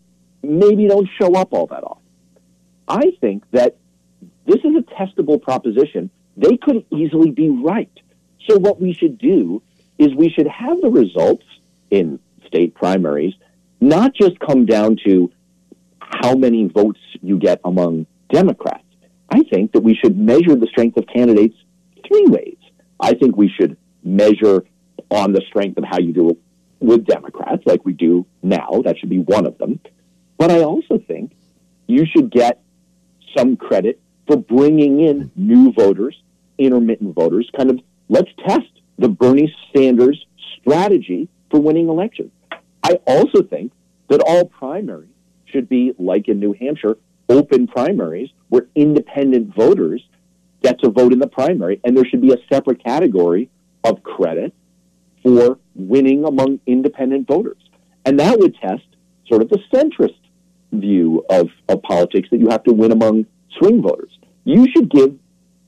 maybe 0.44 0.88
don't 0.88 1.08
show 1.20 1.34
up 1.34 1.52
all 1.52 1.66
that 1.68 1.82
often. 1.82 2.02
I 2.86 3.12
think 3.20 3.44
that 3.52 3.76
this 4.46 4.60
is 4.64 4.76
a 4.76 4.82
testable 4.94 5.40
proposition 5.40 6.10
they 6.36 6.56
could 6.56 6.84
easily 6.90 7.30
be 7.30 7.48
right. 7.48 7.90
So 8.48 8.58
what 8.58 8.80
we 8.80 8.92
should 8.92 9.18
do 9.18 9.62
is 9.98 10.14
we 10.14 10.30
should 10.30 10.48
have 10.48 10.80
the 10.80 10.90
results 10.90 11.44
in 11.90 12.18
state 12.46 12.74
primaries 12.74 13.34
not 13.80 14.14
just 14.14 14.38
come 14.40 14.66
down 14.66 14.96
to 15.06 15.30
how 15.98 16.34
many 16.34 16.66
votes 16.66 17.00
you 17.22 17.38
get 17.38 17.60
among 17.64 18.06
Democrats. 18.32 18.84
I 19.28 19.42
think 19.44 19.72
that 19.72 19.82
we 19.82 19.94
should 19.94 20.18
measure 20.18 20.54
the 20.54 20.66
strength 20.66 20.96
of 20.96 21.06
candidates 21.06 21.56
three 22.06 22.26
ways. 22.26 22.56
I 23.00 23.14
think 23.14 23.36
we 23.36 23.48
should 23.48 23.76
measure 24.02 24.64
on 25.10 25.32
the 25.32 25.42
strength 25.48 25.78
of 25.78 25.84
how 25.84 25.98
you 25.98 26.12
do 26.12 26.30
it 26.30 26.38
with 26.80 27.06
Democrats, 27.06 27.62
like 27.66 27.84
we 27.84 27.92
do 27.92 28.26
now. 28.42 28.82
That 28.84 28.98
should 28.98 29.10
be 29.10 29.18
one 29.18 29.46
of 29.46 29.58
them. 29.58 29.80
But 30.38 30.50
I 30.50 30.62
also 30.62 30.98
think 30.98 31.32
you 31.86 32.06
should 32.06 32.30
get 32.30 32.62
some 33.36 33.56
credit 33.56 34.00
for 34.26 34.36
bringing 34.36 35.00
in 35.00 35.30
new 35.36 35.72
voters, 35.72 36.20
intermittent 36.58 37.14
voters, 37.14 37.50
kind 37.56 37.70
of 37.70 37.80
let's 38.08 38.30
test 38.46 38.68
the 38.98 39.08
Bernie 39.08 39.54
Sanders 39.74 40.24
strategy 40.58 41.28
for 41.50 41.60
winning 41.60 41.88
elections. 41.88 42.30
I 42.82 42.98
also 43.06 43.42
think 43.42 43.72
that 44.08 44.20
all 44.20 44.44
primaries 44.46 45.08
should 45.46 45.68
be, 45.68 45.94
like 45.98 46.28
in 46.28 46.40
New 46.40 46.52
Hampshire, 46.52 46.96
open 47.28 47.66
primaries 47.66 48.30
where 48.48 48.66
independent 48.74 49.54
voters 49.54 50.04
get 50.62 50.80
to 50.80 50.90
vote 50.90 51.12
in 51.12 51.18
the 51.18 51.26
primary, 51.26 51.80
and 51.84 51.96
there 51.96 52.04
should 52.04 52.22
be 52.22 52.32
a 52.32 52.38
separate 52.52 52.82
category 52.82 53.50
of 53.84 54.02
credit 54.02 54.52
for 55.22 55.58
winning 55.74 56.24
among 56.24 56.60
independent 56.66 57.26
voters. 57.26 57.58
And 58.04 58.18
that 58.20 58.38
would 58.38 58.54
test 58.56 58.84
sort 59.26 59.42
of 59.42 59.48
the 59.48 59.58
centrist 59.72 60.16
view 60.80 61.24
of, 61.30 61.48
of 61.68 61.82
politics 61.82 62.28
that 62.30 62.38
you 62.38 62.48
have 62.48 62.64
to 62.64 62.72
win 62.72 62.92
among 62.92 63.26
swing 63.58 63.82
voters. 63.82 64.18
You 64.44 64.66
should 64.74 64.90
give 64.90 65.18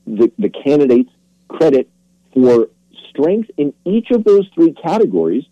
the, 0.05 0.31
the 0.37 0.49
candidates 0.49 1.11
credit 1.47 1.89
for 2.33 2.67
strength 3.09 3.49
in 3.57 3.73
each 3.85 4.11
of 4.11 4.23
those 4.23 4.47
three 4.53 4.73
categories, 4.73 5.45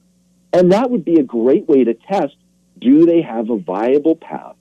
and 0.53 0.71
that 0.71 0.89
would 0.89 1.03
be 1.03 1.19
a 1.19 1.23
great 1.23 1.67
way 1.67 1.83
to 1.83 1.93
test 1.93 2.35
do 2.79 3.05
they 3.05 3.21
have 3.21 3.49
a 3.49 3.57
viable 3.57 4.15
path 4.15 4.55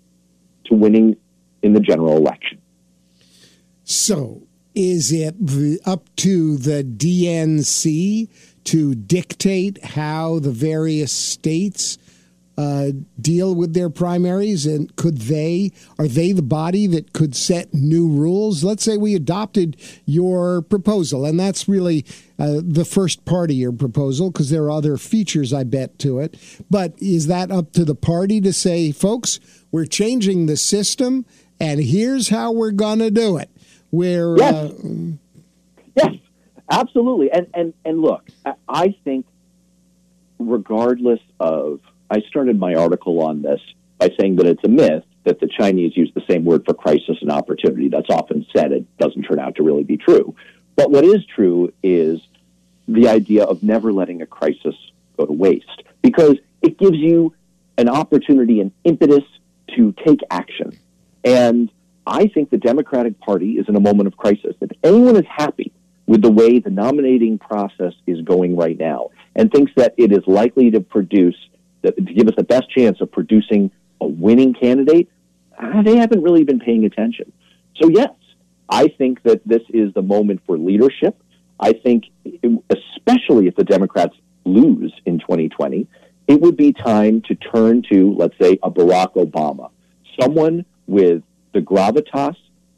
to 0.66 0.74
winning 0.74 1.16
in 1.62 1.72
the 1.72 1.80
general 1.80 2.16
election? 2.16 2.60
So, 3.84 4.42
is 4.74 5.12
it 5.12 5.34
up 5.84 6.08
to 6.16 6.56
the 6.56 6.82
DNC 6.82 8.28
to 8.64 8.94
dictate 8.94 9.84
how 9.84 10.38
the 10.38 10.50
various 10.50 11.12
states 11.12 11.98
uh, 12.56 12.88
deal 13.20 13.54
with 13.54 13.74
their 13.74 13.90
primaries? 13.90 14.66
And 14.66 14.94
could 14.96 15.18
they, 15.18 15.72
are 15.98 16.08
they 16.08 16.32
the 16.32 16.42
body 16.42 16.86
that 16.88 17.12
could 17.12 17.34
set 17.34 17.74
new 17.74 18.08
rules? 18.08 18.62
Let's 18.62 18.84
say 18.84 18.96
we 18.96 19.14
adopted 19.14 19.76
your 20.06 20.62
proposal, 20.62 21.24
and 21.24 21.38
that's 21.38 21.68
really 21.68 22.04
uh, 22.38 22.60
the 22.62 22.84
first 22.84 23.24
part 23.24 23.50
of 23.50 23.56
your 23.56 23.72
proposal 23.72 24.30
because 24.30 24.50
there 24.50 24.64
are 24.64 24.70
other 24.70 24.96
features, 24.96 25.52
I 25.52 25.64
bet, 25.64 25.98
to 26.00 26.18
it. 26.20 26.36
But 26.70 26.94
is 26.98 27.26
that 27.26 27.50
up 27.50 27.72
to 27.72 27.84
the 27.84 27.94
party 27.94 28.40
to 28.40 28.52
say, 28.52 28.92
folks, 28.92 29.40
we're 29.72 29.86
changing 29.86 30.46
the 30.46 30.56
system, 30.56 31.26
and 31.58 31.80
here's 31.80 32.28
how 32.28 32.52
we're 32.52 32.70
going 32.70 33.00
to 33.00 33.10
do 33.10 33.36
it? 33.36 33.50
Where, 33.90 34.36
yes. 34.36 34.54
Uh, 34.54 34.72
yes, 35.94 36.14
absolutely. 36.70 37.30
And, 37.30 37.46
and, 37.54 37.74
and 37.84 38.00
look, 38.00 38.28
I 38.68 38.96
think 39.04 39.26
regardless 40.38 41.20
of 41.38 41.80
I 42.14 42.20
started 42.28 42.60
my 42.60 42.74
article 42.74 43.20
on 43.22 43.42
this 43.42 43.60
by 43.98 44.08
saying 44.18 44.36
that 44.36 44.46
it's 44.46 44.62
a 44.62 44.68
myth 44.68 45.02
that 45.24 45.40
the 45.40 45.48
Chinese 45.48 45.96
use 45.96 46.12
the 46.14 46.22
same 46.30 46.44
word 46.44 46.64
for 46.64 46.72
crisis 46.72 47.16
and 47.20 47.32
opportunity. 47.32 47.88
That's 47.88 48.08
often 48.08 48.46
said. 48.54 48.70
It 48.70 48.98
doesn't 48.98 49.22
turn 49.22 49.40
out 49.40 49.56
to 49.56 49.64
really 49.64 49.82
be 49.82 49.96
true. 49.96 50.36
But 50.76 50.92
what 50.92 51.04
is 51.04 51.26
true 51.26 51.72
is 51.82 52.20
the 52.86 53.08
idea 53.08 53.42
of 53.42 53.64
never 53.64 53.92
letting 53.92 54.22
a 54.22 54.26
crisis 54.26 54.76
go 55.16 55.26
to 55.26 55.32
waste 55.32 55.82
because 56.02 56.36
it 56.62 56.78
gives 56.78 56.96
you 56.96 57.34
an 57.78 57.88
opportunity 57.88 58.60
and 58.60 58.70
impetus 58.84 59.24
to 59.74 59.92
take 60.06 60.20
action. 60.30 60.78
And 61.24 61.68
I 62.06 62.28
think 62.28 62.50
the 62.50 62.58
Democratic 62.58 63.18
Party 63.18 63.52
is 63.52 63.68
in 63.68 63.74
a 63.74 63.80
moment 63.80 64.06
of 64.06 64.16
crisis. 64.16 64.54
If 64.60 64.70
anyone 64.84 65.16
is 65.16 65.26
happy 65.28 65.72
with 66.06 66.22
the 66.22 66.30
way 66.30 66.60
the 66.60 66.70
nominating 66.70 67.38
process 67.38 67.94
is 68.06 68.20
going 68.20 68.54
right 68.56 68.78
now 68.78 69.10
and 69.34 69.50
thinks 69.50 69.72
that 69.74 69.94
it 69.96 70.12
is 70.12 70.22
likely 70.28 70.70
to 70.70 70.80
produce 70.80 71.36
to 71.84 72.14
give 72.14 72.28
us 72.28 72.34
the 72.36 72.44
best 72.44 72.70
chance 72.70 73.00
of 73.00 73.10
producing 73.10 73.70
a 74.00 74.06
winning 74.06 74.54
candidate, 74.54 75.08
uh, 75.58 75.82
they 75.82 75.96
haven't 75.96 76.22
really 76.22 76.44
been 76.44 76.60
paying 76.60 76.84
attention. 76.84 77.32
So, 77.80 77.88
yes, 77.88 78.10
I 78.68 78.88
think 78.88 79.22
that 79.22 79.46
this 79.46 79.62
is 79.70 79.92
the 79.94 80.02
moment 80.02 80.40
for 80.46 80.58
leadership. 80.58 81.20
I 81.60 81.72
think, 81.72 82.04
especially 82.70 83.46
if 83.46 83.54
the 83.56 83.64
Democrats 83.64 84.16
lose 84.44 84.92
in 85.06 85.18
2020, 85.20 85.86
it 86.26 86.40
would 86.40 86.56
be 86.56 86.72
time 86.72 87.22
to 87.22 87.34
turn 87.34 87.82
to, 87.92 88.14
let's 88.14 88.34
say, 88.40 88.58
a 88.62 88.70
Barack 88.70 89.14
Obama, 89.14 89.70
someone 90.20 90.64
with 90.86 91.22
the 91.52 91.60
gravitas 91.60 92.36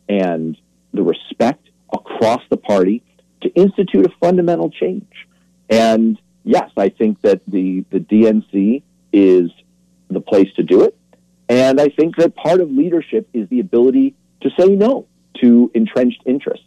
and 0.08 0.56
the 0.92 1.02
respect 1.02 1.68
across 1.92 2.42
the 2.50 2.56
party 2.56 3.02
to 3.42 3.48
institute 3.50 4.06
a 4.06 4.10
fundamental 4.20 4.70
change. 4.70 5.12
And 5.68 6.18
yes, 6.44 6.70
I 6.76 6.88
think 6.88 7.20
that 7.22 7.40
the, 7.46 7.84
the 7.90 7.98
DNC 7.98 8.82
is 9.16 9.50
the 10.10 10.20
place 10.20 10.52
to 10.56 10.62
do 10.62 10.82
it. 10.82 10.94
And 11.48 11.80
I 11.80 11.88
think 11.88 12.16
that 12.16 12.36
part 12.36 12.60
of 12.60 12.70
leadership 12.70 13.28
is 13.32 13.48
the 13.48 13.60
ability 13.60 14.14
to 14.42 14.50
say 14.58 14.68
no 14.68 15.06
to 15.40 15.70
entrenched 15.74 16.22
interests. 16.26 16.66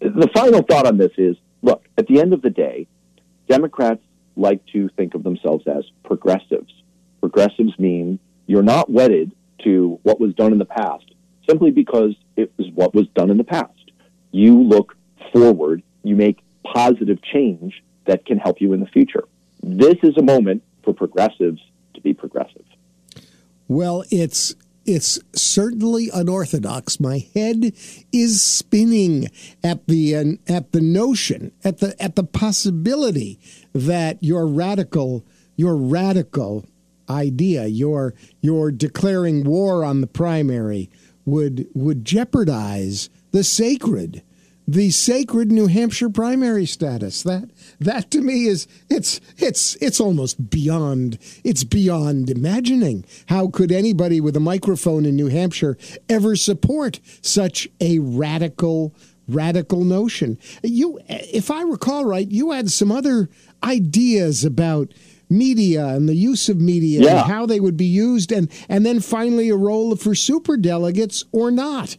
The 0.00 0.30
final 0.34 0.62
thought 0.62 0.86
on 0.86 0.96
this 0.96 1.12
is 1.18 1.36
look, 1.62 1.84
at 1.98 2.06
the 2.06 2.20
end 2.20 2.32
of 2.32 2.40
the 2.40 2.50
day, 2.50 2.86
Democrats 3.48 4.02
like 4.36 4.64
to 4.72 4.88
think 4.96 5.14
of 5.14 5.22
themselves 5.22 5.66
as 5.66 5.84
progressives. 6.04 6.72
Progressives 7.20 7.78
mean 7.78 8.18
you're 8.46 8.62
not 8.62 8.90
wedded 8.90 9.32
to 9.64 9.98
what 10.02 10.20
was 10.20 10.34
done 10.34 10.52
in 10.52 10.58
the 10.58 10.64
past 10.64 11.04
simply 11.48 11.70
because 11.70 12.14
it 12.36 12.50
was 12.56 12.68
what 12.74 12.94
was 12.94 13.06
done 13.08 13.30
in 13.30 13.36
the 13.36 13.44
past. 13.44 13.90
You 14.30 14.62
look 14.62 14.96
forward, 15.32 15.82
you 16.02 16.16
make 16.16 16.40
positive 16.64 17.22
change 17.22 17.82
that 18.06 18.24
can 18.24 18.38
help 18.38 18.60
you 18.60 18.72
in 18.72 18.80
the 18.80 18.86
future. 18.86 19.24
This 19.62 19.96
is 20.02 20.16
a 20.16 20.22
moment 20.22 20.62
for 20.82 20.92
progressives 20.92 21.60
to 21.94 22.00
be 22.00 22.14
progressive. 22.14 22.64
Well, 23.68 24.04
it's 24.10 24.54
it's 24.86 25.18
certainly 25.34 26.10
unorthodox. 26.12 27.00
My 27.00 27.26
head 27.34 27.72
is 28.12 28.42
spinning 28.42 29.28
at 29.62 29.86
the 29.86 30.16
uh, 30.16 30.24
at 30.46 30.72
the 30.72 30.80
notion, 30.80 31.52
at 31.64 31.78
the 31.78 32.00
at 32.02 32.16
the 32.16 32.24
possibility 32.24 33.38
that 33.72 34.22
your 34.22 34.46
radical 34.46 35.24
your 35.56 35.76
radical 35.76 36.66
idea, 37.08 37.66
your 37.66 38.14
your 38.40 38.70
declaring 38.70 39.44
war 39.44 39.84
on 39.84 40.00
the 40.00 40.06
primary 40.06 40.90
would 41.24 41.66
would 41.74 42.04
jeopardize 42.04 43.08
the 43.30 43.44
sacred 43.44 44.22
the 44.66 44.90
sacred 44.90 45.52
New 45.52 45.66
Hampshire 45.66 46.08
primary 46.08 46.66
status. 46.66 47.22
That 47.22 47.50
that 47.80 48.10
to 48.12 48.20
me 48.20 48.46
is 48.46 48.66
it's 48.88 49.20
it's 49.36 49.76
it's 49.76 50.00
almost 50.00 50.50
beyond 50.50 51.18
it's 51.42 51.64
beyond 51.64 52.30
imagining. 52.30 53.04
How 53.26 53.48
could 53.48 53.70
anybody 53.70 54.20
with 54.20 54.36
a 54.36 54.40
microphone 54.40 55.04
in 55.04 55.16
New 55.16 55.28
Hampshire 55.28 55.76
ever 56.08 56.36
support 56.36 57.00
such 57.20 57.68
a 57.80 57.98
radical 57.98 58.94
radical 59.28 59.84
notion? 59.84 60.38
You 60.62 60.98
if 61.08 61.50
I 61.50 61.62
recall 61.62 62.04
right, 62.04 62.30
you 62.30 62.52
had 62.52 62.70
some 62.70 62.90
other 62.90 63.28
ideas 63.62 64.44
about 64.44 64.92
media 65.30 65.88
and 65.88 66.08
the 66.08 66.14
use 66.14 66.48
of 66.48 66.60
media 66.60 67.00
yeah. 67.00 67.22
and 67.22 67.32
how 67.32 67.46
they 67.46 67.58
would 67.58 67.76
be 67.76 67.86
used 67.86 68.30
and 68.30 68.50
and 68.68 68.84
then 68.84 69.00
finally 69.00 69.48
a 69.48 69.56
role 69.56 69.96
for 69.96 70.14
super 70.14 70.56
delegates 70.56 71.24
or 71.32 71.50
not. 71.50 71.96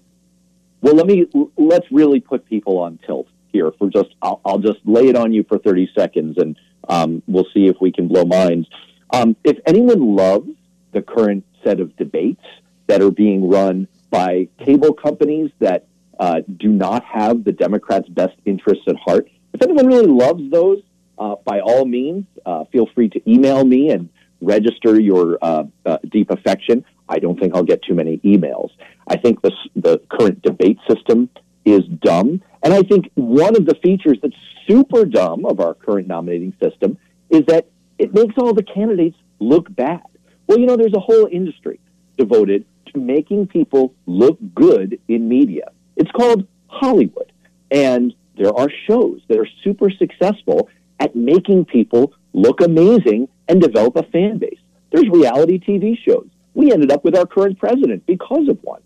Well, 0.85 0.93
let 0.93 1.07
me 1.07 1.25
let's 1.57 1.87
really 1.91 2.19
put 2.19 2.45
people 2.45 2.77
on 2.77 2.99
tilt 3.07 3.27
here 3.51 3.71
for 3.71 3.89
just 3.89 4.13
I'll, 4.21 4.39
I'll 4.45 4.59
just 4.59 4.77
lay 4.85 5.07
it 5.07 5.15
on 5.15 5.33
you 5.33 5.43
for 5.49 5.57
30 5.57 5.89
seconds 5.97 6.37
and 6.37 6.55
um, 6.87 7.23
we'll 7.25 7.47
see 7.55 7.65
if 7.65 7.77
we 7.81 7.91
can 7.91 8.07
blow 8.07 8.23
minds. 8.23 8.67
Um, 9.09 9.35
if 9.43 9.57
anyone 9.65 10.15
loves 10.15 10.51
the 10.91 11.01
current 11.01 11.43
set 11.63 11.79
of 11.79 11.97
debates 11.97 12.43
that 12.85 13.01
are 13.01 13.09
being 13.09 13.49
run 13.49 13.87
by 14.11 14.47
cable 14.63 14.93
companies 14.93 15.49
that 15.57 15.87
uh, 16.19 16.41
do 16.57 16.67
not 16.67 17.03
have 17.03 17.43
the 17.43 17.51
Democrats' 17.51 18.07
best 18.07 18.35
interests 18.45 18.83
at 18.87 18.95
heart, 18.95 19.27
if 19.55 19.63
anyone 19.63 19.87
really 19.87 20.05
loves 20.05 20.51
those, 20.51 20.83
uh, 21.17 21.33
by 21.45 21.61
all 21.61 21.85
means, 21.85 22.27
uh, 22.45 22.65
feel 22.65 22.87
free 22.93 23.09
to 23.09 23.27
email 23.27 23.65
me 23.65 23.89
and 23.89 24.07
register 24.39 24.99
your 24.99 25.39
uh, 25.41 25.63
uh, 25.83 25.97
deep 26.11 26.29
affection. 26.29 26.85
I 27.07 27.19
don't 27.19 27.39
think 27.39 27.55
I'll 27.55 27.63
get 27.63 27.83
too 27.83 27.93
many 27.93 28.17
emails. 28.19 28.69
I 29.07 29.17
think 29.17 29.41
the, 29.41 29.51
the 29.75 30.01
current 30.09 30.41
debate 30.41 30.79
system 30.89 31.29
is 31.65 31.83
dumb. 32.01 32.41
And 32.63 32.73
I 32.73 32.81
think 32.81 33.09
one 33.15 33.55
of 33.55 33.65
the 33.65 33.75
features 33.83 34.17
that's 34.21 34.35
super 34.67 35.05
dumb 35.05 35.45
of 35.45 35.59
our 35.59 35.73
current 35.73 36.07
nominating 36.07 36.53
system 36.61 36.97
is 37.29 37.43
that 37.47 37.67
it 37.99 38.13
makes 38.13 38.35
all 38.37 38.53
the 38.53 38.63
candidates 38.63 39.17
look 39.39 39.73
bad. 39.75 40.01
Well, 40.47 40.59
you 40.59 40.65
know, 40.65 40.77
there's 40.77 40.93
a 40.95 40.99
whole 40.99 41.27
industry 41.31 41.79
devoted 42.17 42.65
to 42.93 42.99
making 42.99 43.47
people 43.47 43.93
look 44.05 44.37
good 44.53 44.99
in 45.07 45.27
media. 45.27 45.71
It's 45.95 46.11
called 46.11 46.47
Hollywood. 46.67 47.31
And 47.71 48.13
there 48.37 48.53
are 48.53 48.69
shows 48.87 49.21
that 49.27 49.39
are 49.39 49.47
super 49.63 49.89
successful 49.89 50.69
at 50.99 51.15
making 51.15 51.65
people 51.65 52.13
look 52.33 52.61
amazing 52.61 53.27
and 53.47 53.61
develop 53.61 53.95
a 53.95 54.03
fan 54.03 54.37
base. 54.37 54.59
There's 54.91 55.09
reality 55.09 55.59
TV 55.59 55.97
shows. 55.97 56.27
We 56.55 56.71
ended 56.71 56.91
up 56.91 57.03
with 57.03 57.15
our 57.15 57.27
current 57.27 57.59
president 57.59 58.05
because 58.07 58.47
of 58.47 58.57
one. 58.63 58.81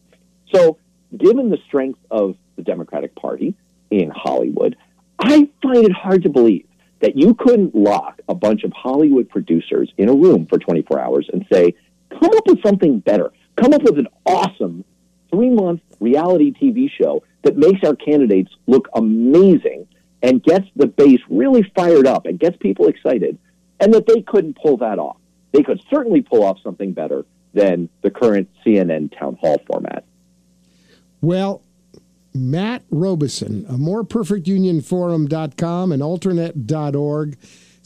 So, 0.54 0.78
given 1.16 1.50
the 1.50 1.60
strength 1.68 2.00
of 2.12 2.36
the 2.56 2.64
Democratic 2.64 3.16
Party 3.16 3.54
in 3.92 4.10
Hollywood, 4.10 4.76
I 5.20 5.48
find 5.62 5.86
it 5.86 5.92
hard 5.92 6.24
to 6.24 6.30
believe 6.30 6.66
that 7.00 7.16
you 7.16 7.34
couldn't 7.36 7.76
lock 7.76 8.20
a 8.28 8.36
bunch 8.36 8.64
of 8.64 8.74
Hollywood 8.74 9.30
producers 9.30 9.94
in 9.98 10.10
a 10.10 10.14
room 10.14 10.48
for 10.48 10.58
24 10.58 11.00
hours 11.00 11.30
and 11.32 11.46
say, 11.52 11.76
come 12.10 12.32
up 12.36 12.48
with 12.48 12.62
something 12.64 13.00
better. 13.00 13.32
Come 13.56 13.74
up 13.74 13.84
with 13.84 14.00
an 14.00 14.08
awesome 14.26 14.84
three 15.32 15.50
month 15.50 15.82
reality 16.00 16.52
TV 16.52 16.90
show 16.90 17.24
that 17.44 17.56
makes 17.56 17.84
our 17.84 17.96
candidates 17.96 18.52
look 18.68 18.90
amazing 18.96 19.88
and 20.24 20.44
gets 20.44 20.68
the 20.76 20.88
base 20.88 21.22
really 21.30 21.64
fired 21.76 22.08
up 22.08 22.26
and 22.26 22.40
gets 22.40 22.58
people 22.58 22.88
excited, 22.88 23.38
and 23.80 23.94
that 23.94 24.06
they 24.08 24.22
couldn't 24.22 24.58
pull 24.58 24.78
that 24.78 25.00
off. 25.00 25.18
They 25.54 25.64
could 25.64 25.82
certainly 25.90 26.22
pull 26.22 26.44
off 26.44 26.58
something 26.62 26.92
better 26.92 27.26
than 27.54 27.90
the 28.02 28.12
current 28.12 28.50
CNN 28.66 29.18
town 29.18 29.38
hall 29.40 29.62
format. 29.68 30.04
Well, 31.22 31.62
Matt 32.34 32.84
Robeson, 32.90 33.66
a 33.68 33.74
Robison 33.74 33.74
of 33.74 33.80
moreperfectunionforum.com 33.80 35.92
and 35.92 36.02
alternet.org 36.02 37.38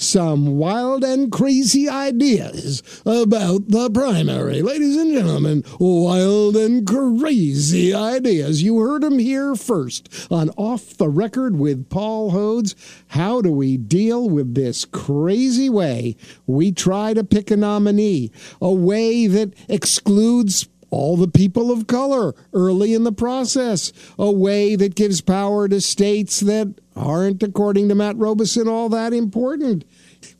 some 0.03 0.57
wild 0.57 1.03
and 1.03 1.31
crazy 1.31 1.87
ideas 1.87 2.83
about 3.05 3.69
the 3.69 3.89
primary. 3.89 4.61
Ladies 4.61 4.97
and 4.97 5.13
gentlemen, 5.13 5.63
wild 5.79 6.55
and 6.55 6.85
crazy 6.85 7.93
ideas. 7.93 8.61
You 8.61 8.79
heard 8.79 9.03
them 9.03 9.19
here 9.19 9.55
first 9.55 10.09
on 10.29 10.49
Off 10.51 10.97
the 10.97 11.09
Record 11.09 11.57
with 11.57 11.89
Paul 11.89 12.31
Hodes. 12.31 12.75
How 13.07 13.41
do 13.41 13.51
we 13.51 13.77
deal 13.77 14.29
with 14.29 14.55
this 14.55 14.85
crazy 14.85 15.69
way 15.69 16.15
we 16.45 16.71
try 16.71 17.13
to 17.13 17.23
pick 17.23 17.49
a 17.49 17.57
nominee? 17.57 18.31
A 18.61 18.71
way 18.71 19.27
that 19.27 19.53
excludes 19.69 20.67
all 20.93 21.17
the 21.17 21.27
people 21.27 21.71
of 21.71 21.87
color 21.87 22.35
early 22.53 22.93
in 22.93 23.03
the 23.03 23.11
process, 23.11 23.91
a 24.19 24.31
way 24.31 24.75
that 24.75 24.93
gives 24.93 25.21
power 25.21 25.67
to 25.67 25.81
states 25.81 26.39
that 26.41 26.71
aren't, 26.95 27.41
according 27.41 27.89
to 27.89 27.95
Matt 27.95 28.15
Robeson, 28.17 28.67
all 28.67 28.89
that 28.89 29.11
important. 29.11 29.85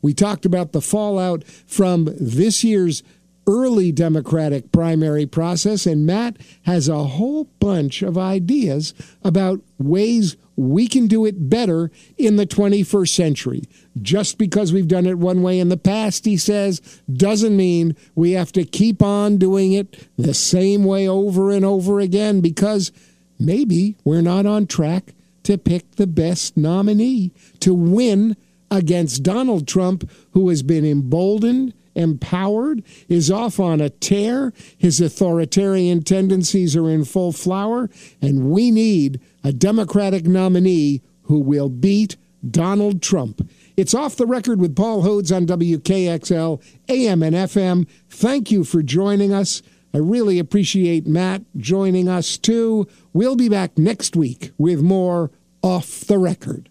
We 0.02 0.14
talked 0.14 0.44
about 0.44 0.72
the 0.72 0.80
fallout 0.80 1.44
from 1.44 2.08
this 2.18 2.64
year's 2.64 3.02
early 3.46 3.92
Democratic 3.92 4.72
primary 4.72 5.26
process, 5.26 5.86
and 5.86 6.06
Matt 6.06 6.36
has 6.62 6.88
a 6.88 7.04
whole 7.04 7.44
bunch 7.60 8.02
of 8.02 8.16
ideas 8.16 8.94
about 9.22 9.60
ways 9.78 10.36
we 10.56 10.86
can 10.86 11.06
do 11.06 11.24
it 11.24 11.48
better 11.48 11.90
in 12.16 12.36
the 12.36 12.46
21st 12.46 13.08
century. 13.08 13.62
Just 14.00 14.38
because 14.38 14.72
we've 14.72 14.88
done 14.88 15.06
it 15.06 15.18
one 15.18 15.42
way 15.42 15.58
in 15.58 15.68
the 15.68 15.76
past, 15.76 16.24
he 16.24 16.36
says, 16.36 16.80
doesn't 17.12 17.56
mean 17.56 17.96
we 18.14 18.32
have 18.32 18.52
to 18.52 18.64
keep 18.64 19.02
on 19.02 19.36
doing 19.36 19.72
it 19.72 20.08
the 20.16 20.34
same 20.34 20.84
way 20.84 21.08
over 21.08 21.50
and 21.50 21.64
over 21.64 22.00
again 22.00 22.40
because 22.40 22.92
maybe 23.38 23.96
we're 24.04 24.22
not 24.22 24.46
on 24.46 24.66
track 24.66 25.12
to 25.42 25.58
pick 25.58 25.96
the 25.96 26.06
best 26.06 26.56
nominee 26.56 27.32
to 27.60 27.74
win 27.74 28.36
against 28.74 29.22
Donald 29.22 29.66
Trump, 29.68 30.10
who 30.32 30.48
has 30.48 30.62
been 30.62 30.84
emboldened 30.84 31.72
empowered, 31.94 32.82
is 33.08 33.30
off 33.30 33.60
on 33.60 33.80
a 33.80 33.88
tear. 33.88 34.52
His 34.76 35.00
authoritarian 35.00 36.02
tendencies 36.02 36.74
are 36.76 36.90
in 36.90 37.04
full 37.04 37.32
flower, 37.32 37.88
and 38.20 38.50
we 38.50 38.70
need 38.70 39.20
a 39.42 39.52
Democratic 39.52 40.26
nominee 40.26 41.02
who 41.22 41.38
will 41.38 41.68
beat 41.68 42.16
Donald 42.48 43.00
Trump. 43.00 43.48
It's 43.76 43.94
off 43.94 44.16
the 44.16 44.26
record 44.26 44.60
with 44.60 44.76
Paul 44.76 45.02
Hodes 45.02 45.34
on 45.34 45.46
WKXL, 45.46 46.62
AM 46.88 47.22
and 47.22 47.34
FM. 47.34 47.88
Thank 48.08 48.50
you 48.50 48.64
for 48.64 48.82
joining 48.82 49.32
us. 49.32 49.62
I 49.94 49.98
really 49.98 50.38
appreciate 50.38 51.06
Matt 51.06 51.42
joining 51.56 52.08
us 52.08 52.36
too. 52.36 52.88
We'll 53.12 53.36
be 53.36 53.48
back 53.48 53.78
next 53.78 54.16
week 54.16 54.50
with 54.58 54.82
more 54.82 55.30
Off 55.62 56.00
the 56.00 56.18
Record. 56.18 56.68